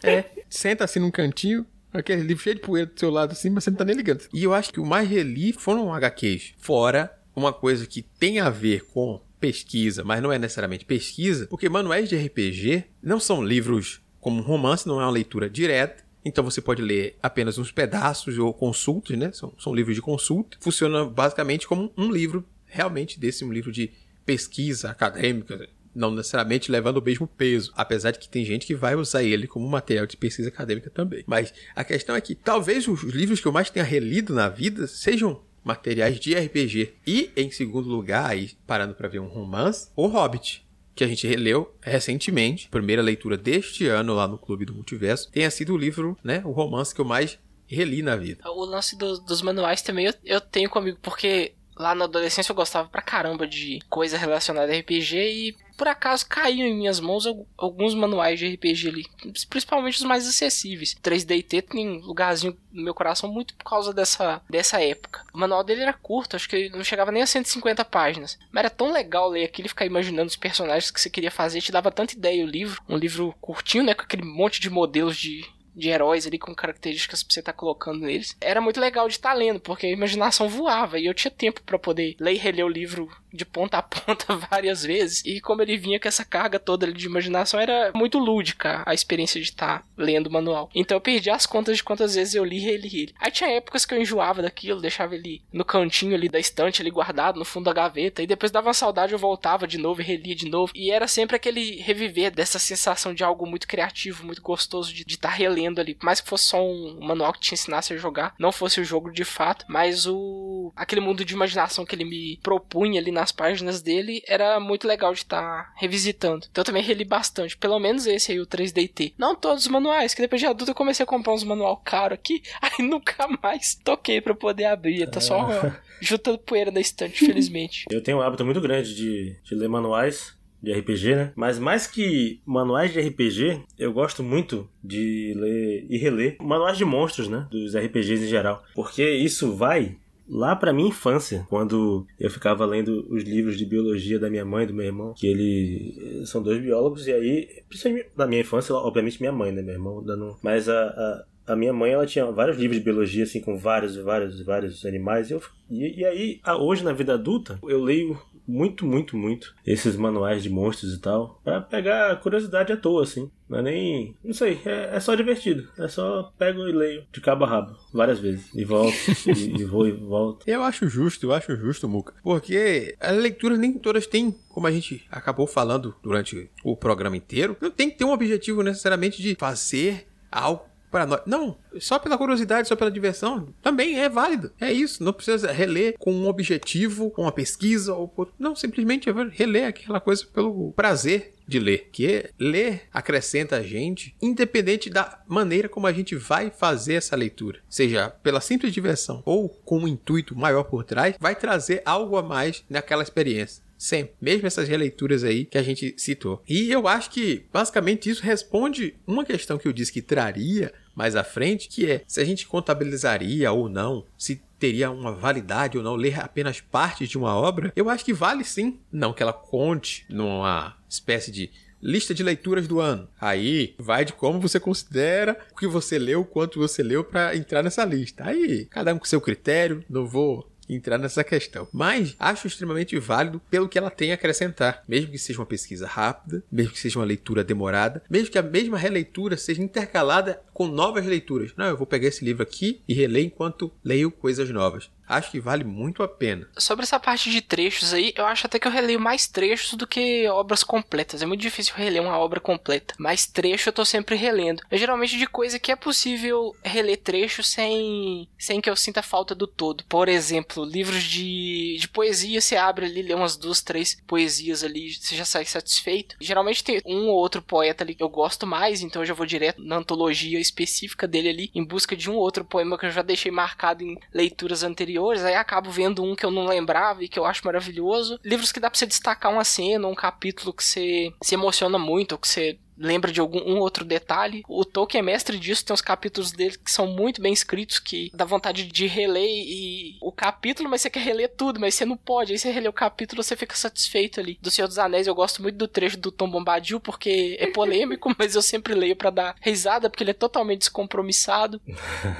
É. 0.06 0.26
Senta 0.50 0.84
assim 0.84 1.00
num 1.00 1.10
cantinho. 1.12 1.66
Aquele 1.94 2.24
livro 2.24 2.44
cheio 2.44 2.56
de 2.56 2.62
poeira 2.62 2.90
do 2.94 3.00
seu 3.00 3.10
lado 3.10 3.32
assim, 3.32 3.50
mas 3.50 3.64
você 3.64 3.70
não 3.70 3.78
tá 3.78 3.86
nem 3.86 3.96
ligando. 3.96 4.28
E 4.34 4.44
eu 4.44 4.54
acho 4.54 4.74
que 4.74 4.80
o 4.80 4.86
mais 4.86 5.08
reli 5.08 5.54
foram 5.54 5.94
HQs. 5.94 6.54
Fora 6.58 7.10
uma 7.36 7.54
coisa 7.54 7.86
que 7.88 8.02
tem 8.02 8.40
a 8.40 8.50
ver 8.50 8.84
com 8.88 9.22
pesquisa, 9.44 10.06
mas 10.06 10.24
não 10.24 10.32
é 10.32 10.40
necessariamente 10.40 10.86
pesquisa, 10.86 11.48
porque 11.48 11.68
manuais 11.68 12.08
de 12.08 12.16
RPG 12.16 12.86
não 13.02 13.20
são 13.20 13.44
livros 13.44 14.00
como 14.22 14.40
um 14.40 14.42
romance, 14.42 14.88
não 14.88 15.02
é 15.02 15.04
uma 15.04 15.12
leitura 15.12 15.50
direta. 15.50 16.02
Então 16.24 16.46
você 16.46 16.62
pode 16.62 16.82
ler 16.82 17.18
apenas 17.22 17.58
uns 17.58 17.70
pedaços 17.70 18.38
ou 18.38 18.54
consultas, 18.54 19.18
né? 19.18 19.34
São, 19.34 19.54
são 19.60 19.76
livros 19.76 19.96
de 19.96 20.02
consulta. 20.02 20.56
Funciona 20.62 21.04
basicamente 21.04 21.68
como 21.68 21.92
um 21.98 22.10
livro 22.10 22.46
realmente 22.66 23.20
desse, 23.20 23.44
um 23.44 23.52
livro 23.52 23.70
de 23.70 23.92
pesquisa 24.26 24.90
acadêmica, 24.90 25.68
não 25.94 26.10
necessariamente 26.12 26.72
levando 26.72 27.00
o 27.00 27.04
mesmo 27.04 27.28
peso, 27.28 27.74
apesar 27.76 28.12
de 28.12 28.20
que 28.20 28.30
tem 28.30 28.46
gente 28.46 28.66
que 28.66 28.74
vai 28.74 28.96
usar 28.96 29.24
ele 29.24 29.46
como 29.46 29.68
material 29.68 30.06
de 30.06 30.16
pesquisa 30.16 30.48
acadêmica 30.48 30.90
também. 30.90 31.26
Mas 31.28 31.54
a 31.76 31.84
questão 31.84 32.16
é 32.16 32.22
que 32.22 32.34
talvez 32.34 32.88
os 32.88 33.04
livros 33.04 33.42
que 33.42 33.48
eu 33.50 33.52
mais 33.52 33.70
tenha 33.70 33.84
relido 33.84 34.34
na 34.34 34.48
vida 34.48 34.88
sejam 34.88 35.42
materiais 35.64 36.20
de 36.20 36.34
RPG. 36.36 36.94
E 37.08 37.32
em 37.36 37.50
segundo 37.52 37.88
lugar, 37.90 38.30
aí 38.30 38.52
parando 38.68 38.94
para 38.96 39.08
ver 39.08 39.20
um 39.20 39.28
romance, 39.28 39.90
O 39.96 40.08
Hobbit. 40.08 40.64
Que 40.96 41.04
a 41.04 41.08
gente 41.08 41.26
releu 41.26 41.76
recentemente, 41.82 42.70
primeira 42.70 43.02
leitura 43.02 43.36
deste 43.36 43.88
ano 43.88 44.14
lá 44.14 44.28
no 44.28 44.38
Clube 44.38 44.64
do 44.66 44.76
Multiverso, 44.76 45.32
tenha 45.32 45.50
sido 45.50 45.74
o 45.74 45.78
livro, 45.78 46.16
né, 46.24 46.44
o 46.46 46.52
romance 46.52 46.94
que 46.94 47.02
eu 47.02 47.06
mais 47.06 47.40
reli 47.66 48.04
na 48.04 48.16
vida. 48.16 48.48
O 48.52 48.64
lance 48.64 48.96
do- 48.96 49.18
dos 49.22 49.42
manuais 49.42 49.82
também 49.82 50.06
eu, 50.06 50.14
eu 50.24 50.40
tenho 50.40 50.70
comigo, 50.70 51.00
porque 51.02 51.54
lá 51.76 51.96
na 51.96 52.06
adolescência 52.06 52.52
eu 52.52 52.56
gostava 52.56 52.88
pra 52.90 53.02
caramba 53.02 53.48
de 53.48 53.80
coisa 53.90 54.18
relacionada 54.20 54.72
a 54.72 54.76
RPG 54.78 55.16
e 55.18 55.56
por 55.78 55.88
acaso 55.88 56.26
caíram 56.28 56.68
em 56.68 56.76
minhas 56.76 57.00
mãos 57.00 57.26
al- 57.26 57.46
alguns 57.58 57.94
manuais 57.94 58.40
de 58.40 58.48
RPG 58.54 58.88
ali, 58.90 59.06
principalmente 59.50 59.96
os 59.98 60.04
mais 60.04 60.28
acessíveis. 60.28 60.96
3DT 61.02 61.62
tem 61.64 61.88
um 61.90 62.00
lugarzinho 62.06 62.58
no 62.72 62.84
meu 62.84 62.94
coração 62.94 63.32
muito 63.32 63.54
por 63.56 63.66
causa 63.70 63.94
dessa, 63.94 64.42
dessa 64.50 64.82
época. 64.82 65.24
O 65.34 65.38
manual 65.38 65.64
dele 65.64 65.82
era 65.82 65.94
curto, 65.94 66.36
acho 66.36 66.50
que 66.50 66.70
não 66.70 66.84
chegava 66.84 67.12
nem 67.12 67.22
a 67.24 67.28
150 67.28 67.84
páginas, 67.86 68.38
mas 68.52 68.62
era 68.62 68.70
tão 68.70 68.92
legal 68.92 69.30
ler 69.30 69.46
aquilo 69.46 69.66
e 69.66 69.70
ficar 69.70 69.86
imaginando 69.86 70.28
os 70.28 70.36
personagens 70.36 70.92
que 70.92 71.00
você 71.02 71.10
queria 71.10 71.32
fazer, 71.32 71.62
te 71.62 71.72
dava 71.72 71.92
tanta 71.92 72.14
ideia 72.14 72.44
o 72.44 72.48
livro, 72.48 72.82
um 72.88 72.98
livro 72.98 73.34
curtinho, 73.42 73.84
né, 73.84 73.94
com 73.94 74.04
aquele 74.04 74.24
monte 74.24 74.60
de 74.60 74.70
modelos 74.70 75.18
de 75.18 75.44
de 75.76 75.90
heróis 75.90 76.28
ali 76.28 76.38
com 76.38 76.54
características 76.54 77.24
pra 77.24 77.34
você 77.34 77.40
estar 77.40 77.54
colocando 77.54 78.02
neles. 78.02 78.38
Era 78.40 78.62
muito 78.62 78.80
legal 78.80 79.08
de 79.08 79.16
estar 79.16 79.34
lendo, 79.34 79.60
porque 79.60 79.88
a 79.88 79.92
imaginação 79.92 80.48
voava 80.48 81.00
e 81.00 81.08
eu 81.08 81.16
tinha 81.16 81.32
tempo 81.32 81.64
pra 81.64 81.80
poder 81.80 82.16
ler 82.20 82.34
e 82.34 82.38
reler 82.38 82.64
o 82.64 82.70
livro 82.70 83.10
de 83.34 83.46
ponta 83.46 83.78
a 83.78 83.82
ponta 83.82 84.36
várias 84.50 84.84
vezes. 84.84 85.24
E 85.26 85.42
como 85.42 85.62
ele 85.62 85.78
vinha 85.78 86.00
com 86.00 86.08
essa 86.08 86.24
carga 86.24 86.60
toda 86.60 86.92
de 86.92 87.06
imaginação, 87.06 87.60
era 87.60 87.92
muito 87.96 88.20
lúdica 88.20 88.84
a 88.86 88.94
experiência 88.94 89.42
de 89.42 89.48
estar 89.48 89.84
lendo 89.98 90.28
o 90.28 90.32
manual. 90.32 90.70
Então 90.76 90.96
eu 90.98 91.02
perdi 91.02 91.30
as 91.30 91.46
contas 91.46 91.78
de 91.78 91.84
quantas 91.84 92.16
vezes 92.16 92.36
eu 92.36 92.46
li 92.46 92.60
e 92.64 92.70
ele. 92.70 93.14
Aí 93.20 93.32
tinha 93.32 93.50
épocas 93.50 93.86
que 93.86 93.94
eu 93.94 94.02
enjoava 94.02 94.42
daquilo, 94.42 94.82
deixava 94.82 95.16
ele 95.16 95.42
no 95.52 95.66
cantinho 95.66 96.16
ali 96.16 96.30
da 96.30 96.40
estante, 96.40 96.82
ali 96.82 96.92
guardado 96.92 97.40
no 97.40 97.46
fundo 97.46 97.66
da 97.66 97.74
gaveta, 97.74 98.22
e 98.22 98.28
depois 98.28 98.52
dava 98.52 98.68
uma 98.68 98.74
saudade, 98.74 99.14
eu 99.14 99.20
voltava 99.20 99.68
de 99.68 99.78
novo 99.78 100.02
e 100.02 100.04
relia 100.04 100.36
de 100.36 100.50
novo. 100.50 100.72
E 100.76 100.92
era 100.92 101.08
sempre 101.08 101.36
aquele 101.36 101.82
reviver 101.82 102.32
dessa 102.32 102.60
sensação 102.60 103.14
de 103.14 103.24
algo 103.24 103.48
muito 103.48 103.68
criativo, 103.68 104.26
muito 104.26 104.42
gostoso 104.42 104.94
de 104.94 105.04
estar 105.08 105.30
relendo 105.30 105.80
ali. 105.80 105.96
Por 105.96 106.06
mais 106.06 106.22
que 106.22 106.30
fosse 106.30 106.46
só 106.46 106.64
um 106.64 107.00
manual 107.02 107.34
que 107.34 107.40
te 107.40 107.54
ensinasse 107.54 107.94
a 107.94 107.98
jogar, 107.98 108.36
não 108.38 108.52
fosse 108.52 108.80
o 108.80 108.86
jogo 108.86 109.12
de 109.12 109.24
fato, 109.24 109.66
mas 109.68 110.06
o 110.06 110.72
aquele 110.76 111.02
mundo 111.02 111.26
de 111.26 111.34
imaginação 111.34 111.86
que 111.86 111.96
ele 111.96 112.06
me 112.06 112.40
propunha 112.42 113.00
ali 113.00 113.12
nas 113.24 113.32
páginas 113.32 113.82
dele 113.82 114.22
era 114.28 114.60
muito 114.60 114.86
legal 114.86 115.14
de 115.14 115.20
estar 115.20 115.74
revisitando. 115.78 116.46
Então 116.52 116.62
eu 116.62 116.66
também 116.66 116.84
reli 116.84 117.06
bastante, 117.06 117.58
pelo 117.58 117.80
menos 117.80 118.06
esse 118.06 118.34
aí, 118.34 118.40
o 118.40 118.46
3DT. 118.46 119.14
Não 119.18 119.34
todos 119.34 119.64
os 119.64 119.72
manuais, 119.72 120.14
que 120.14 120.22
depois 120.22 120.42
de 120.42 120.48
adulto 120.48 120.72
eu 120.72 120.76
comecei 120.76 121.06
a 121.06 121.08
comprar 121.08 121.34
uns 121.34 121.46
manual 121.46 121.78
caro 121.78 122.14
aqui, 122.14 122.44
aí 122.62 122.86
nunca 122.86 123.26
mais 123.42 123.76
toquei 123.76 124.20
pra 124.20 124.36
poder 124.36 124.66
abrir, 124.66 125.10
tá 125.10 125.22
só 125.22 125.48
juntando 126.02 126.38
poeira 126.38 126.70
na 126.70 126.82
estante, 126.82 127.26
felizmente. 127.26 127.86
Eu 127.90 128.02
tenho 128.02 128.18
um 128.18 128.22
hábito 128.22 128.44
muito 128.44 128.60
grande 128.60 128.94
de, 128.94 129.38
de 129.42 129.56
ler 129.56 129.70
manuais 129.70 130.36
de 130.62 130.74
RPG, 130.74 131.16
né? 131.16 131.34
Mas 131.36 131.60
mais 131.60 131.86
que 131.88 132.42
manuais 132.46 132.92
de 132.92 133.00
RPG, 133.00 133.64
eu 133.78 133.92
gosto 133.92 134.24
muito 134.24 134.70
de 134.82 135.34
ler 135.36 135.86
e 135.90 135.98
reler 135.98 136.38
manuais 136.42 136.78
de 136.78 136.86
monstros, 136.86 137.28
né? 137.28 137.48
Dos 137.52 137.76
RPGs 137.76 138.24
em 138.24 138.30
geral. 138.30 138.64
Porque 138.74 139.08
isso 139.10 139.56
vai 139.56 139.98
lá 140.34 140.56
pra 140.56 140.74
minha 140.74 140.90
infância, 140.90 141.46
quando 141.50 142.06
eu 142.20 142.30
ficava 142.30 142.66
lendo 142.66 143.06
os 143.10 143.24
livros 143.24 143.58
de 143.58 143.66
biologia 143.66 144.20
da 144.20 144.30
minha 144.30 144.44
mãe 144.44 144.64
e 144.64 144.68
do 144.68 144.74
meu 144.74 144.86
irmão, 144.86 145.14
que 145.14 145.28
eles 145.28 146.30
são 146.30 146.42
dois 146.42 146.60
biólogos, 146.60 147.08
e 147.08 147.14
aí, 147.14 147.64
principalmente 147.70 148.10
da 148.18 148.26
minha 148.26 148.42
infância, 148.42 148.74
obviamente 148.74 149.22
minha 149.22 149.32
mãe, 149.32 149.52
né? 149.52 149.62
Meu 149.62 149.76
irmão. 149.76 150.04
Mas 150.42 150.68
a, 150.68 150.88
a 150.88 151.26
a 151.46 151.56
minha 151.56 151.74
mãe, 151.74 151.92
ela 151.92 152.06
tinha 152.06 152.26
vários 152.32 152.58
livros 152.58 152.78
de 152.80 152.86
biologia, 152.86 153.24
assim, 153.24 153.42
com 153.42 153.58
vários, 153.58 153.98
vários, 153.98 154.42
vários 154.42 154.86
animais. 154.86 155.30
E, 155.30 155.34
eu, 155.34 155.42
e, 155.70 156.00
e 156.00 156.06
aí, 156.06 156.42
hoje, 156.58 156.84
na 156.84 156.94
vida 156.94 157.16
adulta, 157.16 157.60
eu 157.64 157.84
leio 157.84 158.18
muito, 158.48 158.86
muito, 158.86 159.18
muito 159.18 159.56
esses 159.66 159.96
manuais 159.96 160.44
de 160.44 160.50
monstros 160.50 160.94
e 160.94 161.00
tal, 161.00 161.40
pra 161.44 161.62
pegar 161.62 162.20
curiosidade 162.20 162.72
à 162.72 162.78
toa, 162.78 163.04
assim. 163.04 163.30
Não 163.50 163.60
é 163.60 163.62
nem. 163.62 164.16
Não 164.24 164.34
sei, 164.34 164.60
é, 164.66 164.96
é 164.96 165.00
só 165.00 165.16
divertido. 165.16 165.68
É 165.78 165.88
só 165.88 166.34
pego 166.38 166.68
e 166.68 166.72
leio 166.72 167.06
de 167.12 167.22
cabo 167.22 167.46
a 167.46 167.48
rabo, 167.48 167.76
várias 167.94 168.20
vezes. 168.20 168.50
E 168.54 168.64
volto, 168.64 168.96
e, 169.28 169.62
e 169.62 169.66
vou 169.66 169.88
e 169.88 169.92
volto. 169.92 170.44
Eu 170.48 170.64
acho 170.64 170.88
justo, 170.90 171.28
eu 171.28 171.34
acho 171.34 171.56
justo, 171.56 171.88
Muca. 171.88 172.14
Porque 172.24 172.96
as 173.00 173.16
leituras 173.16 173.60
nem 173.60 173.74
todas 173.74 174.08
têm, 174.08 174.32
como 174.50 174.68
a 174.68 174.72
gente 174.72 175.06
acabou 175.12 175.46
falando 175.46 175.96
durante 176.02 176.50
o 176.64 176.76
programa 176.76 177.18
inteiro, 177.18 177.56
não 177.62 177.70
tem 177.70 177.90
que 177.90 177.98
ter 177.98 178.06
um 178.06 178.12
objetivo 178.12 178.64
necessariamente 178.64 179.22
de 179.22 179.36
fazer 179.36 180.08
algo 180.32 180.73
para 180.94 181.08
nós. 181.08 181.22
Não, 181.26 181.58
só 181.80 181.98
pela 181.98 182.20
curiosidade, 182.20 182.68
só 182.68 182.76
pela 182.76 182.92
diversão, 182.92 183.52
também 183.64 184.00
é 184.00 184.08
válido. 184.08 184.52
É 184.62 184.72
isso, 184.72 185.04
não 185.04 185.12
precisa 185.12 185.52
reler 185.52 185.96
com 185.98 186.14
um 186.14 186.28
objetivo, 186.28 187.10
com 187.10 187.24
uma 187.24 187.32
pesquisa 187.32 187.96
ou 187.96 188.14
não, 188.38 188.56
simplesmente 188.56 189.10
reler 189.32 189.68
aquela 189.68 190.00
coisa 190.00 190.24
pelo 190.32 190.72
prazer 190.74 191.34
de 191.48 191.60
ler, 191.60 191.90
que 191.92 192.30
ler 192.40 192.84
acrescenta 192.94 193.58
a 193.58 193.64
gente, 193.64 194.16
independente 194.22 194.90
da 194.90 195.20
maneira 195.28 195.68
como 195.68 195.88
a 195.88 195.92
gente 195.92 196.16
vai 196.16 196.52
fazer 196.52 196.94
essa 196.94 197.16
leitura, 197.16 197.60
seja 197.68 198.10
pela 198.10 198.40
simples 198.40 198.72
diversão 198.72 199.22
ou 199.26 199.50
com 199.50 199.80
um 199.80 199.88
intuito 199.88 200.38
maior 200.38 200.64
por 200.64 200.84
trás, 200.84 201.16
vai 201.20 201.36
trazer 201.36 201.82
algo 201.86 202.18
a 202.18 202.24
mais 202.24 202.64
naquela 202.70 203.04
experiência. 203.04 203.63
Sempre. 203.84 204.16
Mesmo 204.22 204.48
essas 204.48 204.70
releituras 204.70 205.26
aí 205.26 205.44
que 205.44 205.58
a 205.58 205.62
gente 205.62 205.94
citou. 205.98 206.42
E 206.48 206.72
eu 206.72 206.88
acho 206.88 207.10
que, 207.10 207.46
basicamente, 207.52 208.10
isso 208.10 208.24
responde 208.24 208.96
uma 209.06 209.26
questão 209.26 209.58
que 209.58 209.68
eu 209.68 209.74
disse 209.74 209.92
que 209.92 210.02
traria 210.02 210.72
mais 210.96 211.18
à 211.18 211.24
frente, 211.24 211.68
que 211.68 211.92
é 211.92 212.02
se 212.08 212.22
a 212.22 212.24
gente 212.24 212.48
contabilizaria 212.48 213.52
ou 213.52 213.68
não, 213.68 214.06
se 214.18 214.42
teria 214.58 214.90
uma 214.90 215.12
validade 215.12 215.78
ou 215.78 215.84
não 215.84 215.98
ler 215.98 216.18
apenas 216.18 216.62
parte 216.62 217.06
de 217.06 217.18
uma 217.18 217.36
obra, 217.36 217.74
eu 217.76 217.90
acho 217.90 218.06
que 218.06 218.14
vale 218.14 218.46
sim. 218.46 218.80
Não 218.90 219.12
que 219.12 219.22
ela 219.22 219.34
conte 219.34 220.06
numa 220.10 220.78
espécie 220.88 221.30
de 221.30 221.52
lista 221.82 222.14
de 222.14 222.24
leituras 222.24 222.66
do 222.70 222.80
ano. 222.80 223.10
Aí 223.20 223.76
vai 223.78 224.06
de 224.06 224.14
como 224.14 224.40
você 224.40 224.62
considera 224.62 225.38
o 225.52 225.58
que 225.58 225.68
você 225.68 226.00
leu, 226.00 226.24
quanto 226.24 226.58
você 226.58 226.82
leu 226.82 227.04
para 227.04 227.36
entrar 227.36 227.62
nessa 227.62 227.84
lista. 227.84 228.24
Aí 228.26 228.66
cada 228.70 228.94
um 228.94 228.98
com 228.98 229.04
seu 229.04 229.20
critério, 229.20 229.84
não 229.90 230.08
vou 230.08 230.50
entrar 230.76 230.98
nessa 230.98 231.24
questão. 231.24 231.68
Mas 231.72 232.16
acho 232.20 232.48
extremamente 232.48 232.98
válido 233.00 233.42
pelo 233.50 233.68
que 233.70 233.78
ela 233.78 233.90
tem 233.90 234.12
a 234.12 234.16
acrescentar. 234.16 234.84
Mesmo 234.88 235.12
que 235.12 235.18
seja 235.18 235.40
uma 235.40 235.46
pesquisa 235.46 235.88
rápida, 235.88 236.44
mesmo 236.52 236.74
que 236.74 236.80
seja 236.80 237.00
uma 237.00 237.06
leitura 237.06 237.44
demorada, 237.44 238.04
mesmo 238.10 238.32
que 238.32 238.38
a 238.38 238.44
mesma 238.44 238.78
releitura 238.78 239.38
seja 239.38 239.62
intercalada 239.62 240.42
com 240.54 240.68
novas 240.68 241.06
leituras. 241.06 241.54
Não, 241.58 241.66
eu 241.66 241.78
vou 241.78 241.88
pegar 241.88 242.08
esse 242.08 242.24
livro 242.24 242.44
aqui 242.44 242.82
e 242.88 242.94
reler 242.94 243.26
enquanto 243.26 243.72
leio 243.84 244.12
coisas 244.12 244.50
novas. 244.50 244.90
Acho 245.14 245.30
que 245.30 245.40
vale 245.40 245.64
muito 245.64 246.02
a 246.02 246.08
pena. 246.08 246.48
Sobre 246.58 246.84
essa 246.84 247.00
parte 247.00 247.30
de 247.30 247.40
trechos 247.40 247.94
aí, 247.94 248.14
eu 248.16 248.26
acho 248.26 248.48
até 248.48 248.58
que 248.58 248.68
eu 248.68 248.72
releio 248.72 249.00
mais 249.00 249.28
trechos 249.28 249.76
do 249.76 249.86
que 249.86 250.28
obras 250.28 250.64
completas. 250.64 251.22
É 251.22 251.26
muito 251.26 251.42
difícil 251.42 251.76
reler 251.76 252.02
uma 252.02 252.18
obra 252.18 252.40
completa. 252.40 252.96
Mas 252.98 253.28
trecho 253.28 253.70
eu 253.70 253.74
tô 253.74 253.86
sempre 253.86 254.16
relendo. 254.16 254.64
É 254.72 254.78
geralmente 254.78 255.18
de 255.18 255.28
coisa 255.28 255.60
que 255.60 255.72
é 255.72 255.76
possível 255.76 256.56
reler 256.64 256.98
trecho 256.98 257.44
sem, 257.44 258.28
sem 258.40 258.60
que 258.60 258.70
eu 258.70 258.76
sinta 258.76 259.04
falta 259.04 259.36
do 259.36 259.46
todo. 259.46 259.84
Por 259.88 260.10
exemplo, 260.10 260.66
livros 260.66 261.04
de, 261.04 261.78
de 261.80 261.88
poesia, 261.88 262.42
você 262.42 262.56
abre 262.56 262.88
ali, 262.88 263.04
lê 263.04 263.14
umas 263.14 263.38
duas, 263.38 263.62
três 263.62 263.96
poesias 264.08 264.64
ali, 264.64 264.94
você 264.94 265.16
já 265.16 265.26
sai 265.26 265.46
satisfeito. 265.46 266.16
Geralmente 266.20 266.64
tem 266.64 266.82
um 266.86 267.08
ou 267.08 267.18
outro 267.18 267.42
poeta 267.42 267.84
ali 267.84 267.94
que 267.94 268.04
eu 268.04 268.10
gosto 268.10 268.48
mais, 268.48 268.82
então 268.82 269.04
eu 269.04 269.06
já 269.06 269.14
vou 269.14 269.28
direto 269.28 269.62
na 269.62 269.78
antologia 269.78 270.40
específica 270.40 271.08
dele 271.08 271.30
ali, 271.30 271.52
em 271.54 271.64
busca 271.64 271.96
de 271.96 272.10
um 272.10 272.16
ou 272.16 272.22
outro 272.22 272.44
poema 272.44 272.80
que 272.80 272.88
eu 272.88 272.92
já 272.92 273.04
deixei 273.04 273.32
marcado 273.32 273.84
em 273.84 273.96
leituras 274.12 274.64
anteriores 274.64 275.03
anteriores, 275.04 275.24
aí 275.24 275.36
acabo 275.36 275.70
vendo 275.70 276.04
um 276.04 276.16
que 276.16 276.26
eu 276.26 276.32
não 276.32 276.46
lembrava 276.46 277.04
e 277.04 277.10
que 277.10 277.20
eu 277.20 277.26
acho 277.26 277.46
maravilhoso. 277.46 278.20
Livros 278.24 278.52
que 278.52 278.60
dá 278.60 278.70
pra 278.70 278.78
você 278.78 278.86
destacar 278.86 279.32
uma 279.32 279.44
cena, 279.44 279.88
um 279.88 279.96
capítulo 279.96 280.54
que 280.54 280.64
você 280.64 281.12
se 281.22 281.36
emociona 281.36 281.78
muito, 281.78 282.14
ou 282.14 282.18
que 282.18 282.28
você 282.28 282.58
lembra 282.78 283.12
de 283.12 283.20
algum 283.20 283.40
um 283.40 283.60
outro 283.60 283.86
detalhe. 283.86 284.44
O 284.48 284.66
Tolkien 284.66 285.00
é 285.00 285.04
mestre 285.04 285.38
disso, 285.38 285.66
tem 285.66 285.74
uns 285.74 285.82
capítulos 285.82 286.32
dele 286.32 286.58
que 286.58 286.72
são 286.72 286.88
muito 286.88 287.22
bem 287.22 287.34
escritos, 287.34 287.80
que 287.80 288.12
dá 288.14 288.26
vontade 288.26 288.66
de 288.66 288.88
reler 288.88 289.24
e 289.24 289.98
o 290.02 290.12
capítulo, 290.12 290.70
mas 290.70 290.82
você 290.82 290.90
quer 290.90 291.02
reler 291.02 291.32
tudo, 291.36 291.60
mas 291.60 291.76
você 291.76 291.86
não 291.86 291.98
pode. 291.98 292.32
Aí 292.32 292.38
você 292.38 292.52
relê 292.52 292.68
o 292.68 292.74
capítulo, 292.74 293.24
você 293.24 293.36
fica 293.36 293.56
satisfeito 293.56 294.20
ali. 294.20 294.38
Do 294.42 294.52
Senhor 294.52 294.68
dos 294.68 294.80
Anéis, 294.80 295.08
eu 295.08 295.16
gosto 295.16 295.42
muito 295.42 295.58
do 295.58 295.68
trecho 295.68 295.98
do 295.98 296.12
Tom 296.12 296.30
Bombadil, 296.30 296.80
porque 296.80 297.38
é 297.40 297.48
polêmico, 297.48 298.14
mas 298.18 298.36
eu 298.36 298.42
sempre 298.42 298.74
leio 298.74 298.96
para 298.96 299.10
dar 299.10 299.36
risada, 299.42 299.90
porque 299.90 300.04
ele 300.04 300.12
é 300.12 300.16
totalmente 300.16 300.60
descompromissado. 300.60 301.62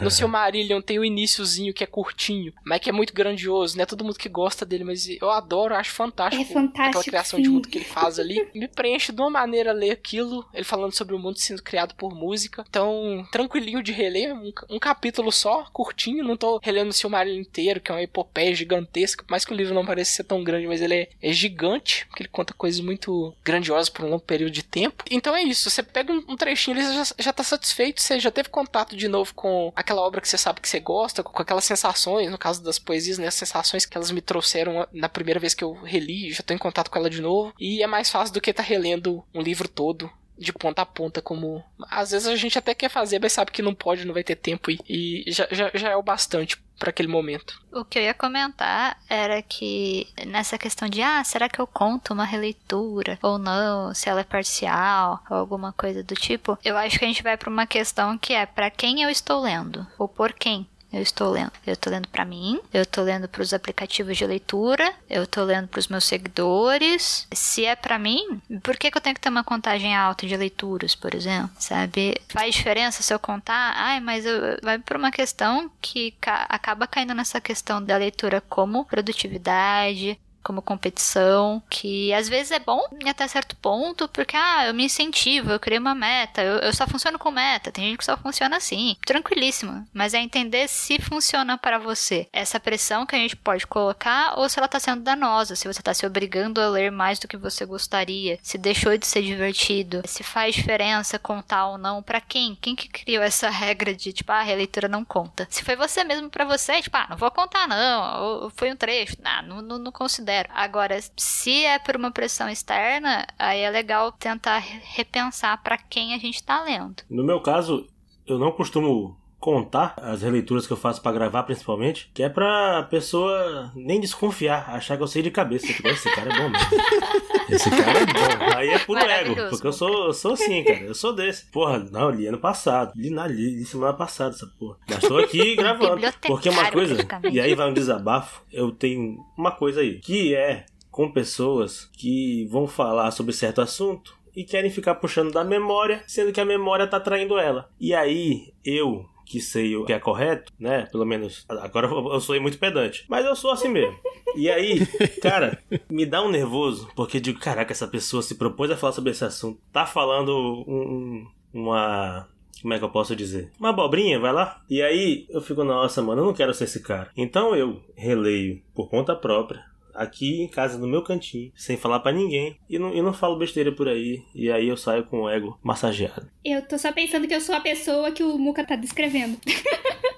No 0.02 0.12
Silmarillion 0.12 0.82
tem 0.82 1.00
o 1.00 1.06
iníciozinho 1.06 1.74
que 1.74 1.84
é 1.84 1.88
curtinho, 1.88 2.54
mas 2.66 2.80
que 2.80 2.90
é 2.90 2.94
muito 2.94 3.14
grandioso, 3.14 3.78
né? 3.78 3.86
Todo 3.86 4.04
mundo 4.04 4.18
que 4.18 4.30
gosta 4.30 4.66
dele, 4.66 4.84
mas 4.84 5.08
eu 5.08 5.30
adoro, 5.30 5.76
acho 5.76 5.92
fantástico. 5.92 6.42
É 6.42 6.46
fantástico, 6.46 7.00
Aquela 7.00 7.04
criação 7.04 7.38
sim. 7.38 7.44
de 7.44 7.50
mundo 7.50 7.68
que 7.68 7.78
ele 7.78 7.86
faz 7.86 8.20
ali. 8.20 8.48
Me 8.54 8.68
preenche 8.68 9.12
de 9.12 9.22
uma 9.22 9.30
maneira 9.30 9.72
ler 9.72 9.92
aquilo, 9.92 10.46
ele 10.54 10.64
falando 10.64 10.94
sobre 10.94 11.16
o 11.16 11.20
mundo 11.20 11.40
sendo 11.40 11.64
criado 11.64 11.96
por 11.96 12.14
música. 12.14 12.64
Então, 12.70 13.26
tranquilinho 13.32 13.82
de 13.82 13.92
reler, 13.92 14.34
um, 14.34 14.52
um 14.70 14.80
capítulo 14.80 15.32
só, 15.32 15.66
curtinho, 15.72 16.24
não 16.24 16.38
tô 16.38 16.60
relendo 16.62 16.90
o 16.90 16.94
Silmarillion 16.94 17.42
inteiro, 17.42 17.82
que 17.82 17.92
é 17.92 17.96
uma 17.96 18.04
epopeia 18.04 18.54
gigantesca, 18.54 19.26
mais 19.30 19.46
que 19.46 19.54
o 19.54 19.56
livro 19.56 19.74
não 19.74 19.86
pareça 19.86 20.12
ser 20.12 20.24
tão 20.24 20.44
grande, 20.44 20.68
mas 20.68 20.82
ele 20.82 20.96
é, 20.96 21.10
é 21.22 21.34
gigante, 21.34 22.06
porque 22.08 22.24
ele 22.24 22.30
conta 22.30 22.54
coisas 22.54 22.80
muito 22.80 23.34
grandiosas 23.44 23.90
por 23.90 24.06
um 24.06 24.10
longo 24.10 24.24
período 24.24 24.52
de 24.52 24.64
tempo. 24.64 25.04
Então 25.10 25.36
é 25.36 25.44
isso, 25.44 25.70
você 25.70 25.82
pega 25.82 26.14
um, 26.14 26.24
um 26.30 26.38
trechinho 26.38 26.76
você 26.76 26.94
já, 26.94 27.04
já 27.20 27.34
tá 27.34 27.44
satisfeito, 27.44 28.02
você 28.02 28.20
já 28.20 28.32
teve 28.32 28.50
contato 28.50 28.96
de 28.96 29.08
novo 29.08 29.34
com 29.34 29.72
aquela 29.76 30.02
obra 30.02 30.22
que 30.22 30.28
você 30.28 30.38
sabe 30.38 30.62
que 30.62 30.70
você 30.70 30.80
gosta, 30.80 31.24
com 31.24 31.42
aquelas 31.42 31.64
sensações, 31.64 32.30
no 32.30 32.38
caso 32.38 32.64
das 32.64 32.80
poesias, 32.80 33.18
né, 33.18 33.28
as 33.28 33.34
sensações 33.34 33.86
que 33.86 33.98
elas 33.98 34.12
me 34.12 34.22
trouxeram 34.22 34.88
na 34.92 35.10
primeira 35.10 35.40
vez 35.40 35.54
que 35.54 35.64
eu 35.64 35.74
reli, 35.74 36.32
já 36.32 36.44
tô 36.44 36.54
em 36.54 36.58
contato 36.58 36.90
com 36.90 37.00
ela 37.00 37.10
de 37.10 37.22
novo, 37.22 37.54
e 37.60 37.82
é 37.82 37.88
mais 37.88 38.10
fácil 38.10 38.34
do 38.34 38.42
que 38.42 38.54
tá 38.54 38.64
relendo 38.64 39.24
um 39.34 39.42
livro 39.42 39.68
todo 39.68 40.12
de 40.38 40.52
ponta 40.52 40.82
a 40.82 40.86
ponta, 40.86 41.22
como 41.22 41.64
às 41.90 42.12
vezes 42.12 42.28
a 42.28 42.36
gente 42.36 42.58
até 42.58 42.74
quer 42.74 42.90
fazer, 42.90 43.20
mas 43.20 43.34
sabe 43.34 43.52
que 43.52 43.62
não 43.62 43.74
pode, 43.74 44.06
não 44.06 44.14
vai 44.14 44.24
ter 44.24 44.36
tempo 44.36 44.72
e, 44.72 44.80
e 44.88 45.32
já, 45.32 45.48
já, 45.52 45.72
já 45.74 45.90
é 45.90 45.96
o 45.96 46.04
bastante 46.04 46.62
para 46.80 46.90
aquele 46.90 47.08
momento. 47.08 47.62
O 47.72 47.86
que 47.86 47.98
eu 47.98 48.04
ia 48.04 48.14
comentar 48.14 48.98
era 49.10 49.42
que 49.42 50.08
nessa 50.26 50.58
questão 50.58 50.90
de 50.90 51.02
ah, 51.02 51.24
será 51.24 51.48
que 51.48 51.60
eu 51.60 51.68
conto 51.68 52.14
uma 52.14 52.26
releitura 52.26 53.18
ou 53.22 53.38
não, 53.38 53.94
se 53.94 54.10
ela 54.10 54.22
é 54.22 54.24
parcial 54.24 55.24
ou 55.30 55.38
alguma 55.38 55.72
coisa 55.72 56.04
do 56.04 56.16
tipo, 56.16 56.58
eu 56.64 56.76
acho 56.76 57.00
que 57.00 57.06
a 57.06 57.08
gente 57.08 57.24
vai 57.24 57.38
para 57.38 57.50
uma 57.50 57.66
questão 57.66 58.18
que 58.18 58.34
é 58.34 58.46
para 58.46 58.70
quem 58.70 59.02
eu 59.02 59.10
estou 59.10 59.42
lendo 59.42 59.86
ou 59.98 60.08
por 60.08 60.34
quem 60.34 60.68
eu 60.94 61.02
estou 61.02 61.32
lendo. 61.32 61.52
Eu 61.66 61.74
estou 61.74 61.92
lendo 61.92 62.08
para 62.08 62.24
mim, 62.24 62.60
eu 62.72 62.84
estou 62.84 63.04
lendo 63.04 63.28
para 63.28 63.42
os 63.42 63.52
aplicativos 63.52 64.16
de 64.16 64.26
leitura, 64.26 64.94
eu 65.10 65.24
estou 65.24 65.44
lendo 65.44 65.68
para 65.68 65.80
os 65.80 65.88
meus 65.88 66.06
seguidores. 66.06 67.28
Se 67.34 67.66
é 67.66 67.76
para 67.76 67.98
mim, 67.98 68.40
por 68.62 68.78
que, 68.78 68.92
que 68.92 68.98
eu 68.98 69.02
tenho 69.02 69.16
que 69.16 69.22
ter 69.22 69.30
uma 69.30 69.44
contagem 69.44 69.96
alta 69.96 70.28
de 70.28 70.38
leituras, 70.38 70.94
por 70.94 71.16
exemplo? 71.16 71.50
Sabe? 71.58 72.16
Faz 72.30 72.54
diferença 72.54 73.02
se 73.02 73.12
eu 73.12 73.20
contar? 73.20 73.74
Ai, 73.76 74.00
mas 74.00 74.26
eu, 74.26 74.40
vai 74.62 74.78
para 74.78 74.98
uma 74.98 75.12
questão 75.12 75.72
que 75.82 76.12
ca 76.22 76.46
acaba 76.48 76.86
caindo 76.86 77.16
nessa 77.16 77.42
questão 77.42 77.84
da 77.84 77.98
leitura 77.98 78.40
como 78.42 78.86
produtividade, 78.86 80.20
como 80.44 80.62
competição, 80.62 81.62
que 81.70 82.14
às 82.14 82.28
vezes 82.30 82.52
é 82.52 82.60
bom 82.60 82.82
até 83.08 83.28
certo 83.28 83.56
ponto, 83.56 84.08
porque, 84.08 84.36
ah, 84.36 84.68
eu 84.68 84.74
me 84.74 84.86
incentivo, 84.86 85.52
eu 85.52 85.60
criei 85.60 85.80
uma 85.80 85.96
meta, 85.96 86.42
eu, 86.42 86.58
eu 86.58 86.74
só 86.74 86.86
funciono 86.88 87.18
com 87.18 87.32
meta, 87.32 87.72
tem 87.72 87.86
gente 87.86 87.98
que 87.98 88.06
só 88.06 88.18
funciona 88.18 88.58
assim, 88.58 88.96
tranquilíssimo, 89.06 89.88
mas 89.94 90.14
é 90.14 90.20
entender 90.20 90.68
se 90.68 91.00
funciona 91.00 91.58
para 91.58 91.78
você 91.80 92.28
essa 92.32 92.60
pressão 92.60 93.06
que 93.06 93.16
a 93.16 93.20
gente 93.20 93.36
pode 93.36 93.66
colocar 93.66 94.38
ou 94.38 94.48
se 94.50 94.60
ela 94.60 94.68
tá 94.68 94.80
sendo 94.80 95.02
danosa, 95.04 95.56
se 95.56 95.68
você 95.68 95.82
tá 95.82 95.94
se 95.94 96.06
obrigando 96.06 96.62
a 96.62 96.68
ler 96.68 96.92
mais 96.92 97.20
do 97.20 97.28
que 97.28 97.38
você 97.38 97.66
gostaria, 97.66 98.38
se 98.42 98.58
deixou 98.58 98.98
de 98.98 99.06
ser 99.06 99.22
divertido, 99.22 100.02
se 100.06 100.24
faz 100.24 100.56
diferença 100.56 101.18
contar 101.20 101.68
ou 101.68 101.78
não, 101.78 102.04
para 102.04 102.20
quem? 102.22 102.56
Quem 102.56 102.76
que 102.76 102.90
criou 102.90 103.24
essa 103.24 103.50
regra 103.50 103.94
de, 103.94 104.12
tipo, 104.12 104.32
ah, 104.32 104.40
a 104.40 104.44
releitura 104.44 104.88
não 104.88 105.06
conta? 105.06 105.48
Se 105.50 105.64
foi 105.64 105.76
você 105.76 106.04
mesmo 106.04 106.30
para 106.30 106.46
você, 106.46 106.82
tipo, 106.82 106.96
ah, 106.98 107.08
não 107.10 107.18
vou 107.18 107.32
contar 107.32 107.68
não, 107.68 108.24
ou 108.24 108.50
foi 108.50 108.72
um 108.72 108.76
trecho, 108.76 109.16
ah, 109.24 109.42
não, 109.42 109.62
não, 109.62 109.78
não 109.78 109.92
considero. 109.92 110.33
Agora, 110.54 111.00
se 111.18 111.66
é 111.66 111.80
por 111.80 111.96
uma 111.96 112.12
pressão 112.12 112.50
externa, 112.50 113.26
aí 113.38 113.62
é 113.62 113.70
legal 113.70 114.12
tentar 114.12 114.60
repensar 114.60 115.62
para 115.64 115.78
quem 115.78 116.14
a 116.14 116.18
gente 116.18 116.44
tá 116.44 116.64
lendo. 116.64 117.04
No 117.10 117.24
meu 117.24 117.42
caso, 117.42 117.88
eu 118.26 118.40
não 118.40 118.52
costumo 118.52 119.18
contar 119.44 119.94
as 119.98 120.22
releituras 120.22 120.66
que 120.66 120.72
eu 120.72 120.78
faço 120.78 121.02
para 121.02 121.12
gravar, 121.12 121.44
principalmente, 121.44 122.10
que 122.14 122.24
é 122.24 122.30
pra 122.30 122.84
pessoa 122.84 123.70
nem 123.76 124.00
desconfiar, 124.00 124.70
achar 124.70 124.96
que 124.96 125.04
eu 125.04 125.08
sei 125.08 125.22
de 125.22 125.30
cabeça. 125.30 125.68
Tipo, 125.68 125.90
esse 125.90 126.10
cara 126.16 126.34
é 126.34 126.38
bom 126.38 126.50
mesmo. 126.50 126.68
Esse 127.50 127.70
cara 127.70 128.00
é 128.00 128.06
bom. 128.06 128.56
Aí 128.56 128.70
é 128.70 128.80
puro 128.80 129.02
ego, 129.02 129.36
porque 129.50 129.68
eu 129.68 129.74
sou, 129.74 130.06
eu 130.06 130.14
sou 130.14 130.32
assim, 130.32 130.64
cara. 130.64 130.80
Eu 130.80 130.96
sou 130.96 131.14
desse. 131.14 131.46
Porra, 131.52 131.78
não, 131.78 132.10
li 132.10 132.26
ano 132.26 132.38
passado. 132.38 132.94
Li 132.96 133.10
na 133.10 133.28
li, 133.28 133.58
li 133.58 133.66
semana 133.66 133.92
passada 133.92 134.34
essa 134.34 134.48
porra. 134.58 134.78
Mas 134.90 135.00
tô 135.00 135.18
aqui 135.18 135.54
gravando. 135.58 136.02
Porque 136.26 136.48
uma 136.48 136.72
coisa, 136.72 136.96
e 137.30 137.42
aí 137.42 137.54
vai 137.54 137.70
um 137.70 137.74
desabafo, 137.74 138.42
eu 138.52 138.72
tenho 138.72 139.18
uma 139.38 139.52
coisa 139.52 139.82
aí, 139.82 140.00
que 140.00 140.34
é 140.34 140.66
com 140.90 141.12
pessoas 141.12 141.90
que 141.92 142.48
vão 142.50 142.66
falar 142.66 143.12
sobre 143.12 143.34
certo 143.34 143.60
assunto 143.60 144.16
e 144.34 144.46
querem 144.46 144.72
ficar 144.72 144.96
puxando 144.96 145.34
da 145.34 145.44
memória, 145.44 146.02
sendo 146.08 146.32
que 146.32 146.40
a 146.40 146.46
memória 146.46 146.88
tá 146.88 147.00
traindo 147.00 147.38
ela. 147.38 147.70
E 147.78 147.94
aí, 147.94 148.54
eu 148.64 149.06
que 149.26 149.40
sei 149.40 149.76
o 149.76 149.86
que 149.86 149.94
é 149.94 150.00
correto, 150.00 150.52
né? 150.60 150.88
Pelo 150.92 151.06
menos 151.06 151.46
agora 151.50 151.88
eu 151.88 152.20
sou 152.20 152.40
muito 152.42 152.58
pedante, 152.58 153.06
mas 153.08 153.26
eu 153.26 153.36
sou 153.36 153.52
assim 153.52 153.70
mesmo. 153.70 153.98
E 154.36 154.50
aí, 154.50 154.86
cara, 155.22 155.58
me 155.90 156.06
dá 156.06 156.22
um 156.24 156.30
nervoso, 156.30 156.90
porque 156.96 157.20
digo, 157.20 157.40
caraca, 157.40 157.72
essa 157.72 157.88
pessoa 157.88 158.22
se 158.24 158.36
propôs 158.36 158.72
a 158.72 158.78
falar 158.78 158.94
sobre 158.94 159.12
esse 159.12 159.24
assunto, 159.24 159.60
tá 159.72 159.86
falando 159.86 160.64
um- 160.68 161.28
uma 161.54 162.28
como 162.62 162.74
é 162.74 162.80
que 162.80 162.86
eu 162.86 162.90
posso 162.90 163.14
dizer? 163.16 163.52
Uma 163.60 163.70
abobrinha, 163.72 164.18
vai 164.20 164.32
lá. 164.32 164.62
E 164.70 164.82
aí 164.82 165.26
eu 165.30 165.42
fico, 165.42 165.66
nossa, 165.66 166.02
mano, 166.02 166.22
eu 166.22 166.26
não 166.28 166.34
quero 166.34 166.54
ser 166.54 166.64
esse 166.64 166.82
cara. 166.82 167.10
Então 167.18 167.54
eu 167.54 167.82
releio 167.94 168.62
por 168.74 168.90
conta 168.90 169.14
própria, 169.16 169.66
aqui 169.94 170.42
em 170.42 170.48
casa, 170.48 170.78
no 170.78 170.88
meu 170.88 171.04
cantinho, 171.04 171.52
sem 171.56 171.78
falar 171.78 172.00
pra 172.00 172.12
ninguém. 172.12 172.58
E 172.70 172.78
não, 172.80 172.94
e 172.94 173.02
não 173.02 173.14
falo 173.14 173.38
besteira 173.38 173.72
por 173.72 173.88
aí. 173.88 174.24
E 174.34 174.52
aí 174.52 174.68
eu 174.68 174.78
saio 174.78 175.06
com 175.06 175.22
o 175.22 175.30
ego 175.30 175.58
massageado. 175.64 176.30
Eu 176.44 176.62
tô 176.62 176.78
só 176.78 176.92
pensando 176.92 177.28
que 177.28 177.36
eu 177.36 177.42
sou 177.42 177.56
a 177.56 177.62
pessoa 177.62 178.12
que 178.12 178.24
o 178.24 178.38
Muka 178.38 178.66
tá 178.66 178.76
descrevendo. 178.76 179.38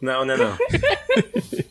Não, 0.00 0.24
né, 0.24 0.36
não. 0.36 0.56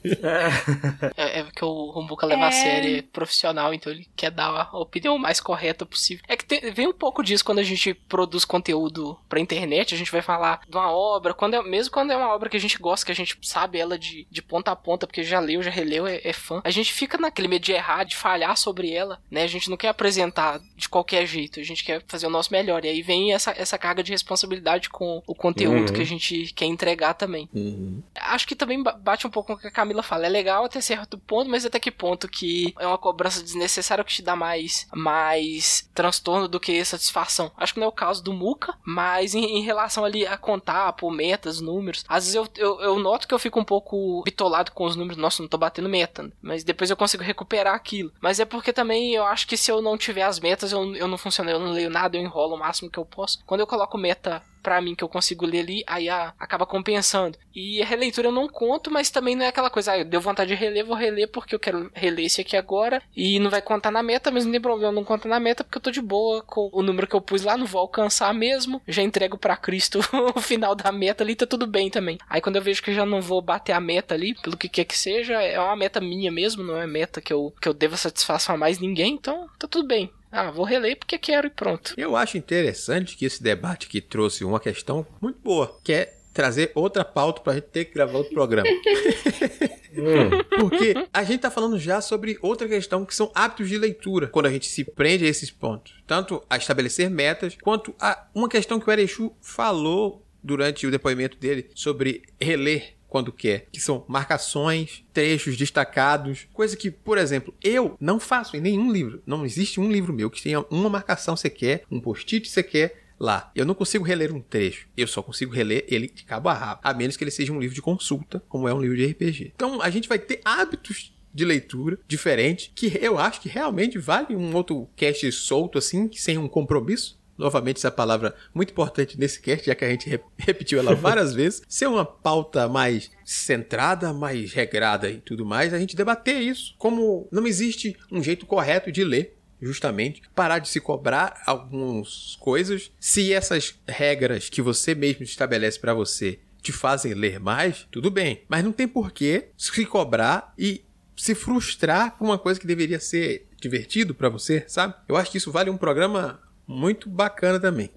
É, 1.17 1.39
é 1.39 1.43
porque 1.43 1.63
o 1.63 1.91
Rumbuka 1.91 2.25
leva 2.25 2.45
a 2.45 2.47
É. 2.47 2.51
série 2.51 3.01
profissional, 3.01 3.73
então 3.73 3.91
ele 3.91 4.07
quer 4.15 4.31
dar 4.31 4.69
a 4.71 4.77
opinião 4.77 5.17
mais 5.17 5.39
correta 5.39 5.85
possível. 5.85 6.23
É 6.27 6.35
que 6.37 6.45
tem- 6.45 6.71
vem 6.71 6.87
um 6.87 6.93
pouco 6.93 7.23
disso 7.23 7.43
quando 7.43 7.59
a 7.59 7.63
gente 7.63 7.93
produz 7.93 8.45
conteúdo 8.45 9.17
pra 9.27 9.39
internet, 9.39 9.93
a 9.93 9.97
gente 9.97 10.11
vai 10.11 10.21
falar 10.21 10.61
de 10.67 10.75
uma 10.75 10.91
obra, 10.91 11.33
quando 11.33 11.55
é, 11.55 11.61
mesmo 11.63 11.91
quando 11.93 12.11
é 12.11 12.15
uma 12.17 12.33
obra 12.33 12.49
que 12.49 12.57
a 12.57 12.59
gente 12.59 12.77
gosta, 12.77 13.05
que 13.05 13.11
a 13.11 13.15
gente 13.15 13.37
sabe 13.41 13.79
ela 13.79 13.97
de, 13.97 14.25
de 14.29 14.41
ponta 14.41 14.71
a 14.71 14.75
ponta, 14.75 15.05
porque 15.05 15.23
já 15.23 15.39
leu, 15.39 15.61
já 15.61 15.69
releu, 15.71 16.07
é, 16.07 16.21
é 16.23 16.33
fã, 16.33 16.61
a 16.63 16.69
gente 16.69 16.93
fica 16.93 17.17
naquele 17.17 17.47
medo 17.47 17.63
de 17.63 17.73
errar, 17.73 18.03
de 18.03 18.15
falhar 18.15 18.55
sobre 18.57 18.91
ela, 18.91 19.19
né? 19.29 19.43
A 19.43 19.47
gente 19.47 19.69
não 19.69 19.77
quer 19.77 19.89
apresentar 19.89 20.59
de 20.75 20.87
qualquer 20.89 21.25
jeito, 21.25 21.59
a 21.59 21.63
gente 21.63 21.83
quer 21.83 22.01
fazer 22.07 22.27
o 22.27 22.31
nosso 22.31 22.51
melhor. 22.51 22.83
E 22.85 22.89
aí 22.89 23.01
vem 23.01 23.33
essa, 23.33 23.51
essa 23.51 23.77
carga 23.77 24.01
de 24.03 24.11
responsabilidade 24.11 24.89
com 24.89 25.21
o 25.27 25.35
conteúdo 25.35 25.89
Uhum. 25.89 25.93
que 25.95 26.01
a 26.01 26.05
gente 26.05 26.53
quer 26.55 26.65
entregar 26.65 27.13
também 27.13 27.49
Uhum. 27.53 28.01
Acho 28.19 28.47
que 28.47 28.55
também 28.55 28.81
ba- 28.81 28.93
bate 28.93 29.25
um 29.25 29.29
pouco 29.29 29.47
com 29.47 29.53
o 29.53 29.57
que 29.57 29.67
a 29.67 29.71
Camila 29.71 30.03
fala. 30.03 30.25
É 30.25 30.29
legal 30.29 30.65
até 30.65 30.79
certo 30.81 31.17
ponto, 31.17 31.49
mas 31.49 31.65
até 31.65 31.79
que 31.79 31.91
ponto 31.91 32.27
que 32.27 32.73
é 32.79 32.87
uma 32.87 32.97
cobrança 32.97 33.41
desnecessária 33.43 34.03
que 34.03 34.13
te 34.13 34.21
dá 34.21 34.35
mais, 34.35 34.87
mais 34.93 35.89
transtorno 35.93 36.47
do 36.47 36.59
que 36.59 36.83
satisfação. 36.83 37.51
Acho 37.57 37.73
que 37.73 37.79
não 37.79 37.85
é 37.87 37.89
o 37.89 37.93
caso 37.93 38.23
do 38.23 38.33
Muka, 38.33 38.75
mas 38.85 39.33
em, 39.35 39.57
em 39.57 39.61
relação 39.63 40.03
ali 40.05 40.25
a 40.25 40.37
contar, 40.37 40.91
pôr 40.93 41.11
metas, 41.11 41.61
números, 41.61 42.03
às 42.07 42.25
vezes 42.25 42.35
eu, 42.35 42.47
eu, 42.55 42.81
eu 42.81 42.99
noto 42.99 43.27
que 43.27 43.33
eu 43.33 43.39
fico 43.39 43.59
um 43.59 43.63
pouco 43.65 44.21
bitolado 44.23 44.71
com 44.71 44.85
os 44.85 44.95
números. 44.95 45.17
Nossa, 45.17 45.41
não 45.41 45.49
tô 45.49 45.57
batendo 45.57 45.89
meta, 45.89 46.31
mas 46.41 46.63
depois 46.63 46.89
eu 46.89 46.97
consigo 46.97 47.23
recuperar 47.23 47.75
aquilo. 47.75 48.11
Mas 48.21 48.39
é 48.39 48.45
porque 48.45 48.73
também 48.73 49.13
eu 49.13 49.25
acho 49.25 49.47
que 49.47 49.57
se 49.57 49.71
eu 49.71 49.81
não 49.81 49.97
tiver 49.97 50.23
as 50.23 50.39
metas, 50.39 50.71
eu, 50.71 50.95
eu 50.95 51.07
não 51.07 51.17
funciono, 51.17 51.49
eu 51.49 51.59
não 51.59 51.71
leio 51.71 51.89
nada, 51.89 52.17
eu 52.17 52.21
enrolo 52.21 52.55
o 52.55 52.59
máximo 52.59 52.89
que 52.89 52.97
eu 52.97 53.05
posso. 53.05 53.43
Quando 53.45 53.61
eu 53.61 53.67
coloco 53.67 53.97
meta 53.97 54.41
pra 54.67 54.81
mim 54.81 54.93
que 54.95 55.01
eu 55.03 55.07
consigo 55.07 55.45
ler 55.45 55.59
ali, 55.61 55.81
aí 55.87 56.09
a- 56.09 56.33
acaba 56.37 56.65
compensando. 56.65 57.37
E 57.55 57.81
a 57.81 57.85
releitura 57.85 58.27
eu 58.27 58.33
não 58.33 58.49
conto, 58.49 58.91
mas 58.91 59.09
também 59.09 59.33
não 59.33 59.45
é 59.45 59.47
aquela 59.47 59.69
coisa, 59.69 59.93
ah, 59.93 59.99
eu 59.99 60.03
deu 60.03 60.19
vontade 60.19 60.49
de 60.49 60.55
reler, 60.55 60.85
vou 60.85 60.93
reler 60.93 61.29
porque 61.31 61.55
eu 61.55 61.59
quero 61.59 61.89
reler 61.93 62.25
esse 62.25 62.41
aqui 62.41 62.57
agora 62.57 63.01
e 63.15 63.39
não 63.39 63.49
vai 63.49 63.61
contar 63.61 63.91
na 63.91 64.03
meta, 64.03 64.29
mas 64.29 64.43
não 64.43 64.51
tem 64.51 64.59
problema, 64.59 64.91
não 64.91 65.05
conta 65.05 65.29
na 65.29 65.39
meta 65.39 65.63
porque 65.63 65.77
eu 65.77 65.81
tô 65.81 65.89
de 65.89 66.01
boa 66.01 66.41
com 66.43 66.69
o 66.73 66.83
número 66.83 67.07
que 67.07 67.15
eu 67.15 67.21
pus 67.21 67.43
lá, 67.43 67.55
não 67.55 67.65
vou 67.65 67.79
alcançar 67.79 68.33
mesmo, 68.33 68.81
já 68.85 69.01
entrego 69.01 69.37
pra 69.37 69.55
Cristo 69.55 69.99
o 70.35 70.41
final 70.41 70.75
da 70.75 70.91
meta 70.91 71.23
ali, 71.23 71.33
tá 71.33 71.45
tudo 71.47 71.65
bem 71.65 71.89
também. 71.89 72.17
Aí 72.29 72.41
quando 72.41 72.57
eu 72.57 72.61
vejo 72.61 72.83
que 72.83 72.93
já 72.93 73.05
não 73.05 73.21
vou 73.21 73.41
bater 73.41 73.71
a 73.71 73.79
meta 73.79 74.15
ali, 74.15 74.35
pelo 74.35 74.57
que 74.57 74.67
quer 74.67 74.83
que 74.83 74.97
seja, 74.97 75.41
é 75.41 75.57
uma 75.57 75.77
meta 75.77 76.01
minha 76.01 76.29
mesmo, 76.29 76.61
não 76.61 76.77
é 76.77 76.85
meta 76.85 77.21
que 77.21 77.31
eu, 77.31 77.53
que 77.61 77.69
eu 77.69 77.73
deva 77.73 77.95
satisfação 77.95 78.55
a 78.55 78.57
mais 78.57 78.79
ninguém, 78.79 79.13
então 79.13 79.47
tá 79.57 79.65
tudo 79.65 79.87
bem. 79.87 80.11
Ah, 80.31 80.51
vou 80.51 80.65
reler 80.65 80.97
porque 80.97 81.17
quero 81.17 81.47
e 81.47 81.49
pronto. 81.49 81.93
Eu 81.97 82.15
acho 82.15 82.37
interessante 82.37 83.15
que 83.15 83.25
esse 83.25 83.41
debate 83.41 83.87
aqui 83.87 84.01
trouxe 84.01 84.43
uma 84.43 84.59
questão 84.59 85.05
muito 85.21 85.39
boa, 85.39 85.79
que 85.83 85.93
é 85.93 86.13
trazer 86.33 86.71
outra 86.75 87.03
pauta 87.03 87.41
pra 87.41 87.55
gente 87.55 87.65
ter 87.65 87.85
que 87.85 87.93
gravar 87.93 88.19
outro 88.19 88.33
programa. 88.33 88.69
Hum. 89.97 90.29
Porque 90.59 90.93
a 91.11 91.23
gente 91.23 91.39
tá 91.39 91.49
falando 91.49 91.79
já 91.79 92.01
sobre 92.01 92.37
outra 92.39 92.67
questão 92.67 93.03
que 93.03 93.15
são 93.15 93.31
hábitos 93.33 93.67
de 93.67 93.79
leitura, 93.79 94.27
quando 94.27 94.45
a 94.45 94.51
gente 94.51 94.67
se 94.67 94.83
prende 94.83 95.25
a 95.25 95.27
esses 95.27 95.49
pontos. 95.49 95.95
Tanto 96.05 96.43
a 96.47 96.55
estabelecer 96.55 97.09
metas, 97.09 97.57
quanto 97.59 97.95
a 97.99 98.27
uma 98.35 98.47
questão 98.47 98.79
que 98.79 98.87
o 98.87 98.91
Erechu 98.91 99.35
falou 99.41 100.23
durante 100.43 100.85
o 100.85 100.91
depoimento 100.91 101.37
dele 101.37 101.71
sobre 101.73 102.21
reler 102.39 102.96
quando 103.07 103.31
quer, 103.31 103.67
que 103.71 103.79
são 103.79 104.03
marcações, 104.07 105.03
trechos 105.13 105.57
destacados, 105.57 106.47
coisa 106.53 106.75
que, 106.75 106.91
por 106.91 107.17
exemplo, 107.17 107.53
eu 107.63 107.95
não 107.99 108.19
faço 108.19 108.57
em 108.57 108.61
nenhum 108.61 108.91
livro. 108.91 109.21
Não 109.25 109.45
existe 109.45 109.79
um 109.79 109.91
livro 109.91 110.13
meu 110.13 110.29
que 110.29 110.41
tenha 110.41 110.65
uma 110.69 110.89
marcação 110.89 111.35
sequer, 111.35 111.83
um 111.89 111.99
post-it 111.99 112.49
sequer 112.49 113.07
lá. 113.19 113.51
Eu 113.55 113.65
não 113.65 113.73
consigo 113.73 114.03
reler 114.03 114.33
um 114.33 114.41
trecho, 114.41 114.87
eu 114.95 115.07
só 115.07 115.21
consigo 115.21 115.53
reler 115.53 115.85
ele 115.87 116.07
de 116.07 116.23
cabo 116.23 116.49
a 116.49 116.53
rabo, 116.53 116.81
a 116.83 116.93
menos 116.93 117.17
que 117.17 117.23
ele 117.23 117.31
seja 117.31 117.51
um 117.51 117.59
livro 117.59 117.75
de 117.75 117.81
consulta, 117.81 118.43
como 118.47 118.67
é 118.67 118.73
um 118.73 118.81
livro 118.81 118.97
de 118.97 119.05
RPG. 119.05 119.53
Então 119.55 119.81
a 119.81 119.89
gente 119.89 120.07
vai 120.07 120.19
ter 120.19 120.41
hábitos 120.45 121.13
de 121.33 121.45
leitura 121.45 121.99
diferente, 122.07 122.71
que 122.73 122.97
eu 122.99 123.19
acho 123.19 123.41
que 123.41 123.49
realmente 123.49 123.99
vale 123.99 124.35
um 124.35 124.55
outro 124.55 124.89
cast 124.95 125.31
solto 125.31 125.77
assim, 125.77 126.09
sem 126.13 126.37
um 126.37 126.47
compromisso. 126.47 127.16
Novamente, 127.37 127.77
essa 127.77 127.91
palavra 127.91 128.35
muito 128.53 128.71
importante 128.71 129.19
nesse 129.19 129.39
cast, 129.41 129.65
já 129.67 129.75
que 129.75 129.85
a 129.85 129.89
gente 129.89 130.09
re- 130.09 130.19
repetiu 130.37 130.79
ela 130.79 130.95
várias 130.95 131.33
vezes. 131.35 131.61
Ser 131.67 131.87
uma 131.87 132.05
pauta 132.05 132.67
mais 132.67 133.11
centrada, 133.23 134.11
mais 134.13 134.51
regrada 134.53 135.09
e 135.09 135.19
tudo 135.19 135.45
mais, 135.45 135.73
a 135.73 135.79
gente 135.79 135.95
debater 135.95 136.41
isso. 136.41 136.73
Como 136.77 137.27
não 137.31 137.45
existe 137.45 137.95
um 138.11 138.23
jeito 138.23 138.45
correto 138.45 138.91
de 138.91 139.03
ler, 139.03 139.37
justamente, 139.61 140.21
parar 140.35 140.59
de 140.59 140.67
se 140.69 140.79
cobrar 140.79 141.41
algumas 141.45 142.35
coisas. 142.39 142.91
Se 142.99 143.33
essas 143.33 143.75
regras 143.87 144.49
que 144.49 144.61
você 144.61 144.93
mesmo 144.95 145.23
estabelece 145.23 145.79
para 145.79 145.93
você 145.93 146.39
te 146.61 146.71
fazem 146.71 147.13
ler 147.13 147.39
mais, 147.39 147.87
tudo 147.91 148.09
bem. 148.11 148.43
Mas 148.49 148.63
não 148.63 148.71
tem 148.71 148.87
porquê 148.87 149.49
se 149.57 149.85
cobrar 149.85 150.53
e 150.57 150.83
se 151.15 151.33
frustrar 151.33 152.17
por 152.17 152.25
uma 152.25 152.37
coisa 152.37 152.59
que 152.59 152.67
deveria 152.67 152.99
ser 152.99 153.47
divertido 153.59 154.13
para 154.13 154.29
você, 154.29 154.63
sabe? 154.67 154.93
Eu 155.07 155.15
acho 155.15 155.31
que 155.31 155.37
isso 155.37 155.51
vale 155.51 155.69
um 155.69 155.77
programa 155.77 156.39
muito 156.67 157.09
bacana 157.09 157.59
também. 157.59 157.89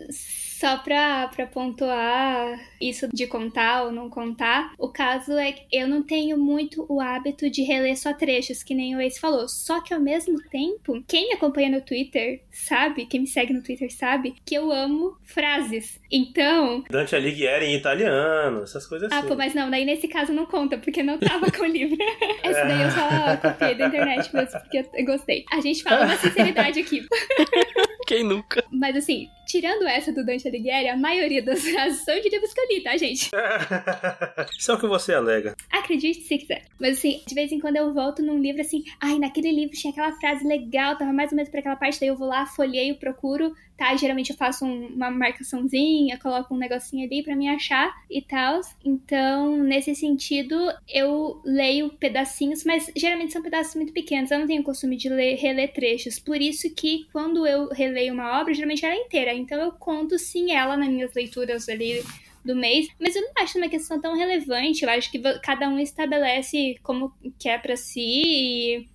Só 0.61 0.77
pra, 0.77 1.27
pra 1.29 1.47
pontuar 1.47 2.61
isso 2.79 3.09
de 3.13 3.27
contar 3.27 3.85
ou 3.85 3.93
não 3.93 4.11
contar, 4.11 4.75
o 4.79 4.91
caso 4.91 5.33
é 5.33 5.53
que 5.53 5.67
eu 5.73 5.89
não 5.89 6.03
tenho 6.03 6.37
muito 6.37 6.85
o 6.87 7.01
hábito 7.01 7.49
de 7.49 7.63
reler 7.63 7.97
só 7.99 8.13
trechos, 8.13 8.63
que 8.63 8.75
nem 8.75 8.95
o 8.95 9.01
Ace 9.01 9.19
falou. 9.19 9.49
Só 9.49 9.81
que 9.81 9.95
ao 9.95 10.01
mesmo 10.01 10.39
tempo, 10.51 11.03
quem 11.09 11.29
me 11.29 11.35
acompanha 11.35 11.71
no 11.71 11.81
Twitter 11.81 12.43
sabe, 12.53 13.07
quem 13.07 13.21
me 13.21 13.27
segue 13.27 13.55
no 13.55 13.63
Twitter 13.63 13.91
sabe, 13.91 14.35
que 14.45 14.55
eu 14.55 14.71
amo 14.71 15.17
frases. 15.25 15.99
Então, 16.13 16.85
Dante 16.91 17.17
Alighieri 17.17 17.65
em 17.65 17.77
italiano, 17.77 18.63
essas 18.63 18.87
coisas 18.87 19.11
ah, 19.11 19.21
assim. 19.21 19.29
pô, 19.29 19.37
mas 19.37 19.55
não, 19.55 19.71
daí 19.71 19.87
nesse 19.87 20.09
caso 20.09 20.33
não 20.33 20.45
conta, 20.45 20.77
porque 20.77 21.03
não 21.03 21.19
tava 21.19 21.51
com 21.51 21.63
o 21.63 21.67
livro. 21.67 21.97
Essa 22.45 22.65
daí 22.65 22.83
eu 22.83 22.91
só 22.91 23.37
copiei 23.37 23.75
da 23.77 23.87
internet 23.87 24.35
mesmo, 24.35 24.61
porque 24.61 24.85
eu 24.93 25.05
gostei. 25.07 25.45
A 25.51 25.61
gente 25.61 25.83
fala 25.83 26.05
uma 26.05 26.17
sinceridade 26.17 26.81
aqui. 26.81 27.07
Quem 28.11 28.25
nunca? 28.25 28.65
Mas 28.73 28.97
assim, 28.97 29.31
tirando 29.51 29.83
essa 29.87 30.13
do 30.13 30.25
Dante 30.25 30.47
Alighieri, 30.47 30.89
a 30.89 30.97
maioria 30.97 31.43
das 31.43 31.61
frases 31.69 32.05
são 32.05 32.19
de 32.21 32.29
livros 32.29 32.53
que 32.55 32.61
eu 32.61 32.69
li, 32.69 32.81
tá, 32.83 32.97
gente? 32.97 33.31
O 34.71 34.79
que 34.79 34.87
você 34.87 35.13
alega. 35.13 35.57
Acredite 35.71 36.23
se 36.23 36.39
quiser. 36.39 36.65
Mas 36.81 36.99
assim, 36.99 37.21
de 37.27 37.35
vez 37.35 37.51
em 37.51 37.59
quando 37.59 37.77
eu 37.77 37.93
volto 37.93 38.23
num 38.23 38.39
livro 38.39 38.61
assim, 38.61 38.85
ai, 39.01 39.19
naquele 39.19 39.51
livro 39.51 39.77
tinha 39.77 39.91
aquela 39.91 40.13
frase 40.13 40.47
legal, 40.47 40.97
tava 40.97 41.13
mais 41.13 41.33
ou 41.33 41.37
menos 41.37 41.51
pra 41.51 41.61
aquela 41.61 41.77
parte, 41.77 41.99
daí 41.99 42.09
eu 42.09 42.17
vou 42.17 42.29
lá, 42.29 42.47
folheio, 42.47 42.95
procuro, 42.97 43.53
tá? 43.77 43.95
Geralmente 43.97 44.31
eu 44.31 44.37
faço 44.37 44.65
um- 44.65 44.87
uma 44.89 45.11
marcaçãozinha, 45.11 46.19
coloco 46.19 46.55
um 46.55 46.59
negocinho 46.59 47.05
ali 47.07 47.23
pra 47.23 47.35
me 47.37 47.49
achar 47.49 47.93
e 48.11 48.23
tal. 48.23 48.61
Então, 48.85 49.57
nesse 49.59 49.95
sentido, 49.95 50.57
eu 50.89 51.41
leio 51.45 51.91
pedacinhos, 51.91 52.65
mas 52.65 52.91
geralmente 52.97 53.33
são 53.33 53.43
pedaços 53.43 53.75
muito 53.75 53.93
pequenos. 53.93 54.31
Eu 54.31 54.39
não 54.39 54.47
tenho 54.47 54.61
o 54.63 54.65
costume 54.65 54.97
de 54.97 55.09
ler, 55.09 55.35
reler 55.37 55.73
trechos. 55.73 56.19
Por 56.19 56.41
isso 56.41 56.73
que 56.75 57.07
quando 57.13 57.47
eu 57.47 57.69
releio 57.69 58.13
uma 58.15 58.41
obra, 58.41 58.55
geralmente 58.55 58.85
ela 58.85 58.95
é 58.95 58.99
inteira. 58.99 59.35
Então 59.41 59.61
eu 59.61 59.73
conto 59.73 60.19
sim 60.19 60.53
ela 60.53 60.77
nas 60.77 60.89
minhas 60.89 61.13
leituras 61.15 61.69
ali 61.69 62.03
do 62.45 62.57
mês, 62.57 62.89
mas 62.99 63.15
eu 63.15 63.23
não 63.23 63.33
acho 63.39 63.59
uma 63.59 63.69
questão 63.69 64.01
tão 64.01 64.17
relevante. 64.17 64.85
Eu 64.85 64.91
acho 64.91 65.11
que 65.11 65.21
cada 65.41 65.69
um 65.69 65.79
estabelece 65.79 66.77
como 66.83 67.13
quer 67.39 67.61
pra 67.61 67.77
si 67.77 68.23
e 68.25 68.89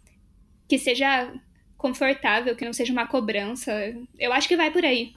que 0.67 0.79
seja 0.79 1.31
confortável, 1.77 2.55
que 2.55 2.65
não 2.65 2.73
seja 2.73 2.91
uma 2.91 3.07
cobrança. 3.07 3.71
Eu 4.17 4.33
acho 4.33 4.47
que 4.47 4.57
vai 4.57 4.71
por 4.71 4.83
aí. 4.83 5.13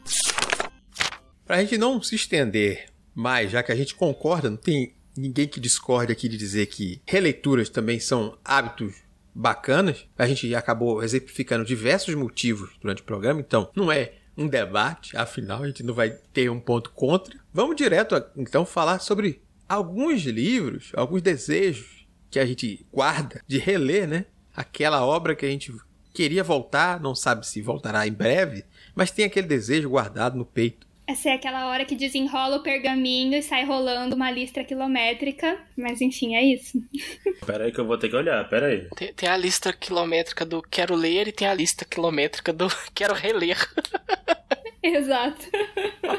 Pra 1.46 1.62
gente 1.62 1.78
não 1.78 2.02
se 2.02 2.14
estender 2.14 2.90
mais, 3.14 3.50
já 3.50 3.62
que 3.62 3.72
a 3.72 3.76
gente 3.76 3.94
concorda, 3.94 4.50
não 4.50 4.58
tem 4.58 4.94
ninguém 5.16 5.48
que 5.48 5.58
discorde 5.58 6.12
aqui 6.12 6.28
de 6.28 6.36
dizer 6.36 6.66
que 6.66 7.00
releituras 7.06 7.68
também 7.68 7.98
são 7.98 8.38
hábitos 8.44 9.02
bacanas. 9.34 10.06
A 10.18 10.26
gente 10.26 10.54
acabou 10.54 11.02
exemplificando 11.02 11.64
diversos 11.64 12.14
motivos 12.14 12.70
durante 12.80 13.02
o 13.02 13.04
programa, 13.04 13.40
então 13.40 13.70
não 13.74 13.90
é 13.90 14.12
um 14.38 14.46
debate, 14.46 15.16
afinal 15.16 15.64
a 15.64 15.66
gente 15.66 15.82
não 15.82 15.92
vai 15.92 16.10
ter 16.32 16.48
um 16.48 16.60
ponto 16.60 16.90
contra. 16.90 17.36
Vamos 17.52 17.74
direto 17.74 18.14
então 18.36 18.64
falar 18.64 19.00
sobre 19.00 19.42
alguns 19.68 20.22
livros, 20.22 20.92
alguns 20.94 21.20
desejos 21.20 22.06
que 22.30 22.38
a 22.38 22.46
gente 22.46 22.86
guarda 22.92 23.42
de 23.46 23.58
reler, 23.58 24.06
né? 24.06 24.26
Aquela 24.54 25.04
obra 25.04 25.34
que 25.34 25.44
a 25.44 25.48
gente 25.48 25.74
queria 26.14 26.44
voltar, 26.44 27.00
não 27.00 27.14
sabe 27.14 27.46
se 27.46 27.60
voltará 27.60 28.06
em 28.06 28.12
breve, 28.12 28.64
mas 28.94 29.10
tem 29.10 29.24
aquele 29.24 29.46
desejo 29.46 29.90
guardado 29.90 30.38
no 30.38 30.46
peito. 30.46 30.86
Essa 31.08 31.30
é 31.30 31.32
aquela 31.32 31.68
hora 31.68 31.86
que 31.86 31.96
desenrola 31.96 32.56
o 32.58 32.62
pergaminho 32.62 33.34
e 33.34 33.42
sai 33.42 33.64
rolando 33.64 34.14
uma 34.14 34.30
lista 34.30 34.62
quilométrica. 34.62 35.58
Mas 35.74 36.02
enfim, 36.02 36.34
é 36.34 36.44
isso. 36.44 36.78
Pera 37.46 37.64
aí 37.64 37.72
que 37.72 37.80
eu 37.80 37.86
vou 37.86 37.96
ter 37.96 38.10
que 38.10 38.16
olhar, 38.16 38.46
pera 38.50 38.66
aí. 38.66 38.86
Tem, 38.94 39.14
tem 39.14 39.26
a 39.26 39.36
lista 39.36 39.72
quilométrica 39.72 40.44
do 40.44 40.60
quero 40.60 40.94
ler 40.94 41.26
e 41.26 41.32
tem 41.32 41.48
a 41.48 41.54
lista 41.54 41.86
quilométrica 41.86 42.52
do 42.52 42.68
quero 42.94 43.14
reler. 43.14 43.56
Exato. 44.82 45.46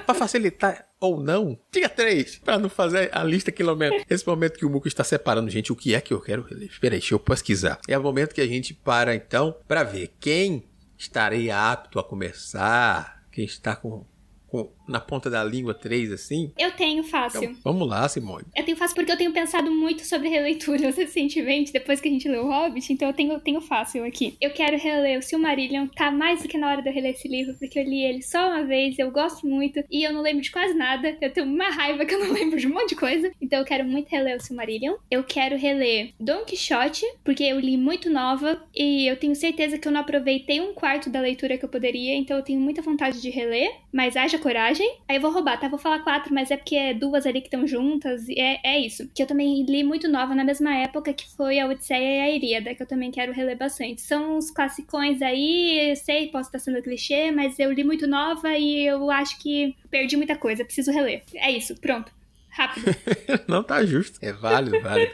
Pra 0.05 0.15
facilitar 0.15 0.87
ou 0.99 1.21
não, 1.21 1.57
diga 1.71 1.87
três, 1.87 2.39
pra 2.39 2.57
não 2.57 2.67
fazer 2.67 3.09
a 3.13 3.23
lista 3.23 3.51
quilométrica. 3.51 4.11
Esse 4.11 4.27
momento 4.27 4.57
que 4.57 4.65
o 4.65 4.69
Muco 4.71 4.87
está 4.87 5.03
separando, 5.03 5.51
gente, 5.51 5.71
o 5.71 5.75
que 5.75 5.93
é 5.93 6.01
que 6.01 6.13
eu 6.13 6.19
quero 6.19 6.41
reler? 6.41 6.67
Espera 6.67 6.95
aí, 6.95 6.99
deixa 6.99 7.13
eu 7.13 7.19
pesquisar. 7.19 7.79
É 7.87 7.97
o 7.97 8.01
momento 8.01 8.33
que 8.33 8.41
a 8.41 8.47
gente 8.47 8.73
para, 8.73 9.13
então, 9.13 9.55
pra 9.67 9.83
ver 9.83 10.15
quem 10.19 10.63
estaria 10.97 11.55
apto 11.71 11.99
a 11.99 12.03
começar, 12.03 13.23
quem 13.31 13.45
está 13.45 13.75
com, 13.75 14.05
com 14.49 14.71
na 14.87 14.99
ponta 14.99 15.29
da 15.29 15.43
língua 15.43 15.73
três, 15.73 16.11
assim. 16.11 16.51
Eu 16.57 16.71
tenho 16.71 17.03
fácil. 17.03 17.43
Então, 17.43 17.55
vamos 17.63 17.87
lá, 17.87 18.09
Simone. 18.09 18.45
Eu 18.55 18.65
tenho 18.65 18.75
fácil 18.75 18.95
porque 18.95 19.11
eu 19.11 19.17
tenho 19.17 19.31
pensado 19.31 19.71
muito 19.71 20.03
sobre 20.05 20.29
releituras 20.29 20.95
recentemente, 20.97 21.71
depois 21.71 22.01
que 22.01 22.09
a 22.09 22.11
gente 22.11 22.27
leu 22.27 22.45
o 22.45 22.49
Hobbit, 22.49 22.91
então 22.91 23.07
eu 23.07 23.13
tenho, 23.13 23.39
tenho 23.39 23.61
fácil 23.61 24.03
aqui. 24.03 24.35
Eu 24.41 24.51
quero 24.51 24.77
reler 24.77 25.19
o 25.19 25.21
Silmarillion, 25.21 25.87
tá 25.87 26.11
mais 26.11 26.41
do 26.41 26.47
que 26.47 26.57
na 26.57 26.69
hora 26.69 26.81
de 26.81 26.89
eu 26.89 26.93
reler 26.93 27.11
esse 27.11 27.27
livro, 27.27 27.55
porque 27.59 27.79
eu 27.79 27.83
li 27.83 28.03
ele 28.03 28.23
só 28.23 28.47
uma 28.47 28.63
vez, 28.63 28.97
eu 28.97 29.11
gosto 29.11 29.45
muito, 29.47 29.83
e 29.89 30.03
eu 30.03 30.11
não 30.11 30.21
lembro 30.21 30.41
de 30.41 30.51
quase 30.51 30.73
nada. 30.73 31.15
Eu 31.21 31.31
tenho 31.31 31.45
uma 31.45 31.69
raiva 31.69 32.05
que 32.05 32.15
eu 32.15 32.19
não 32.19 32.33
lembro 32.33 32.59
de 32.59 32.67
um 32.67 32.73
monte 32.73 32.89
de 32.89 32.95
coisa. 32.95 33.31
Então 33.39 33.59
eu 33.59 33.65
quero 33.65 33.85
muito 33.85 34.09
reler 34.09 34.37
o 34.37 34.41
Silmarillion. 34.41 34.95
Eu 35.11 35.23
quero 35.23 35.55
reler 35.55 36.13
Don 36.19 36.43
Quixote, 36.45 37.05
porque 37.23 37.43
eu 37.43 37.59
li 37.59 37.77
muito 37.77 38.09
nova, 38.09 38.59
e 38.75 39.07
eu 39.07 39.17
tenho 39.17 39.35
certeza 39.35 39.77
que 39.77 39.87
eu 39.87 39.91
não 39.91 40.01
aproveitei 40.01 40.59
um 40.59 40.73
quarto 40.73 41.09
da 41.09 41.21
leitura 41.21 41.57
que 41.57 41.65
eu 41.65 41.69
poderia, 41.69 42.15
então 42.15 42.37
eu 42.37 42.43
tenho 42.43 42.59
muita 42.59 42.81
vontade 42.81 43.21
de 43.21 43.29
reler, 43.29 43.71
mas 43.93 44.17
haja 44.17 44.38
coragem. 44.39 44.99
Aí 45.07 45.17
eu 45.17 45.21
vou 45.21 45.31
roubar, 45.31 45.59
tá? 45.59 45.67
Vou 45.67 45.79
falar 45.79 45.99
quatro, 45.99 46.33
mas 46.33 46.51
é 46.51 46.57
porque 46.57 46.75
é 46.75 46.93
duas 46.93 47.25
ali 47.25 47.41
que 47.41 47.47
estão 47.47 47.67
juntas, 47.67 48.27
e 48.27 48.39
é, 48.39 48.59
é 48.63 48.79
isso. 48.79 49.09
Que 49.13 49.23
eu 49.23 49.27
também 49.27 49.63
li 49.63 49.83
muito 49.83 50.07
nova 50.07 50.33
na 50.33 50.43
mesma 50.43 50.75
época 50.75 51.13
que 51.13 51.29
foi 51.35 51.59
a 51.59 51.67
Odisseia 51.67 51.99
e 51.99 52.21
a 52.21 52.35
Iríada, 52.35 52.75
que 52.75 52.81
eu 52.81 52.87
também 52.87 53.11
quero 53.11 53.31
reler 53.31 53.57
bastante. 53.57 54.01
São 54.01 54.37
uns 54.37 54.51
classicões 54.51 55.21
aí, 55.21 55.91
eu 55.91 55.95
sei, 55.95 56.27
posso 56.27 56.49
estar 56.49 56.59
sendo 56.59 56.81
clichê, 56.81 57.31
mas 57.31 57.59
eu 57.59 57.71
li 57.71 57.83
muito 57.83 58.07
nova 58.07 58.57
e 58.57 58.85
eu 58.85 59.09
acho 59.11 59.39
que 59.39 59.75
perdi 59.89 60.17
muita 60.17 60.35
coisa, 60.35 60.65
preciso 60.65 60.91
reler. 60.91 61.23
É 61.35 61.51
isso, 61.51 61.75
pronto. 61.79 62.11
Rápido. 62.49 62.85
não 63.47 63.63
tá 63.63 63.85
justo. 63.85 64.17
É 64.21 64.33
válido, 64.33 64.81
válido. 64.81 65.11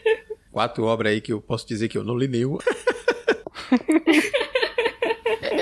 Quatro 0.52 0.86
obras 0.86 1.12
aí 1.12 1.22
que 1.22 1.34
eu 1.34 1.42
posso 1.42 1.68
dizer 1.68 1.90
que 1.90 1.98
eu 1.98 2.04
não 2.04 2.18
li 2.18 2.28
nenhuma. 2.28 2.60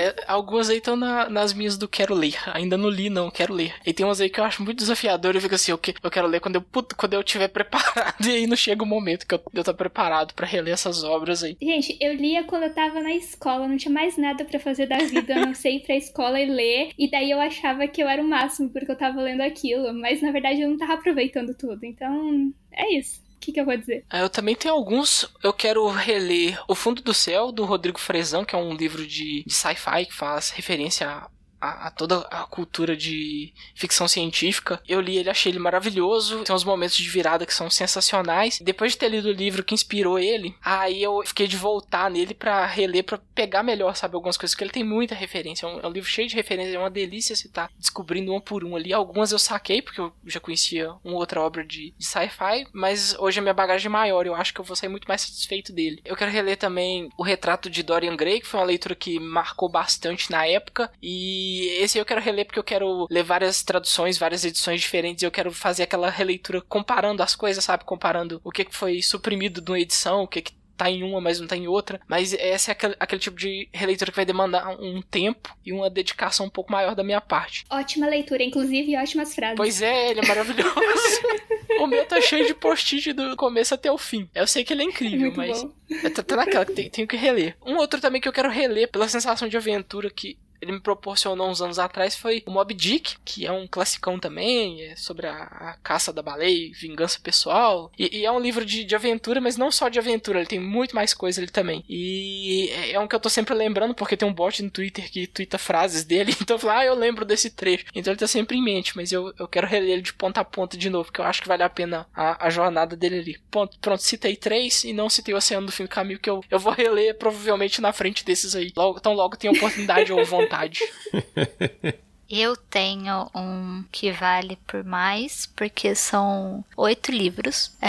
É, 0.04 0.14
algumas 0.26 0.68
aí 0.70 0.78
estão 0.78 0.96
na- 0.96 1.28
nas 1.28 1.52
minhas 1.52 1.76
do 1.78 1.88
quero 1.88 2.14
ler. 2.14 2.36
Ainda 2.52 2.76
não 2.76 2.88
li, 2.88 3.08
não, 3.08 3.30
quero 3.30 3.52
ler. 3.54 3.74
E 3.86 3.92
tem 3.92 4.04
umas 4.04 4.20
aí 4.20 4.28
que 4.28 4.38
eu 4.40 4.44
acho 4.44 4.62
muito 4.62 4.78
desafiador. 4.78 5.34
Eu 5.34 5.40
fico 5.40 5.54
assim, 5.54 5.70
eu, 5.72 5.78
que, 5.78 5.94
eu 6.02 6.10
quero 6.10 6.26
ler 6.26 6.40
quando 6.40 6.56
eu, 6.56 6.62
puto, 6.62 6.96
quando 6.96 7.14
eu 7.14 7.22
tiver 7.24 7.48
preparado. 7.54 8.26
E 8.26 8.30
aí 8.30 8.46
não 8.46 8.56
chega 8.56 8.82
o 8.82 8.86
momento 8.86 9.26
que 9.26 9.34
eu, 9.34 9.40
eu 9.54 9.64
tô 9.64 9.72
preparado 9.74 10.34
pra 10.34 10.46
reler 10.46 10.74
essas 10.74 11.02
obras 11.04 11.42
aí. 11.42 11.56
Gente, 11.60 11.96
eu 12.00 12.14
lia 12.14 12.44
quando 12.44 12.64
eu 12.64 12.74
tava 12.74 13.00
na 13.00 13.14
escola, 13.14 13.66
não 13.68 13.76
tinha 13.76 13.92
mais 13.92 14.16
nada 14.16 14.44
pra 14.44 14.58
fazer 14.60 14.86
da 14.86 14.98
vida, 14.98 15.34
a 15.36 15.46
não 15.46 15.54
sei 15.54 15.76
ir 15.76 15.80
pra 15.80 15.96
escola 15.96 16.40
e 16.40 16.46
ler. 16.46 16.90
E 16.98 17.10
daí 17.10 17.30
eu 17.30 17.40
achava 17.40 17.86
que 17.88 18.02
eu 18.02 18.08
era 18.08 18.22
o 18.22 18.28
máximo 18.28 18.70
porque 18.70 18.90
eu 18.90 18.96
tava 18.98 19.20
lendo 19.22 19.40
aquilo, 19.40 19.92
mas 19.94 20.20
na 20.20 20.30
verdade 20.30 20.60
eu 20.60 20.68
não 20.68 20.76
tava 20.76 20.94
aproveitando 20.94 21.54
tudo. 21.54 21.84
Então, 21.84 22.52
é 22.72 22.94
isso. 22.96 23.23
Que, 23.44 23.52
que 23.52 23.60
eu 23.60 23.64
vou 23.64 23.76
dizer? 23.76 24.04
Ah, 24.08 24.20
Eu 24.20 24.30
também 24.30 24.56
tenho 24.56 24.72
alguns. 24.74 25.30
Eu 25.42 25.52
quero 25.52 25.86
reler 25.88 26.58
O 26.66 26.74
Fundo 26.74 27.02
do 27.02 27.12
Céu, 27.12 27.52
do 27.52 27.64
Rodrigo 27.64 27.98
Frezão, 28.00 28.44
que 28.44 28.54
é 28.54 28.58
um 28.58 28.72
livro 28.74 29.06
de, 29.06 29.44
de 29.44 29.52
sci-fi 29.54 30.06
que 30.06 30.14
faz 30.14 30.50
referência 30.50 31.08
a, 31.08 31.30
a, 31.64 31.86
a, 31.86 31.90
toda 31.90 32.18
a 32.30 32.44
cultura 32.44 32.96
de 32.96 33.52
ficção 33.74 34.06
científica. 34.06 34.80
Eu 34.86 35.00
li 35.00 35.16
ele, 35.16 35.30
achei 35.30 35.50
ele 35.50 35.58
maravilhoso. 35.58 36.44
Tem 36.44 36.54
uns 36.54 36.64
momentos 36.64 36.96
de 36.96 37.08
virada 37.08 37.46
que 37.46 37.54
são 37.54 37.70
sensacionais. 37.70 38.58
Depois 38.60 38.92
de 38.92 38.98
ter 38.98 39.08
lido 39.08 39.28
o 39.28 39.32
livro 39.32 39.64
que 39.64 39.74
inspirou 39.74 40.18
ele, 40.18 40.54
aí 40.62 41.02
eu 41.02 41.22
fiquei 41.24 41.46
de 41.46 41.56
voltar 41.56 42.10
nele 42.10 42.34
para 42.34 42.66
reler, 42.66 43.04
para 43.04 43.18
pegar 43.34 43.62
melhor, 43.62 43.96
sabe, 43.96 44.14
algumas 44.14 44.36
coisas, 44.36 44.54
porque 44.54 44.64
ele 44.64 44.72
tem 44.72 44.84
muita 44.84 45.14
referência. 45.14 45.66
É 45.66 45.68
um, 45.68 45.80
é 45.80 45.86
um 45.86 45.92
livro 45.92 46.08
cheio 46.08 46.28
de 46.28 46.34
referências, 46.34 46.74
é 46.74 46.78
uma 46.78 46.90
delícia 46.90 47.34
citar, 47.34 47.70
descobrindo 47.78 48.30
uma 48.30 48.40
por 48.40 48.62
uma 48.64 48.76
ali. 48.76 48.92
Algumas 48.92 49.32
eu 49.32 49.38
saquei, 49.38 49.80
porque 49.80 50.00
eu 50.00 50.12
já 50.26 50.40
conhecia 50.40 50.92
uma 51.02 51.16
outra 51.16 51.40
obra 51.40 51.64
de, 51.64 51.94
de 51.96 52.04
sci-fi, 52.04 52.66
mas 52.72 53.16
hoje 53.18 53.38
a 53.38 53.42
minha 53.42 53.54
bagagem 53.54 53.86
é 53.86 53.90
maior, 53.90 54.26
eu 54.26 54.34
acho 54.34 54.52
que 54.52 54.60
eu 54.60 54.64
vou 54.64 54.76
sair 54.76 54.88
muito 54.88 55.08
mais 55.08 55.22
satisfeito 55.22 55.72
dele. 55.72 56.02
Eu 56.04 56.16
quero 56.16 56.30
reler 56.30 56.56
também 56.56 57.08
O 57.16 57.22
Retrato 57.22 57.70
de 57.70 57.82
Dorian 57.82 58.16
Gray, 58.16 58.40
que 58.40 58.46
foi 58.46 58.60
uma 58.60 58.66
leitura 58.66 58.94
que 58.94 59.18
marcou 59.18 59.68
bastante 59.68 60.30
na 60.30 60.46
época, 60.46 60.90
e 61.02 61.53
esse 61.68 61.98
eu 61.98 62.04
quero 62.04 62.20
reler 62.20 62.46
porque 62.46 62.58
eu 62.58 62.64
quero 62.64 63.06
ler 63.10 63.22
várias 63.22 63.62
traduções, 63.62 64.18
várias 64.18 64.44
edições 64.44 64.80
diferentes, 64.80 65.22
e 65.22 65.26
eu 65.26 65.30
quero 65.30 65.52
fazer 65.52 65.82
aquela 65.84 66.10
releitura 66.10 66.60
comparando 66.60 67.22
as 67.22 67.34
coisas, 67.34 67.64
sabe? 67.64 67.84
Comparando 67.84 68.40
o 68.44 68.50
que 68.50 68.66
foi 68.70 69.02
suprimido 69.02 69.60
de 69.60 69.70
uma 69.70 69.80
edição, 69.80 70.22
o 70.22 70.28
que, 70.28 70.42
que 70.42 70.52
tá 70.76 70.90
em 70.90 71.02
uma, 71.02 71.20
mas 71.20 71.40
não 71.40 71.46
tá 71.46 71.56
em 71.56 71.66
outra. 71.66 72.00
Mas 72.08 72.32
essa 72.34 72.70
é 72.70 72.72
aquele, 72.72 72.96
aquele, 72.98 73.20
tipo 73.20 73.36
de 73.36 73.68
releitura 73.72 74.10
que 74.10 74.16
vai 74.16 74.24
demandar 74.24 74.68
um 74.80 75.00
tempo 75.02 75.56
e 75.64 75.72
uma 75.72 75.88
dedicação 75.88 76.46
um 76.46 76.50
pouco 76.50 76.72
maior 76.72 76.94
da 76.94 77.04
minha 77.04 77.20
parte. 77.20 77.64
Ótima 77.70 78.06
leitura, 78.06 78.42
inclusive, 78.42 78.92
e 78.92 78.96
ótimas 78.96 79.34
frases. 79.34 79.56
Pois 79.56 79.82
é, 79.82 80.10
ele 80.10 80.20
é 80.20 80.26
maravilhoso. 80.26 80.74
o 81.80 81.86
meu 81.86 82.04
tá 82.06 82.20
cheio 82.20 82.46
de 82.46 82.54
post-it 82.54 83.12
do 83.12 83.36
começo 83.36 83.74
até 83.74 83.90
o 83.90 83.98
fim. 83.98 84.28
Eu 84.34 84.46
sei 84.46 84.64
que 84.64 84.72
ele 84.72 84.82
é 84.82 84.86
incrível, 84.86 85.32
Muito 85.32 85.36
mas. 85.36 85.62
bom. 85.62 85.72
Tá, 86.14 86.22
tá 86.22 86.36
naquela 86.36 86.64
que 86.64 86.72
tem, 86.72 86.90
tenho 86.90 87.08
que 87.08 87.16
reler. 87.16 87.56
Um 87.64 87.76
outro 87.76 88.00
também 88.00 88.20
que 88.20 88.28
eu 88.28 88.32
quero 88.32 88.50
reler 88.50 88.90
pela 88.90 89.08
sensação 89.08 89.48
de 89.48 89.56
aventura 89.56 90.10
que 90.10 90.36
ele 90.64 90.72
me 90.72 90.80
proporcionou 90.80 91.48
uns 91.48 91.60
anos 91.60 91.78
atrás 91.78 92.16
foi 92.16 92.42
o 92.46 92.50
Mob 92.50 92.72
Dick, 92.74 93.16
que 93.24 93.46
é 93.46 93.52
um 93.52 93.66
classicão 93.66 94.18
também, 94.18 94.82
é 94.82 94.96
sobre 94.96 95.26
a, 95.26 95.34
a 95.34 95.76
caça 95.82 96.12
da 96.12 96.22
baleia, 96.22 96.72
vingança 96.72 97.20
pessoal. 97.20 97.92
E, 97.98 98.20
e 98.20 98.24
é 98.24 98.32
um 98.32 98.40
livro 98.40 98.64
de, 98.64 98.82
de, 98.84 98.94
aventura, 98.94 99.40
mas 99.40 99.56
não 99.56 99.70
só 99.70 99.88
de 99.88 99.98
aventura, 99.98 100.38
ele 100.38 100.48
tem 100.48 100.58
muito 100.58 100.94
mais 100.94 101.12
coisa 101.12 101.40
ali 101.40 101.50
também. 101.50 101.84
E 101.88 102.70
é, 102.70 102.92
é 102.92 103.00
um 103.00 103.06
que 103.06 103.14
eu 103.14 103.20
tô 103.20 103.28
sempre 103.28 103.54
lembrando, 103.54 103.94
porque 103.94 104.16
tem 104.16 104.26
um 104.26 104.32
bot 104.32 104.62
no 104.62 104.70
Twitter 104.70 105.10
que 105.10 105.26
twitta 105.26 105.58
frases 105.58 106.04
dele, 106.04 106.34
então 106.40 106.56
eu 106.56 106.60
falo, 106.60 106.78
ah, 106.78 106.84
eu 106.84 106.94
lembro 106.94 107.24
desse 107.24 107.50
trecho. 107.50 107.84
Então 107.94 108.12
ele 108.12 108.20
tá 108.20 108.26
sempre 108.26 108.56
em 108.56 108.62
mente, 108.62 108.96
mas 108.96 109.12
eu, 109.12 109.32
eu 109.38 109.46
quero 109.46 109.66
reler 109.66 109.90
ele 109.90 110.02
de 110.02 110.14
ponta 110.14 110.40
a 110.40 110.44
ponta 110.44 110.76
de 110.76 110.88
novo, 110.88 111.04
porque 111.06 111.20
eu 111.20 111.24
acho 111.24 111.42
que 111.42 111.48
vale 111.48 111.62
a 111.62 111.68
pena 111.68 112.06
a, 112.14 112.46
a 112.46 112.50
jornada 112.50 112.96
dele 112.96 113.18
ali. 113.18 113.38
Ponto, 113.50 113.78
pronto, 113.78 114.02
citei 114.02 114.34
três 114.36 114.84
e 114.84 114.92
não 114.92 115.10
citei 115.10 115.34
o 115.34 115.36
Oceano 115.36 115.66
do 115.66 115.72
Fim 115.72 115.84
do 115.84 115.88
Caminho, 115.88 116.18
que 116.18 116.30
eu, 116.30 116.42
eu 116.50 116.58
vou 116.58 116.72
reler 116.72 117.16
provavelmente 117.18 117.80
na 117.80 117.92
frente 117.92 118.24
desses 118.24 118.56
aí. 118.56 118.72
Logo, 118.74 118.98
então 118.98 119.12
logo 119.12 119.36
tem 119.36 119.50
oportunidade 119.50 120.12
ou 120.12 120.24
vontade. 120.24 120.53
Eu 122.28 122.56
tenho 122.56 123.30
um 123.34 123.84
que 123.92 124.10
vale 124.10 124.58
por 124.66 124.82
mais, 124.82 125.46
porque 125.54 125.94
são 125.94 126.64
oito 126.76 127.12
livros. 127.12 127.72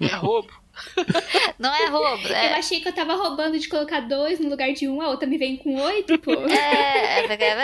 É 0.00 0.14
roubo. 0.16 0.50
Não 1.58 1.74
é 1.74 1.86
roubo. 1.86 2.26
É... 2.28 2.52
Eu 2.52 2.54
achei 2.56 2.80
que 2.80 2.88
eu 2.88 2.92
tava 2.92 3.14
roubando 3.14 3.58
de 3.58 3.68
colocar 3.68 4.00
dois 4.00 4.40
no 4.40 4.48
lugar 4.48 4.72
de 4.72 4.88
um, 4.88 5.02
a 5.02 5.08
outra 5.08 5.28
me 5.28 5.36
vem 5.36 5.58
com 5.58 5.74
oito, 5.76 6.18
pô. 6.18 6.32
É, 6.32 7.20
é 7.20 7.28
porque 7.28 7.44
é 7.44 7.54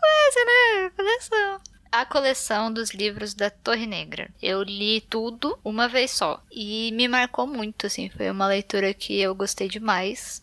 coisa, 0.00 0.44
né? 0.46 0.90
Coleção. 0.96 1.60
A 1.92 2.06
coleção 2.06 2.72
dos 2.72 2.90
livros 2.90 3.34
da 3.34 3.50
Torre 3.50 3.86
Negra. 3.86 4.30
Eu 4.40 4.62
li 4.62 5.00
tudo 5.00 5.58
uma 5.64 5.88
vez 5.88 6.12
só. 6.12 6.42
E 6.50 6.92
me 6.92 7.08
marcou 7.08 7.46
muito, 7.46 7.86
assim. 7.86 8.08
Foi 8.08 8.30
uma 8.30 8.46
leitura 8.46 8.94
que 8.94 9.20
eu 9.20 9.34
gostei 9.34 9.68
demais. 9.68 10.42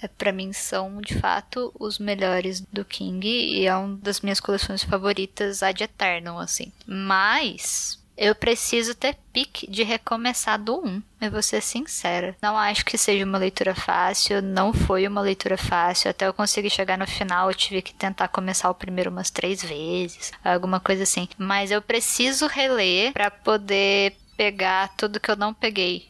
É, 0.00 0.08
para 0.08 0.32
mim 0.32 0.52
são 0.52 1.00
de 1.00 1.18
fato 1.18 1.72
os 1.78 1.98
melhores 1.98 2.60
do 2.72 2.84
King 2.84 3.26
e 3.26 3.66
é 3.66 3.76
uma 3.76 3.96
das 3.96 4.20
minhas 4.20 4.40
coleções 4.40 4.82
favoritas 4.82 5.62
ad 5.62 5.82
eternum 5.82 6.38
assim. 6.38 6.72
Mas 6.86 7.98
eu 8.18 8.34
preciso 8.34 8.96
ter 8.96 9.16
pique 9.32 9.70
de 9.70 9.84
recomeçar 9.84 10.60
do 10.60 10.84
1. 10.84 11.02
Eu 11.20 11.30
vou 11.30 11.40
ser 11.40 11.62
sincera. 11.62 12.36
Não 12.42 12.58
acho 12.58 12.84
que 12.84 12.98
seja 12.98 13.24
uma 13.24 13.38
leitura 13.38 13.76
fácil. 13.76 14.42
Não 14.42 14.72
foi 14.72 15.06
uma 15.06 15.20
leitura 15.20 15.56
fácil. 15.56 16.10
Até 16.10 16.26
eu 16.26 16.34
conseguir 16.34 16.68
chegar 16.68 16.98
no 16.98 17.06
final, 17.06 17.48
eu 17.48 17.54
tive 17.54 17.80
que 17.80 17.94
tentar 17.94 18.26
começar 18.26 18.68
o 18.70 18.74
primeiro 18.74 19.08
umas 19.08 19.30
três 19.30 19.62
vezes. 19.62 20.32
Alguma 20.44 20.80
coisa 20.80 21.04
assim. 21.04 21.28
Mas 21.38 21.70
eu 21.70 21.80
preciso 21.80 22.48
reler 22.48 23.12
para 23.12 23.30
poder 23.30 24.16
pegar 24.36 24.88
tudo 24.96 25.20
que 25.20 25.30
eu 25.30 25.36
não 25.36 25.54
peguei 25.54 26.08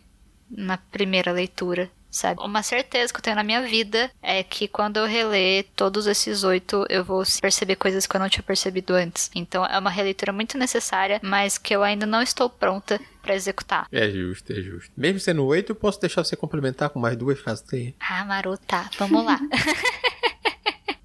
na 0.50 0.78
primeira 0.78 1.30
leitura 1.30 1.90
sabe? 2.10 2.40
Uma 2.42 2.62
certeza 2.62 3.12
que 3.12 3.18
eu 3.18 3.22
tenho 3.22 3.36
na 3.36 3.44
minha 3.44 3.62
vida 3.62 4.10
é 4.22 4.42
que 4.42 4.68
quando 4.68 4.98
eu 4.98 5.06
reler 5.06 5.66
todos 5.76 6.06
esses 6.06 6.44
oito, 6.44 6.84
eu 6.88 7.04
vou 7.04 7.22
perceber 7.40 7.76
coisas 7.76 8.06
que 8.06 8.16
eu 8.16 8.20
não 8.20 8.28
tinha 8.28 8.42
percebido 8.42 8.94
antes. 8.94 9.30
Então 9.34 9.64
é 9.64 9.78
uma 9.78 9.90
releitura 9.90 10.32
muito 10.32 10.56
necessária, 10.58 11.20
mas 11.22 11.58
que 11.58 11.74
eu 11.74 11.82
ainda 11.82 12.06
não 12.06 12.22
estou 12.22 12.48
pronta 12.48 13.00
para 13.22 13.34
executar. 13.34 13.86
É 13.92 14.08
justo, 14.08 14.52
é 14.52 14.56
justo. 14.56 14.90
Mesmo 14.96 15.20
sendo 15.20 15.44
oito, 15.44 15.72
eu 15.72 15.76
posso 15.76 16.00
deixar 16.00 16.24
você 16.24 16.36
complementar 16.36 16.90
com 16.90 16.98
mais 16.98 17.16
duas 17.16 17.40
caso 17.40 17.64
tenha. 17.64 17.94
Ah, 18.00 18.24
Maru, 18.24 18.56
tá. 18.58 18.88
Vamos 18.98 19.24
lá. 19.24 19.38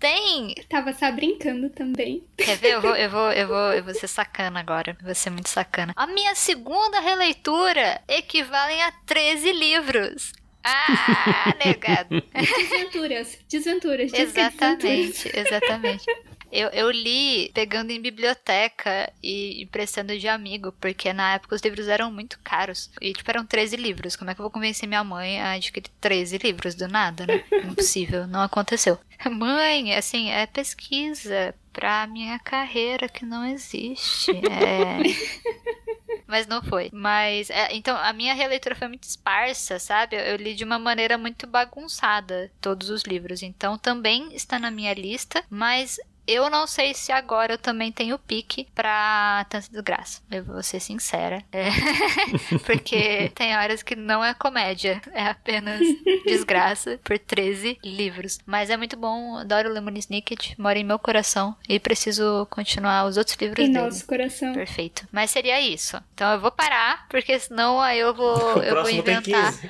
Tem. 0.03 0.53
Tava 0.67 0.91
só 0.91 1.09
brincando 1.13 1.69
também. 1.69 2.25
Quer 2.35 2.57
ver? 2.57 2.73
Eu 2.73 2.81
vou, 2.81 2.93
eu 2.93 3.09
vou, 3.09 3.31
eu 3.31 3.47
vou, 3.47 3.73
eu 3.73 3.83
vou 3.85 3.93
ser 3.93 4.09
sacana 4.09 4.59
agora. 4.59 4.97
Eu 4.99 5.05
vou 5.05 5.15
ser 5.15 5.29
muito 5.29 5.47
sacana. 5.47 5.93
A 5.95 6.05
minha 6.05 6.35
segunda 6.35 6.99
releitura 6.99 8.01
equivale 8.05 8.81
a 8.81 8.91
13 9.05 9.53
livros. 9.53 10.33
Ah, 10.63 11.55
negado. 11.63 12.23
Desventuras. 12.33 13.37
Desventuras. 13.49 14.13
É 14.13 14.21
Exatamente, 14.21 15.23
desventuras. 15.23 15.45
exatamente. 15.47 16.05
Eu, 16.51 16.69
eu 16.69 16.91
li 16.91 17.49
pegando 17.51 17.89
em 17.89 17.99
biblioteca 17.99 19.11
e 19.23 19.63
emprestando 19.63 20.15
de 20.19 20.27
amigo, 20.27 20.71
porque 20.79 21.11
na 21.11 21.33
época 21.33 21.55
os 21.55 21.61
livros 21.63 21.87
eram 21.87 22.11
muito 22.11 22.37
caros. 22.43 22.91
E, 23.01 23.11
tipo, 23.11 23.27
eram 23.31 23.43
13 23.43 23.75
livros. 23.75 24.15
Como 24.15 24.29
é 24.29 24.35
que 24.35 24.39
eu 24.39 24.43
vou 24.43 24.51
convencer 24.51 24.87
minha 24.87 25.03
mãe 25.03 25.41
a 25.41 25.53
adquirir 25.53 25.89
13 25.99 26.37
livros 26.37 26.75
do 26.75 26.87
nada, 26.87 27.25
né? 27.25 27.43
Impossível, 27.51 28.27
não 28.27 28.41
aconteceu. 28.41 28.99
Mãe, 29.31 29.95
assim, 29.95 30.29
é 30.29 30.45
pesquisa 30.45 31.55
pra 31.71 32.05
minha 32.05 32.37
carreira 32.37 33.09
que 33.09 33.25
não 33.25 33.43
existe. 33.47 34.29
É. 34.31 35.01
Mas 36.27 36.47
não 36.47 36.61
foi. 36.61 36.89
Mas, 36.93 37.49
é, 37.49 37.73
então, 37.75 37.95
a 37.97 38.13
minha 38.13 38.33
releitura 38.33 38.75
foi 38.75 38.87
muito 38.87 39.03
esparsa, 39.03 39.79
sabe? 39.79 40.15
Eu 40.15 40.35
li 40.37 40.53
de 40.53 40.63
uma 40.63 40.79
maneira 40.79 41.17
muito 41.17 41.45
bagunçada 41.47 42.51
todos 42.61 42.89
os 42.89 43.03
livros. 43.03 43.43
Então, 43.43 43.77
também 43.77 44.33
está 44.33 44.57
na 44.59 44.71
minha 44.71 44.93
lista, 44.93 45.43
mas 45.49 45.99
eu 46.27 46.49
não 46.49 46.65
sei 46.67 46.93
se 46.93 47.11
agora 47.11 47.53
eu 47.53 47.57
também 47.57 47.91
tenho 47.91 48.17
pique 48.17 48.67
pra 48.73 49.45
tanta 49.49 49.69
desgraça. 49.69 50.21
Eu 50.31 50.43
vou 50.43 50.63
ser 50.63 50.79
sincera. 50.79 51.43
É. 51.51 51.67
Porque 52.65 53.31
tem 53.35 53.55
horas 53.55 53.83
que 53.83 53.95
não 53.95 54.23
é 54.23 54.33
comédia, 54.33 55.01
é 55.13 55.27
apenas 55.27 55.79
desgraça 56.25 56.99
por 57.03 57.17
13 57.19 57.77
livros. 57.83 58.39
Mas 58.45 58.69
é 58.69 58.77
muito 58.77 58.95
bom, 58.97 59.37
adoro 59.37 59.71
Lemony 59.71 59.99
Snicket, 59.99 60.53
mora 60.57 60.77
em 60.79 60.83
meu 60.83 60.99
coração 60.99 61.55
e 61.67 61.79
preciso 61.79 62.47
continuar 62.49 63.05
os 63.05 63.17
outros 63.17 63.35
livros 63.37 63.59
Em 63.65 63.71
dele. 63.71 63.85
nosso 63.85 64.05
coração. 64.05 64.53
Perfeito. 64.53 65.07
Mas 65.11 65.31
seria 65.31 65.59
isso. 65.61 65.97
Então 66.13 66.31
eu 66.33 66.39
vou 66.39 66.51
parar, 66.51 67.07
porque 67.09 67.37
senão 67.39 67.79
aí 67.81 67.99
eu 67.99 68.13
vou, 68.13 68.35
O 68.57 68.63
eu 68.63 68.81
vou 68.81 68.89
inventar. 68.89 69.51
15. 69.53 69.69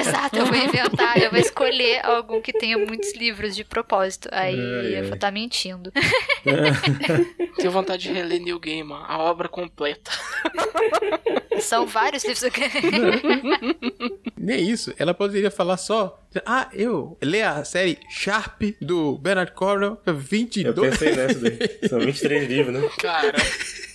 Exato, 0.00 0.36
eu 0.36 0.46
vou 0.46 0.56
inventar, 0.56 1.18
eu 1.18 1.30
vou 1.30 1.38
escolher 1.40 2.04
algum 2.04 2.40
que 2.40 2.52
tenha 2.52 2.78
muitos 2.78 3.14
livros 3.14 3.54
de 3.56 3.64
propósito. 3.64 4.28
Aí 4.32 4.54
Ai, 4.58 4.98
eu 5.00 5.04
vou 5.04 5.14
estar 5.14 5.30
mentindo. 5.30 5.71
Tenho 7.56 7.70
vontade 7.70 8.04
de 8.04 8.12
reler 8.12 8.40
New 8.40 8.58
Gaiman, 8.58 9.04
a 9.06 9.18
obra 9.18 9.48
completa. 9.48 10.10
São 11.60 11.86
vários 11.86 12.24
livros 12.24 12.42
que. 12.50 12.60
Nem 14.36 14.68
isso. 14.68 14.92
Ela 14.98 15.14
poderia 15.14 15.50
falar 15.50 15.76
só. 15.76 16.18
Ah, 16.44 16.68
eu 16.72 17.16
ler 17.22 17.42
a 17.42 17.64
série 17.64 17.98
Sharp 18.08 18.62
do 18.80 19.16
Bernard 19.18 19.52
Cornwell, 19.52 20.00
Eu 20.04 20.16
22. 20.16 20.90
pensei 20.90 21.14
nessa 21.14 21.38
daí. 21.38 21.58
São 21.88 22.00
23 22.00 22.48
livros, 22.48 22.82
né? 22.82 22.88
Cara, 22.98 23.32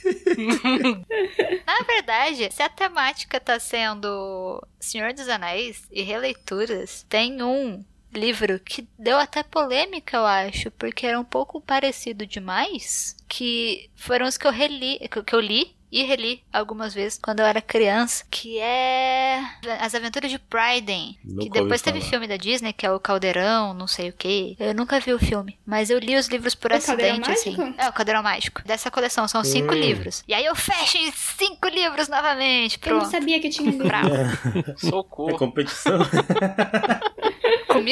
Na 1.66 1.86
verdade, 1.86 2.50
se 2.52 2.62
a 2.62 2.70
temática 2.70 3.40
tá 3.40 3.60
sendo 3.60 4.64
Senhor 4.80 5.14
dos 5.14 5.28
Anéis 5.28 5.84
e 5.92 6.02
releituras, 6.02 7.06
tem 7.10 7.42
um 7.42 7.84
livro 8.18 8.60
que 8.60 8.88
deu 8.98 9.18
até 9.18 9.44
polêmica, 9.44 10.18
eu 10.18 10.26
acho, 10.26 10.72
porque 10.72 11.06
era 11.08 11.20
um 11.20 11.24
pouco 11.24 11.62
parecido 11.62 12.26
demais, 12.26 13.16
que 13.28 13.90
foram 13.96 14.26
os 14.28 14.38
que 14.38 14.48
eu 14.48 14.52
reli, 14.52 15.00
que 15.10 15.24
que 15.24 15.36
eu 15.36 15.40
li 15.40 15.76
e 15.90 16.04
reli 16.04 16.44
algumas 16.52 16.94
vezes 16.94 17.18
quando 17.18 17.40
eu 17.40 17.46
era 17.46 17.62
criança, 17.62 18.26
que 18.30 18.60
é 18.60 19.40
As 19.80 19.96
Aventuras 19.96 20.30
de 20.30 20.38
Bryden, 20.50 21.18
Nunca 21.24 21.44
que 21.44 21.50
depois 21.50 21.82
teve 21.82 22.00
falar. 22.00 22.10
filme 22.10 22.28
da 22.28 22.36
Disney, 22.36 22.74
que 22.74 22.86
é 22.86 22.92
o 22.92 23.00
Caldeirão, 23.00 23.74
não 23.74 23.88
sei 23.88 24.10
o 24.10 24.14
que. 24.14 24.58
Eu 24.60 24.74
nunca 24.76 25.00
vi 25.00 25.14
o 25.14 25.20
filme, 25.20 25.58
mas 25.66 25.90
eu 25.90 25.98
li 25.98 26.18
os 26.18 26.28
livros 26.28 26.54
por 26.56 26.74
O 26.74 26.82
Caldeirão 26.82 27.22
acidente, 27.22 27.32
assim. 27.32 27.56
Mágico? 27.58 27.82
É, 27.82 27.88
o 27.88 27.94
Caldeirão 27.94 28.22
Mágico. 28.22 28.62
Dessa 28.66 28.92
coleção, 28.92 29.30
são 29.30 29.42
cinco 29.46 29.74
Hum. 29.74 29.78
livros. 29.78 30.26
E 30.28 30.34
aí 30.34 30.44
eu 30.44 30.56
fecho 30.58 30.98
em 30.98 31.10
cinco 31.14 31.70
livros 31.70 32.10
novamente, 32.10 32.78
Eu 32.86 32.92
não 32.92 33.00
pronto. 33.00 33.12
sabia 33.12 33.40
que 33.40 33.48
tinha 33.50 33.72
livro. 33.72 33.88
Bravo. 33.88 34.10
É 34.68 34.90
socorro. 34.90 35.38
competição. 35.38 36.00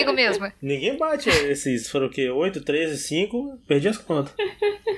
Com 0.03 0.11
comigo 0.11 0.13
mesma. 0.29 0.53
Ninguém 0.61 0.97
bate 0.97 1.29
esses. 1.29 1.89
Foram 1.89 2.07
o 2.07 2.09
quê? 2.09 2.29
8, 2.29 2.61
13, 2.61 2.97
5. 2.97 3.59
Perdi 3.67 3.87
as 3.87 3.97
contas. 3.97 4.33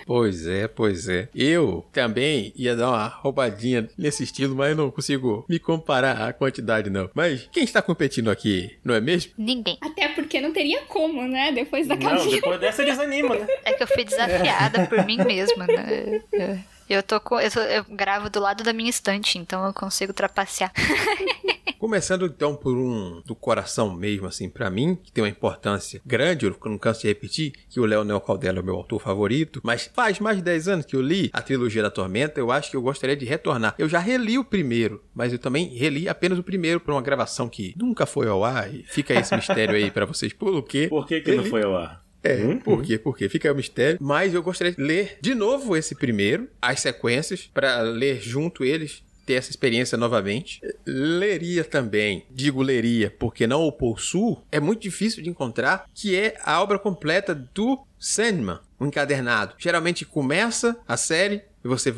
Pois 0.05 0.47
é, 0.47 0.67
pois 0.67 1.07
é. 1.09 1.27
Eu 1.35 1.85
também 1.91 2.53
ia 2.55 2.75
dar 2.75 2.89
uma 2.89 3.07
roubadinha 3.07 3.89
nesse 3.97 4.23
estilo, 4.23 4.55
mas 4.55 4.69
eu 4.69 4.75
não 4.77 4.89
consigo 4.91 5.45
me 5.49 5.59
comparar 5.59 6.21
à 6.21 6.31
quantidade, 6.33 6.89
não. 6.89 7.09
Mas 7.13 7.47
quem 7.51 7.63
está 7.63 7.81
competindo 7.81 8.29
aqui, 8.31 8.77
não 8.83 8.95
é 8.95 9.01
mesmo? 9.01 9.33
Ninguém. 9.37 9.77
Até 9.81 10.07
porque 10.09 10.39
não 10.39 10.53
teria 10.53 10.81
como, 10.83 11.21
né? 11.27 11.51
Depois 11.51 11.87
da 11.87 11.95
Não, 11.95 12.01
caminha. 12.17 12.35
depois 12.35 12.59
dessa 12.59 12.85
desanima, 12.85 13.35
né? 13.35 13.47
É 13.65 13.73
que 13.73 13.83
eu 13.83 13.87
fui 13.87 14.03
desafiada 14.05 14.85
por 14.87 15.05
mim 15.05 15.17
mesma, 15.17 15.67
né? 15.67 16.21
Eu- 16.31 16.59
Eu 16.89 17.03
tô 17.03 17.19
com. 17.19 17.37
Eu, 17.37 17.51
tô- 17.51 17.59
eu 17.59 17.83
gravo 17.89 18.29
do 18.29 18.39
lado 18.39 18.63
da 18.63 18.71
minha 18.71 18.89
estante, 18.89 19.37
então 19.37 19.65
eu 19.65 19.73
consigo 19.73 20.13
trapacear. 20.13 20.71
Começando 21.79 22.25
então 22.25 22.55
por 22.55 22.75
um 22.75 23.21
do 23.25 23.35
coração 23.35 23.95
mesmo, 23.95 24.25
assim, 24.27 24.49
pra 24.49 24.69
mim, 24.69 24.97
que 25.01 25.11
tem 25.11 25.23
uma 25.23 25.29
importância 25.29 26.01
grande, 26.05 26.45
eu 26.45 26.55
não 26.65 26.77
canso 26.77 27.01
de 27.01 27.07
repetir, 27.07 27.53
que 27.69 27.79
o 27.79 27.85
Leonel 27.85 28.19
Caldela 28.19 28.57
é 28.57 28.61
o 28.61 28.65
meu 28.65 28.75
autor 28.75 28.99
favorito, 28.99 29.61
mas 29.63 29.89
faz 29.93 30.19
mais 30.19 30.37
de 30.37 30.43
10 30.43 30.67
anos 30.67 30.85
que 30.85 30.95
eu 30.95 31.01
li 31.01 31.29
a 31.33 31.41
trilogia 31.41 31.81
da 31.83 31.91
Tormenta, 31.91 32.39
eu 32.39 32.51
acho 32.51 32.71
que 32.71 32.77
eu 32.77 32.81
gostaria 32.81 33.15
de 33.15 33.25
retornar. 33.25 33.75
Eu 33.77 33.87
já 33.87 33.99
reli 33.99 34.37
o 34.37 34.43
primeiro, 34.43 35.03
mas 35.13 35.31
eu 35.31 35.39
também 35.39 35.67
reli 35.75 36.09
apenas 36.09 36.39
o 36.39 36.43
primeiro 36.43 36.79
por 36.79 36.91
uma 36.91 37.01
gravação 37.01 37.47
que 37.47 37.73
nunca 37.77 38.05
foi 38.05 38.27
ao 38.27 38.43
ar, 38.43 38.73
e 38.73 38.83
fica 38.83 39.13
esse 39.13 39.35
mistério 39.35 39.75
aí 39.75 39.91
pra 39.91 40.05
vocês, 40.05 40.33
por 40.33 40.63
quê? 40.63 40.87
Por 40.89 41.05
que, 41.07 41.21
que 41.21 41.35
não 41.35 41.43
foi 41.45 41.63
ao 41.63 41.75
ar? 41.75 42.05
É, 42.23 42.35
Uhum. 42.43 42.57
por 42.59 42.81
quê? 42.81 42.97
Por 42.97 43.15
quê? 43.15 43.29
Fica 43.29 43.51
o 43.53 43.55
mistério. 43.55 43.99
Mas 44.01 44.33
eu 44.33 44.41
gostaria 44.43 44.73
de 44.73 44.81
ler 44.81 45.17
de 45.21 45.33
novo 45.35 45.77
esse 45.77 45.93
primeiro, 45.95 46.49
as 46.61 46.79
sequências, 46.81 47.49
pra 47.53 47.79
ler 47.81 48.19
junto 48.19 48.65
eles, 48.65 49.03
ter 49.27 49.33
essa 49.33 49.51
experiência 49.51 49.97
novamente. 49.97 50.61
Leria 50.85 51.63
também, 51.65 52.25
digo 52.31 52.63
leria, 52.63 53.13
porque 53.19 53.45
não 53.45 53.63
o 53.63 53.71
possuo, 53.71 54.41
é 54.49 54.59
muito 54.59 54.81
difícil 54.81 55.21
de 55.21 55.29
encontrar, 55.29 55.85
que 55.93 56.15
é 56.15 56.35
a 56.43 56.61
obra 56.63 56.79
completa 56.79 57.35
do 57.35 57.85
Sandman, 57.99 58.59
o 58.79 58.85
encadernado. 58.85 59.53
Geralmente 59.57 60.05
começa 60.05 60.77
a 60.87 60.95
série 60.95 61.43
e 61.63 61.67
você 61.67 61.93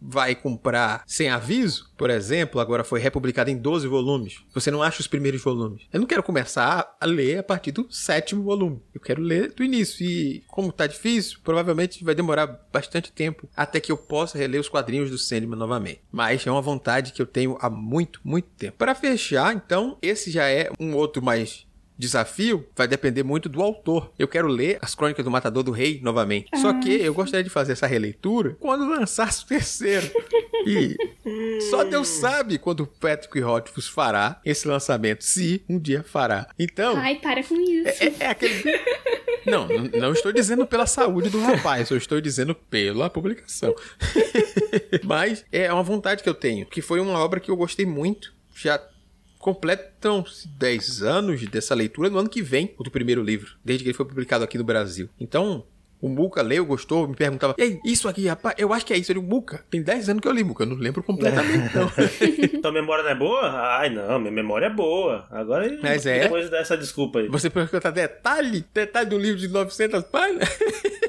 vai 0.00 0.34
comprar 0.34 1.02
sem 1.06 1.28
aviso, 1.28 1.90
por 1.96 2.10
exemplo, 2.10 2.60
agora 2.60 2.84
foi 2.84 3.00
republicado 3.00 3.50
em 3.50 3.56
12 3.56 3.88
volumes. 3.88 4.42
Você 4.52 4.70
não 4.70 4.82
acha 4.82 5.00
os 5.00 5.06
primeiros 5.06 5.42
volumes. 5.42 5.84
Eu 5.92 6.00
não 6.00 6.06
quero 6.06 6.22
começar 6.22 6.96
a 7.00 7.06
ler 7.06 7.38
a 7.38 7.42
partir 7.42 7.72
do 7.72 7.86
sétimo 7.90 8.42
volume. 8.42 8.82
Eu 8.94 9.00
quero 9.00 9.22
ler 9.22 9.52
do 9.52 9.64
início. 9.64 10.04
E 10.04 10.44
como 10.48 10.72
tá 10.72 10.86
difícil, 10.86 11.38
provavelmente 11.42 12.04
vai 12.04 12.14
demorar 12.14 12.46
bastante 12.72 13.10
tempo 13.10 13.48
até 13.56 13.80
que 13.80 13.90
eu 13.90 13.96
possa 13.96 14.36
reler 14.36 14.60
os 14.60 14.68
quadrinhos 14.68 15.10
do 15.10 15.18
Sandman 15.18 15.58
novamente. 15.58 16.02
Mas 16.12 16.46
é 16.46 16.50
uma 16.50 16.60
vontade 16.60 17.12
que 17.12 17.22
eu 17.22 17.26
tenho 17.26 17.56
há 17.60 17.70
muito, 17.70 18.20
muito 18.22 18.48
tempo. 18.56 18.76
Para 18.76 18.94
fechar, 18.94 19.54
então, 19.54 19.96
esse 20.02 20.30
já 20.30 20.46
é 20.48 20.70
um 20.78 20.94
outro 20.94 21.22
mais 21.22 21.66
desafio 21.98 22.66
vai 22.76 22.86
depender 22.86 23.22
muito 23.22 23.48
do 23.48 23.62
autor. 23.62 24.12
Eu 24.18 24.28
quero 24.28 24.48
ler 24.48 24.78
as 24.80 24.94
Crônicas 24.94 25.24
do 25.24 25.30
Matador 25.30 25.62
do 25.62 25.70
Rei 25.70 26.00
novamente. 26.02 26.48
Só 26.60 26.72
que 26.80 26.90
eu 26.90 27.14
gostaria 27.14 27.44
de 27.44 27.50
fazer 27.50 27.72
essa 27.72 27.86
releitura 27.86 28.56
quando 28.60 28.88
lançasse 28.88 29.44
o 29.44 29.46
terceiro. 29.46 30.10
E 30.66 30.96
só 31.70 31.84
Deus 31.84 32.08
sabe 32.08 32.58
quando 32.58 32.80
o 32.80 32.86
Patrick 32.86 33.38
Rothfuss 33.40 33.88
fará 33.88 34.40
esse 34.44 34.66
lançamento, 34.66 35.22
se 35.24 35.62
um 35.68 35.78
dia 35.78 36.02
fará. 36.02 36.48
Então, 36.58 36.96
Ai, 36.96 37.16
para 37.16 37.42
com 37.42 37.54
isso. 37.54 38.02
é, 38.02 38.24
é 38.24 38.26
aquele. 38.28 38.62
Não, 39.46 39.68
não, 39.68 39.84
não 39.84 40.12
estou 40.12 40.32
dizendo 40.32 40.66
pela 40.66 40.86
saúde 40.86 41.30
do 41.30 41.40
rapaz, 41.40 41.88
eu 41.88 41.96
estou 41.96 42.20
dizendo 42.20 42.52
pela 42.52 43.08
publicação. 43.08 43.72
Mas 45.04 45.44
é 45.52 45.72
uma 45.72 45.84
vontade 45.84 46.20
que 46.20 46.28
eu 46.28 46.34
tenho, 46.34 46.66
que 46.66 46.82
foi 46.82 46.98
uma 46.98 47.16
obra 47.20 47.38
que 47.38 47.48
eu 47.48 47.56
gostei 47.56 47.86
muito. 47.86 48.34
Já 48.56 48.80
completam 49.46 50.24
10 50.58 51.02
anos 51.04 51.46
dessa 51.46 51.72
leitura 51.72 52.10
no 52.10 52.18
ano 52.18 52.28
que 52.28 52.42
vem, 52.42 52.74
o 52.76 52.82
do 52.82 52.90
primeiro 52.90 53.22
livro, 53.22 53.54
desde 53.64 53.84
que 53.84 53.90
ele 53.90 53.96
foi 53.96 54.04
publicado 54.04 54.42
aqui 54.42 54.58
no 54.58 54.64
Brasil. 54.64 55.08
Então, 55.20 55.64
o 56.00 56.08
Muca 56.08 56.42
leu, 56.42 56.66
gostou, 56.66 57.06
me 57.06 57.14
perguntava: 57.14 57.54
E 57.56 57.62
aí, 57.62 57.80
isso 57.84 58.08
aqui, 58.08 58.26
rapaz, 58.26 58.56
eu 58.58 58.72
acho 58.72 58.84
que 58.84 58.92
é 58.92 58.98
isso. 58.98 59.14
Digo, 59.14 59.24
Muca, 59.24 59.64
tem 59.70 59.80
10 59.80 60.08
anos 60.08 60.20
que 60.20 60.26
eu 60.26 60.32
li, 60.32 60.42
Muca, 60.42 60.64
eu 60.64 60.68
não 60.70 60.74
lembro 60.74 61.00
completamente, 61.00 61.72
não. 61.76 61.88
Tua 62.60 62.72
memória 62.72 63.04
não 63.04 63.10
é 63.10 63.14
boa? 63.14 63.48
Ai, 63.78 63.88
não, 63.88 64.18
minha 64.18 64.32
memória 64.32 64.66
é 64.66 64.70
boa. 64.70 65.28
Agora, 65.30 65.78
Mas 65.80 66.04
é? 66.06 66.24
depois 66.24 66.50
dessa 66.50 66.76
desculpa 66.76 67.20
aí. 67.20 67.28
Você 67.28 67.48
pergunta 67.48 67.92
detalhe, 67.92 68.64
detalhe 68.74 69.08
do 69.08 69.16
livro 69.16 69.38
de 69.38 69.46
900 69.46 70.02
páginas. 70.06 70.48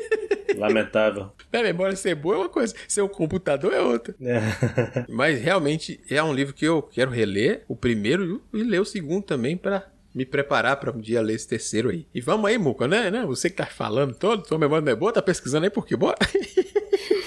Lamentável. 0.57 1.31
Minha 1.51 1.63
memória 1.63 1.95
ser 1.95 2.15
boa 2.15 2.35
é 2.35 2.37
uma 2.39 2.49
coisa, 2.49 2.73
seu 2.87 3.07
computador 3.07 3.73
é 3.73 3.81
outra. 3.81 4.15
É. 4.21 5.05
Mas 5.09 5.41
realmente 5.41 5.99
é 6.09 6.21
um 6.21 6.33
livro 6.33 6.53
que 6.53 6.65
eu 6.65 6.81
quero 6.81 7.11
reler, 7.11 7.63
o 7.67 7.75
primeiro 7.75 8.41
e 8.53 8.63
ler 8.63 8.81
o 8.81 8.85
segundo 8.85 9.23
também 9.23 9.55
para 9.55 9.87
me 10.13 10.25
preparar 10.25 10.77
para 10.77 10.91
um 10.91 10.99
dia 10.99 11.21
ler 11.21 11.35
esse 11.35 11.47
terceiro 11.47 11.89
aí. 11.89 12.07
E 12.13 12.19
vamos 12.19 12.49
aí, 12.49 12.57
Muca, 12.57 12.87
né? 12.87 13.11
né? 13.11 13.23
Você 13.25 13.49
que 13.49 13.55
tá 13.55 13.67
falando 13.67 14.15
todo, 14.15 14.47
sua 14.47 14.57
memória 14.57 14.83
não 14.83 14.91
é 14.91 14.95
boa, 14.95 15.13
tá 15.13 15.21
pesquisando 15.21 15.65
aí 15.65 15.69
por 15.69 15.85
quê? 15.85 15.95
Bora? 15.95 16.17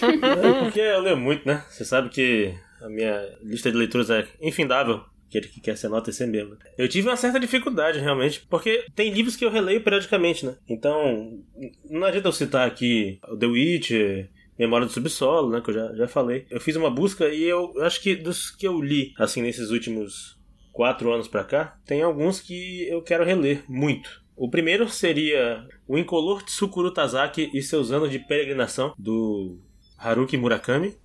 É 0.02 0.64
porque 0.64 0.80
eu 0.80 1.00
leio 1.00 1.16
muito, 1.16 1.46
né? 1.46 1.62
Você 1.68 1.84
sabe 1.84 2.08
que 2.08 2.54
a 2.80 2.88
minha 2.88 3.36
lista 3.42 3.70
de 3.70 3.76
leituras 3.76 4.10
é 4.10 4.26
infindável. 4.40 5.04
Aquele 5.30 5.46
que 5.46 5.60
quer 5.60 5.76
ser 5.76 5.88
nota 5.88 6.10
ser 6.10 6.26
mesmo. 6.26 6.56
Eu 6.76 6.88
tive 6.88 7.08
uma 7.08 7.16
certa 7.16 7.38
dificuldade, 7.38 8.00
realmente, 8.00 8.44
porque 8.50 8.84
tem 8.96 9.12
livros 9.12 9.36
que 9.36 9.44
eu 9.44 9.50
releio 9.50 9.80
periodicamente, 9.80 10.44
né? 10.44 10.56
Então, 10.68 11.40
não 11.88 12.04
adianta 12.04 12.26
eu 12.26 12.32
citar 12.32 12.66
aqui 12.66 13.20
o 13.28 13.36
The 13.36 13.46
Witcher, 13.46 14.28
Memória 14.58 14.86
do 14.86 14.92
Subsolo, 14.92 15.50
né? 15.50 15.60
Que 15.60 15.70
eu 15.70 15.74
já, 15.74 15.94
já 15.94 16.08
falei. 16.08 16.46
Eu 16.50 16.60
fiz 16.60 16.74
uma 16.74 16.90
busca 16.90 17.28
e 17.28 17.44
eu 17.44 17.72
acho 17.80 18.02
que 18.02 18.16
dos 18.16 18.50
que 18.50 18.66
eu 18.66 18.82
li, 18.82 19.14
assim, 19.16 19.40
nesses 19.40 19.70
últimos 19.70 20.36
quatro 20.72 21.12
anos 21.12 21.28
pra 21.28 21.44
cá, 21.44 21.78
tem 21.86 22.02
alguns 22.02 22.40
que 22.40 22.88
eu 22.88 23.00
quero 23.00 23.24
reler 23.24 23.62
muito. 23.68 24.20
O 24.36 24.50
primeiro 24.50 24.88
seria 24.88 25.64
O 25.86 25.96
Incolor 25.96 26.42
Tsukuru 26.42 26.90
Tazaki 26.92 27.50
e 27.54 27.62
seus 27.62 27.92
anos 27.92 28.10
de 28.10 28.18
peregrinação, 28.18 28.94
do 28.98 29.60
Haruki 29.96 30.36
Murakami. 30.36 30.96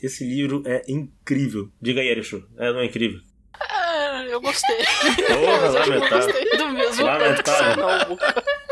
Esse 0.00 0.24
livro 0.24 0.62
é 0.64 0.82
incrível. 0.86 1.70
Diga 1.82 2.00
aí, 2.00 2.08
Erishu. 2.08 2.46
É, 2.56 2.72
não 2.72 2.80
é 2.80 2.86
incrível? 2.86 3.20
Eu 4.34 4.40
gostei. 4.40 4.76
Porra, 4.78 5.68
lamentável. 5.68 6.26
gostei 6.26 6.58
do 6.58 6.68
mesmo 6.70 7.04
Lamentável. 7.06 8.18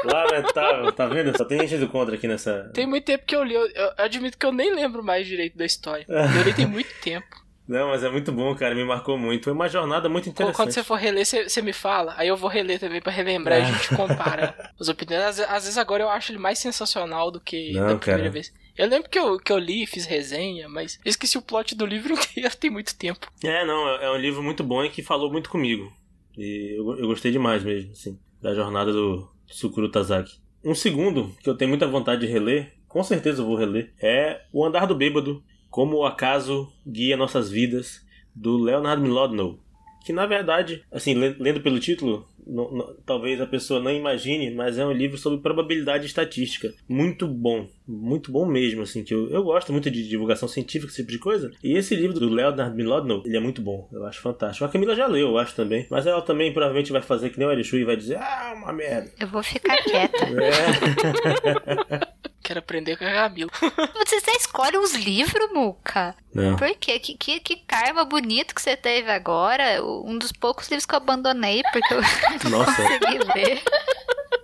Lamentável, 0.05 0.93
tá 0.93 1.07
vendo? 1.07 1.37
Só 1.39 1.45
tem 1.45 1.61
gente 1.61 1.77
do 1.79 1.89
contra 1.89 2.17
aqui 2.17 2.27
nessa. 2.27 2.71
Tem 2.75 2.85
muito 2.87 3.05
tempo 3.05 3.25
que 3.25 3.37
eu 3.37 3.45
li, 3.45 3.55
eu, 3.55 3.67
eu 3.69 3.93
admito 3.97 4.37
que 4.37 4.45
eu 4.45 4.53
nem 4.53 4.75
lembro 4.75 5.05
mais 5.05 5.27
direito 5.27 5.57
da 5.57 5.65
história. 5.65 6.05
Eu 6.09 6.43
li 6.43 6.53
tem 6.53 6.67
muito 6.67 6.93
tempo. 7.01 7.41
Não, 7.69 7.91
mas 7.91 8.03
é 8.03 8.11
muito 8.11 8.33
bom, 8.33 8.53
cara. 8.57 8.75
Me 8.75 8.85
marcou 8.85 9.17
muito. 9.17 9.45
Foi 9.45 9.53
uma 9.53 9.69
jornada 9.69 10.09
muito 10.09 10.29
interessante. 10.29 10.57
quando 10.57 10.73
você 10.73 10.83
for 10.83 10.97
reler, 10.97 11.25
você, 11.25 11.49
você 11.49 11.63
me 11.63 11.73
fala, 11.73 12.13
aí 12.17 12.27
eu 12.27 12.37
vou 12.37 12.51
reler 12.51 12.81
também 12.81 13.01
pra 13.01 13.13
relembrar 13.13 13.61
e 13.61 13.63
a 13.63 13.65
gente 13.67 13.95
compara 13.95 14.73
as 14.79 14.89
opiniões. 14.89 15.23
Às, 15.25 15.41
às 15.41 15.63
vezes 15.63 15.79
agora 15.79 16.03
eu 16.03 16.11
acho 16.11 16.33
ele 16.33 16.39
mais 16.41 16.59
sensacional 16.59 17.31
do 17.31 17.41
que 17.41 17.73
Não, 17.73 17.87
da 17.87 17.97
primeira 17.97 18.23
cara. 18.25 18.31
vez. 18.31 18.53
Eu 18.77 18.89
lembro 18.89 19.09
que 19.11 19.19
eu, 19.19 19.39
que 19.39 19.53
eu 19.53 19.59
li, 19.59 19.87
fiz 19.87 20.07
resenha, 20.07 20.69
mas 20.69 20.99
esqueci 21.05 21.37
o 21.37 21.43
plot 21.43 21.75
do 21.75 21.85
livro 21.87 22.15
inteiro, 22.15 22.57
tem 22.57 22.71
muito 22.71 22.97
tempo. 22.97 23.27
É, 23.45 23.65
não, 23.65 23.89
é 23.89 24.05
é 24.07 24.11
um 24.11 24.17
livro 24.17 24.43
muito 24.43 24.65
bom 24.65 24.83
e 24.85 24.91
que 24.91 25.03
falou 25.03 25.31
muito 25.31 25.51
comigo. 25.51 25.93
E 26.37 26.75
eu, 26.79 26.99
eu 26.99 27.07
gostei 27.07 27.31
demais 27.31 27.63
mesmo, 27.63 27.93
assim, 27.93 28.19
da 28.41 28.55
jornada 28.55 28.93
do 28.93 29.29
Tsukuru 29.47 29.91
Tazaki. 29.91 30.41
Um 30.65 30.75
segundo 30.75 31.35
que 31.43 31.51
eu 31.51 31.57
tenho 31.57 31.69
muita 31.69 31.87
vontade 31.87 32.23
de 32.27 32.33
reler, 32.33 32.73
com 32.89 33.03
certeza 33.03 33.43
eu 33.43 33.47
vou 33.47 33.57
reler, 33.57 33.93
é 34.01 34.43
O 34.53 34.65
Andar 34.65 34.87
do 34.87 34.95
Bêbado, 34.95 35.43
Como 35.69 35.97
o 35.99 36.07
Acaso 36.07 36.73
Guia 36.87 37.17
Nossas 37.17 37.51
Vidas, 37.51 38.01
do 38.35 38.57
Leonard 38.57 39.03
Milodnow. 39.03 39.59
Que 40.07 40.13
na 40.13 40.25
verdade, 40.27 40.83
assim, 40.91 41.15
le- 41.15 41.37
lendo 41.39 41.61
pelo 41.61 41.79
título, 41.79 42.27
não- 42.47 42.71
não- 42.73 42.95
talvez 43.07 43.41
a 43.41 43.47
pessoa 43.47 43.81
não 43.81 43.91
imagine, 43.91 44.51
mas 44.55 44.79
é 44.79 44.85
um 44.87 44.93
livro 44.93 45.17
sobre 45.19 45.41
probabilidade 45.41 46.07
estatística. 46.07 46.73
Muito 46.89 47.27
bom, 47.27 47.69
muito 47.87 48.31
bom 48.33 48.47
mesmo, 48.47 48.83
assim, 48.83 49.03
que 49.05 49.13
eu, 49.15 49.31
eu 49.31 49.43
gosto 49.43 49.73
muito 49.73 49.91
de 49.91 50.09
divulgação 50.09 50.49
científica, 50.49 50.91
esse 50.93 51.03
tipo 51.03 51.11
de 51.13 51.19
coisa. 51.19 51.51
E 51.63 51.77
esse 51.77 51.95
livro 51.95 52.19
do 52.19 52.29
Leonard 52.29 52.75
Milodnow, 52.77 53.23
ele 53.25 53.37
é 53.37 53.41
muito 53.41 53.61
bom, 53.63 53.89
eu 53.93 54.05
acho 54.07 54.21
fantástico. 54.21 54.65
A 54.65 54.69
Camila 54.69 54.95
já 54.95 55.07
leu, 55.07 55.29
eu 55.29 55.39
acho 55.39 55.55
também, 55.55 55.87
mas 55.91 56.07
ela 56.07 56.23
também 56.23 56.53
provavelmente 56.53 56.93
vai 56.93 57.03
fazer 57.03 57.31
que 57.31 57.39
nem 57.39 57.47
o 57.49 57.53
Erishu 57.53 57.77
e 57.77 57.85
vai 57.85 57.97
dizer, 57.97 58.17
ah, 58.17 58.55
uma 58.57 58.73
merda. 58.73 59.11
Eu 59.21 59.29
vou 59.29 59.43
ficar 59.43 59.77
quieta. 59.83 60.25
É. 60.25 62.12
Quero 62.43 62.59
aprender 62.59 62.97
com 62.97 63.05
a 63.05 63.11
Camila. 63.13 63.51
Você 64.07 64.21
só 64.21 64.33
escolhe 64.33 64.77
uns 64.77 64.95
livros, 64.95 65.53
Muca. 65.53 66.15
Não. 66.35 66.57
Por 66.57 66.75
quê? 66.77 66.99
Que, 66.99 67.15
que, 67.15 67.41
que 67.41 67.57
karma 67.57 68.05
bonito 68.05 68.55
que 68.55 68.63
você 68.63 68.77
teve 68.77 69.11
agora. 69.11 69.85
Um 69.85 70.19
dos 70.19 70.33
poucos 70.33 70.69
livros 70.69 70.87
que 70.87 70.95
eu 70.95 70.97
abandonei 70.97 71.63
porque 71.73 71.95
eu 71.95 72.01
não 72.51 72.59
Nossa. 72.59 72.75
consegui 72.75 73.19
ler. 73.35 73.63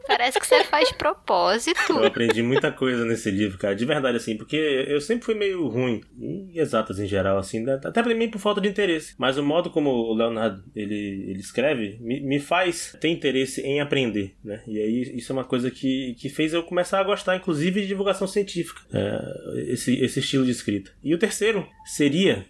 Parece 0.09 0.41
que 0.41 0.47
você 0.47 0.65
faz 0.65 0.89
de 0.89 0.95
propósito. 0.95 1.93
Eu 1.93 2.05
aprendi 2.05 2.43
muita 2.43 2.73
coisa 2.73 3.05
nesse 3.05 3.31
livro, 3.31 3.59
cara, 3.59 3.77
de 3.77 3.85
verdade, 3.85 4.17
assim, 4.17 4.39
porque 4.39 4.57
eu 4.57 5.03
sempre 5.03 5.27
fui 5.27 5.35
meio 5.35 5.69
ruim 5.69 6.01
em 6.19 6.59
exatas 6.59 6.99
em 6.99 7.07
geral, 7.07 7.37
assim, 7.37 7.61
né? 7.61 7.79
até 7.85 8.03
pra 8.03 8.15
mim 8.15 8.31
por 8.31 8.39
falta 8.39 8.59
de 8.59 8.69
interesse. 8.69 9.15
Mas 9.19 9.37
o 9.37 9.43
modo 9.43 9.69
como 9.69 9.91
o 9.91 10.15
Leonardo 10.15 10.65
ele, 10.75 11.27
ele 11.29 11.41
escreve 11.41 11.99
me, 12.01 12.21
me 12.21 12.41
faz 12.41 12.97
ter 12.99 13.09
interesse 13.09 13.61
em 13.61 13.83
aprender, 13.83 14.35
né? 14.43 14.63
E 14.67 14.79
aí 14.79 15.03
isso 15.15 15.31
é 15.31 15.35
uma 15.35 15.45
coisa 15.45 15.71
que, 15.71 16.17
que 16.19 16.31
fez 16.31 16.55
eu 16.55 16.63
começar 16.63 17.01
a 17.01 17.05
gostar, 17.05 17.37
inclusive, 17.37 17.83
de 17.83 17.87
divulgação 17.87 18.27
científica, 18.27 18.81
é, 18.91 19.73
esse, 19.73 19.95
esse 20.03 20.21
estilo 20.21 20.47
de 20.47 20.53
escrita. 20.53 20.91
E 21.05 21.15
o 21.15 21.19
terceiro 21.19 21.69
seria 21.85 22.47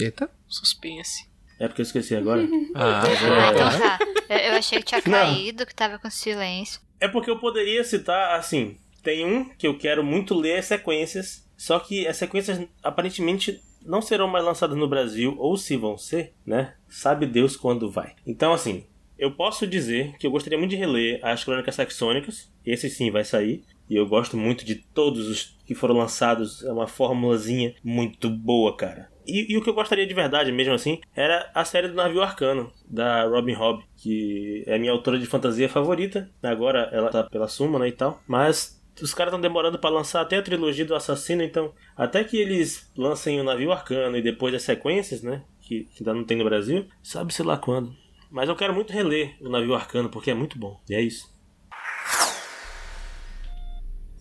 Eita. 0.00 0.30
Suspense. 0.46 1.28
É 1.58 1.66
porque 1.68 1.80
eu 1.82 1.84
esqueci 1.84 2.14
agora. 2.14 2.46
Ah, 2.74 3.02
É. 3.06 3.12
então 3.52 3.78
tá. 3.80 3.98
Eu, 4.28 4.36
eu 4.38 4.54
achei 4.58 4.78
que 4.80 4.84
tinha 4.86 5.00
Não. 5.06 5.12
caído, 5.12 5.64
que 5.66 5.74
tava 5.74 5.98
com 5.98 6.10
silêncio. 6.10 6.80
É 7.00 7.08
porque 7.08 7.30
eu 7.30 7.38
poderia 7.38 7.82
citar, 7.84 8.38
assim, 8.38 8.76
tem 9.02 9.24
um 9.24 9.44
que 9.50 9.66
eu 9.66 9.76
quero 9.78 10.02
muito 10.04 10.34
ler 10.34 10.58
as 10.58 10.66
sequências, 10.66 11.46
só 11.56 11.78
que 11.78 12.06
as 12.06 12.16
sequências 12.16 12.60
aparentemente 12.82 13.60
não 13.84 14.02
serão 14.02 14.26
mais 14.26 14.44
lançadas 14.44 14.76
no 14.76 14.88
Brasil, 14.88 15.34
ou 15.38 15.56
se 15.56 15.76
vão 15.76 15.96
ser, 15.96 16.32
né? 16.44 16.74
Sabe 16.88 17.24
Deus 17.26 17.56
quando 17.56 17.90
vai. 17.90 18.14
Então, 18.26 18.52
assim, 18.52 18.84
eu 19.18 19.30
posso 19.30 19.66
dizer 19.66 20.14
que 20.18 20.26
eu 20.26 20.30
gostaria 20.30 20.58
muito 20.58 20.70
de 20.70 20.76
reler 20.76 21.20
as 21.22 21.44
Crônicas 21.44 21.74
Saxônicas, 21.76 22.50
esse 22.64 22.90
sim 22.90 23.10
vai 23.10 23.24
sair, 23.24 23.62
e 23.88 23.94
eu 23.94 24.06
gosto 24.06 24.36
muito 24.36 24.64
de 24.64 24.74
todos 24.74 25.28
os 25.28 25.56
que 25.64 25.74
foram 25.74 25.96
lançados, 25.96 26.64
é 26.64 26.72
uma 26.72 26.88
formulazinha 26.88 27.74
muito 27.84 28.28
boa, 28.28 28.76
cara. 28.76 29.08
E, 29.26 29.52
e 29.52 29.56
o 29.58 29.62
que 29.62 29.68
eu 29.68 29.74
gostaria 29.74 30.06
de 30.06 30.14
verdade, 30.14 30.52
mesmo 30.52 30.74
assim, 30.74 31.00
era 31.14 31.50
a 31.54 31.64
série 31.64 31.88
do 31.88 31.94
Navio 31.94 32.22
Arcano, 32.22 32.72
da 32.88 33.24
Robin 33.24 33.54
Hobb, 33.54 33.82
que 33.96 34.62
é 34.66 34.76
a 34.76 34.78
minha 34.78 34.92
autora 34.92 35.18
de 35.18 35.26
fantasia 35.26 35.68
favorita. 35.68 36.30
Agora 36.42 36.88
ela 36.92 37.10
tá 37.10 37.24
pela 37.24 37.48
Suma, 37.48 37.78
né, 37.78 37.88
e 37.88 37.92
tal. 37.92 38.22
Mas 38.26 38.80
os 39.02 39.12
caras 39.12 39.32
estão 39.32 39.40
demorando 39.40 39.78
pra 39.78 39.90
lançar 39.90 40.20
até 40.20 40.38
a 40.38 40.42
trilogia 40.42 40.84
do 40.84 40.94
Assassino, 40.94 41.42
então 41.42 41.74
até 41.96 42.24
que 42.24 42.36
eles 42.36 42.90
lancem 42.96 43.40
o 43.40 43.44
Navio 43.44 43.72
Arcano 43.72 44.16
e 44.16 44.22
depois 44.22 44.54
as 44.54 44.62
sequências, 44.62 45.22
né, 45.22 45.42
que, 45.60 45.84
que 45.84 46.00
ainda 46.00 46.14
não 46.14 46.24
tem 46.24 46.36
no 46.36 46.44
Brasil, 46.44 46.86
sabe-se 47.02 47.42
lá 47.42 47.56
quando. 47.58 47.94
Mas 48.30 48.48
eu 48.48 48.56
quero 48.56 48.74
muito 48.74 48.92
reler 48.92 49.36
o 49.40 49.48
Navio 49.48 49.74
Arcano, 49.74 50.08
porque 50.08 50.30
é 50.30 50.34
muito 50.34 50.58
bom. 50.58 50.80
E 50.88 50.94
é 50.94 51.00
isso. 51.00 51.34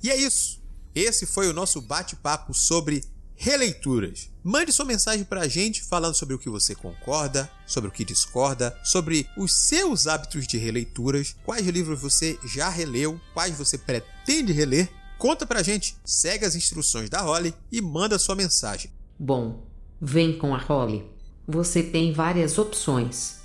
E 0.03 0.09
é 0.09 0.15
isso. 0.15 0.63
Esse 0.93 1.25
foi 1.25 1.47
o 1.47 1.53
nosso 1.53 1.81
bate-papo 1.81 2.53
sobre 2.53 3.01
releituras. 3.35 4.29
Mande 4.43 4.71
sua 4.71 4.85
mensagem 4.85 5.23
pra 5.23 5.47
gente 5.47 5.83
falando 5.83 6.15
sobre 6.15 6.35
o 6.35 6.39
que 6.39 6.49
você 6.49 6.73
concorda, 6.73 7.49
sobre 7.65 7.89
o 7.89 7.91
que 7.91 8.05
discorda, 8.05 8.77
sobre 8.83 9.27
os 9.37 9.53
seus 9.53 10.07
hábitos 10.07 10.47
de 10.47 10.57
releituras, 10.57 11.35
quais 11.43 11.65
livros 11.67 11.99
você 11.99 12.37
já 12.45 12.69
releu, 12.69 13.19
quais 13.33 13.57
você 13.57 13.77
pretende 13.77 14.53
reler. 14.53 14.89
Conta 15.17 15.45
pra 15.45 15.63
gente, 15.63 15.95
segue 16.03 16.45
as 16.45 16.55
instruções 16.55 17.09
da 17.09 17.21
Holly 17.21 17.53
e 17.71 17.81
manda 17.81 18.19
sua 18.19 18.35
mensagem. 18.35 18.91
Bom, 19.17 19.65
vem 19.99 20.37
com 20.37 20.53
a 20.53 20.59
Holly. 20.59 21.05
Você 21.47 21.81
tem 21.81 22.11
várias 22.11 22.57
opções. 22.57 23.44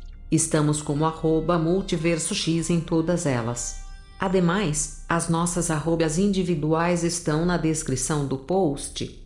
Estamos 0.31 0.81
como 0.81 1.05
arroba 1.05 1.59
multiversox 1.59 2.69
em 2.69 2.79
todas 2.79 3.25
elas. 3.25 3.81
Ademais, 4.17 5.03
as 5.09 5.27
nossas 5.27 5.69
arrobas 5.69 6.17
individuais 6.17 7.03
estão 7.03 7.45
na 7.45 7.57
descrição 7.57 8.25
do 8.25 8.37
post. 8.37 9.19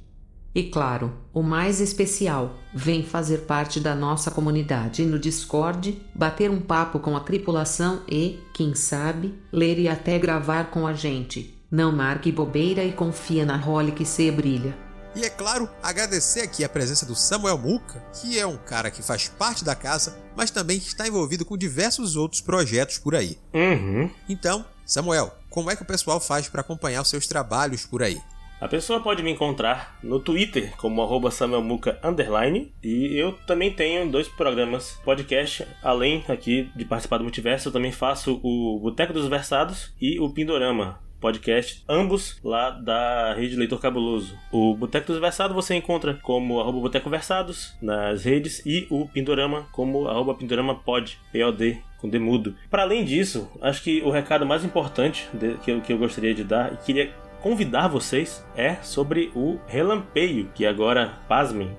E 0.56 0.64
claro, 0.64 1.12
o 1.34 1.44
mais 1.44 1.80
especial, 1.80 2.56
vem 2.74 3.04
fazer 3.04 3.40
parte 3.40 3.80
da 3.80 3.94
nossa 3.94 4.32
comunidade 4.32 5.06
no 5.06 5.20
Discord, 5.20 6.02
bater 6.16 6.50
um 6.50 6.62
papo 6.62 6.98
com 6.98 7.16
a 7.16 7.20
tripulação 7.20 8.02
e, 8.10 8.40
quem 8.54 8.74
sabe, 8.74 9.36
ler 9.52 9.78
e 9.78 9.88
até 9.88 10.18
gravar 10.18 10.72
com 10.72 10.88
a 10.88 10.94
gente. 10.94 11.54
Não 11.70 11.92
marque 11.92 12.32
bobeira 12.32 12.84
e 12.84 12.94
confia 12.94 13.46
na 13.46 13.58
Holly 13.58 13.92
que 13.92 14.06
se 14.06 14.32
brilha. 14.32 14.85
E 15.16 15.24
é 15.24 15.30
claro, 15.30 15.70
agradecer 15.82 16.42
aqui 16.42 16.62
a 16.64 16.70
presença 16.70 17.06
do 17.06 17.16
Samuel 17.16 17.58
Muca, 17.58 18.04
que 18.22 18.38
é 18.38 18.46
um 18.46 18.58
cara 18.58 18.92
que 18.92 19.02
faz 19.02 19.30
parte 19.30 19.64
da 19.64 19.74
casa, 19.74 20.20
mas 20.36 20.52
também 20.52 20.78
está 20.78 21.08
envolvido 21.08 21.46
com 21.46 21.58
diversos 21.58 22.18
outros 22.18 22.42
projetos 22.42 22.98
por 22.98 23.16
aí. 23.16 23.38
Uhum. 23.54 24.10
Então, 24.28 24.66
Samuel, 24.86 25.34
como 25.50 25.72
é 25.72 25.76
que 25.76 25.84
o 25.84 25.86
pessoal 25.86 26.20
faz 26.20 26.50
para 26.50 26.60
acompanhar 26.60 27.02
os 27.02 27.10
seus 27.10 27.26
trabalhos 27.26 27.86
por 27.86 28.04
aí? 28.04 28.22
A 28.60 28.68
pessoa 28.68 29.02
pode 29.02 29.22
me 29.22 29.32
encontrar 29.32 29.98
no 30.02 30.20
Twitter 30.20 30.76
como 30.78 31.02
arroba 31.02 31.30
samuelmuca 31.30 32.00
underline 32.04 32.74
e 32.84 33.16
eu 33.16 33.34
também 33.46 33.72
tenho 33.72 34.10
dois 34.10 34.28
programas 34.28 34.98
podcast, 35.04 35.68
além 35.84 36.24
aqui 36.28 36.72
de 36.76 36.84
participar 36.86 37.18
do 37.18 37.24
Multiverso, 37.24 37.68
eu 37.68 37.74
também 37.74 37.92
faço 37.92 38.40
o 38.44 38.80
Boteco 38.82 39.14
dos 39.14 39.28
Versados 39.28 39.94
e 40.02 40.20
o 40.20 40.30
Pindorama, 40.30 41.00
podcast, 41.26 41.84
ambos 41.90 42.40
lá 42.44 42.70
da 42.70 43.34
Rede 43.34 43.56
Leitor 43.56 43.80
Cabuloso. 43.80 44.38
O 44.52 44.76
Boteco 44.76 45.08
dos 45.08 45.20
Versados 45.20 45.56
você 45.56 45.74
encontra 45.74 46.14
como 46.22 46.60
arroba 46.60 46.80
Boteco 46.82 47.10
Versados 47.10 47.76
nas 47.82 48.24
redes 48.24 48.62
e 48.64 48.86
o 48.92 49.08
Pindorama 49.08 49.68
como 49.72 50.08
arroba 50.08 50.36
Pindorama 50.36 50.76
Pod, 50.76 51.18
POD, 51.32 51.82
com 51.98 52.08
demudo. 52.08 52.54
Para 52.70 52.84
além 52.84 53.04
disso, 53.04 53.50
acho 53.60 53.82
que 53.82 54.04
o 54.04 54.12
recado 54.12 54.46
mais 54.46 54.64
importante 54.64 55.28
que, 55.64 55.72
eu, 55.72 55.82
que 55.82 55.92
eu 55.92 55.98
gostaria 55.98 56.32
de 56.32 56.44
dar 56.44 56.74
e 56.74 56.78
queria 56.78 57.12
convidar 57.42 57.88
vocês 57.88 58.46
é 58.56 58.76
sobre 58.84 59.32
o 59.34 59.58
Relampeio, 59.66 60.52
que 60.54 60.64
agora, 60.64 61.18
pasmem, 61.28 61.76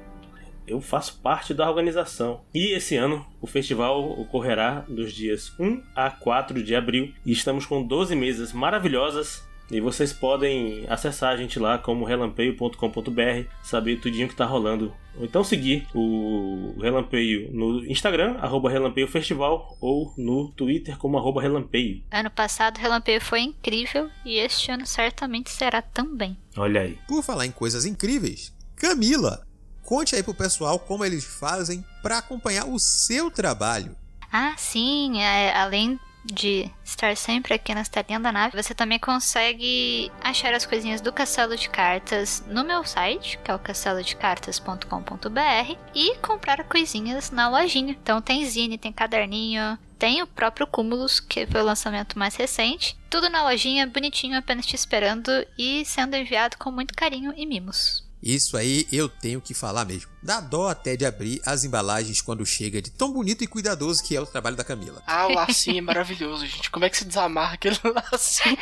eu 0.66 0.80
faço 0.80 1.20
parte 1.22 1.54
da 1.54 1.68
organização. 1.68 2.40
E 2.54 2.74
esse 2.74 2.96
ano 2.96 3.26
o 3.40 3.46
festival 3.46 4.10
ocorrerá 4.20 4.84
dos 4.88 5.12
dias 5.12 5.52
1 5.58 5.82
a 5.94 6.10
4 6.10 6.62
de 6.62 6.74
abril 6.74 7.12
e 7.24 7.32
estamos 7.32 7.66
com 7.66 7.82
12 7.82 8.14
mesas 8.14 8.52
maravilhosas. 8.52 9.46
E 9.68 9.80
vocês 9.80 10.12
podem 10.12 10.86
acessar 10.88 11.32
a 11.32 11.36
gente 11.36 11.58
lá 11.58 11.76
como 11.76 12.04
relampeio.com.br, 12.04 13.48
saber 13.62 13.98
tudinho 13.98 14.28
que 14.28 14.36
tá 14.36 14.44
rolando. 14.44 14.94
Ou 15.16 15.24
então 15.24 15.42
seguir 15.42 15.88
o 15.92 16.74
Relampeio 16.80 17.50
no 17.52 17.84
Instagram, 17.84 18.36
arroba 18.38 18.70
Relampeio 18.70 19.08
Festival, 19.08 19.76
ou 19.80 20.14
no 20.16 20.52
Twitter 20.52 20.96
como 20.98 21.18
arroba 21.18 21.42
Relampeio. 21.42 22.02
Ano 22.12 22.30
passado, 22.30 22.76
o 22.76 22.80
Relampeio 22.80 23.20
foi 23.20 23.40
incrível 23.40 24.08
e 24.24 24.38
este 24.38 24.70
ano 24.70 24.86
certamente 24.86 25.50
será 25.50 25.82
também. 25.82 26.36
Olha 26.56 26.82
aí. 26.82 26.98
Por 27.08 27.24
falar 27.24 27.46
em 27.46 27.50
coisas 27.50 27.84
incríveis, 27.84 28.54
Camila, 28.76 29.45
conte 29.86 30.16
aí 30.16 30.22
pro 30.22 30.34
pessoal 30.34 30.78
como 30.78 31.04
eles 31.04 31.24
fazem 31.24 31.82
para 32.02 32.18
acompanhar 32.18 32.66
o 32.66 32.78
seu 32.78 33.30
trabalho. 33.30 33.96
Ah, 34.30 34.54
sim, 34.58 35.22
é, 35.22 35.56
além 35.56 35.98
de 36.24 36.68
estar 36.84 37.16
sempre 37.16 37.54
aqui 37.54 37.72
nas 37.72 37.88
telinhas 37.88 38.20
da 38.20 38.32
nave, 38.32 38.60
você 38.60 38.74
também 38.74 38.98
consegue 38.98 40.10
achar 40.20 40.52
as 40.52 40.66
coisinhas 40.66 41.00
do 41.00 41.12
Castelo 41.12 41.56
de 41.56 41.70
Cartas 41.70 42.42
no 42.48 42.64
meu 42.64 42.84
site, 42.84 43.38
que 43.38 43.50
é 43.50 43.54
o 43.54 43.60
castelodecartas.com.br, 43.60 45.78
e 45.94 46.16
comprar 46.18 46.64
coisinhas 46.64 47.30
na 47.30 47.48
lojinha. 47.48 47.96
Então 48.02 48.20
tem 48.20 48.44
zine, 48.44 48.76
tem 48.76 48.92
caderninho, 48.92 49.78
tem 49.98 50.20
o 50.20 50.26
próprio 50.26 50.66
Cúmulos, 50.66 51.20
que 51.20 51.46
foi 51.46 51.62
o 51.62 51.64
lançamento 51.64 52.18
mais 52.18 52.34
recente. 52.34 52.98
Tudo 53.08 53.30
na 53.30 53.44
lojinha, 53.44 53.86
bonitinho, 53.86 54.36
apenas 54.36 54.66
te 54.66 54.74
esperando 54.74 55.30
e 55.56 55.84
sendo 55.84 56.16
enviado 56.16 56.58
com 56.58 56.72
muito 56.72 56.92
carinho 56.92 57.32
e 57.36 57.46
mimos. 57.46 58.05
Isso 58.22 58.56
aí 58.56 58.86
eu 58.90 59.08
tenho 59.08 59.40
que 59.40 59.54
falar 59.54 59.84
mesmo. 59.84 60.10
Dá 60.22 60.40
dó 60.40 60.68
até 60.68 60.96
de 60.96 61.04
abrir 61.04 61.40
as 61.44 61.64
embalagens 61.64 62.20
quando 62.20 62.44
chega 62.44 62.80
de 62.82 62.90
tão 62.90 63.12
bonito 63.12 63.44
e 63.44 63.46
cuidadoso 63.46 64.02
que 64.02 64.16
é 64.16 64.20
o 64.20 64.26
trabalho 64.26 64.56
da 64.56 64.64
Camila. 64.64 65.02
Ah, 65.06 65.26
o 65.26 65.32
lacinho 65.34 65.78
é 65.78 65.82
maravilhoso, 65.82 66.46
gente. 66.46 66.70
Como 66.70 66.84
é 66.84 66.90
que 66.90 66.96
se 66.96 67.04
desamarra 67.04 67.54
aquele 67.54 67.78
lacinho? 67.84 68.56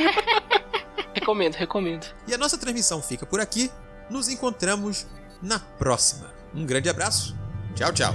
recomendo, 1.15 1.55
recomendo. 1.55 2.07
E 2.27 2.35
a 2.35 2.39
nossa 2.39 2.59
transmissão 2.59 3.01
fica 3.01 3.25
por 3.25 3.41
aqui. 3.41 3.71
Nos 4.11 4.29
encontramos 4.29 5.07
na 5.41 5.59
próxima. 5.59 6.33
Um 6.55 6.67
grande 6.67 6.89
abraço. 6.89 7.35
Tchau, 7.75 7.93
tchau. 7.93 8.15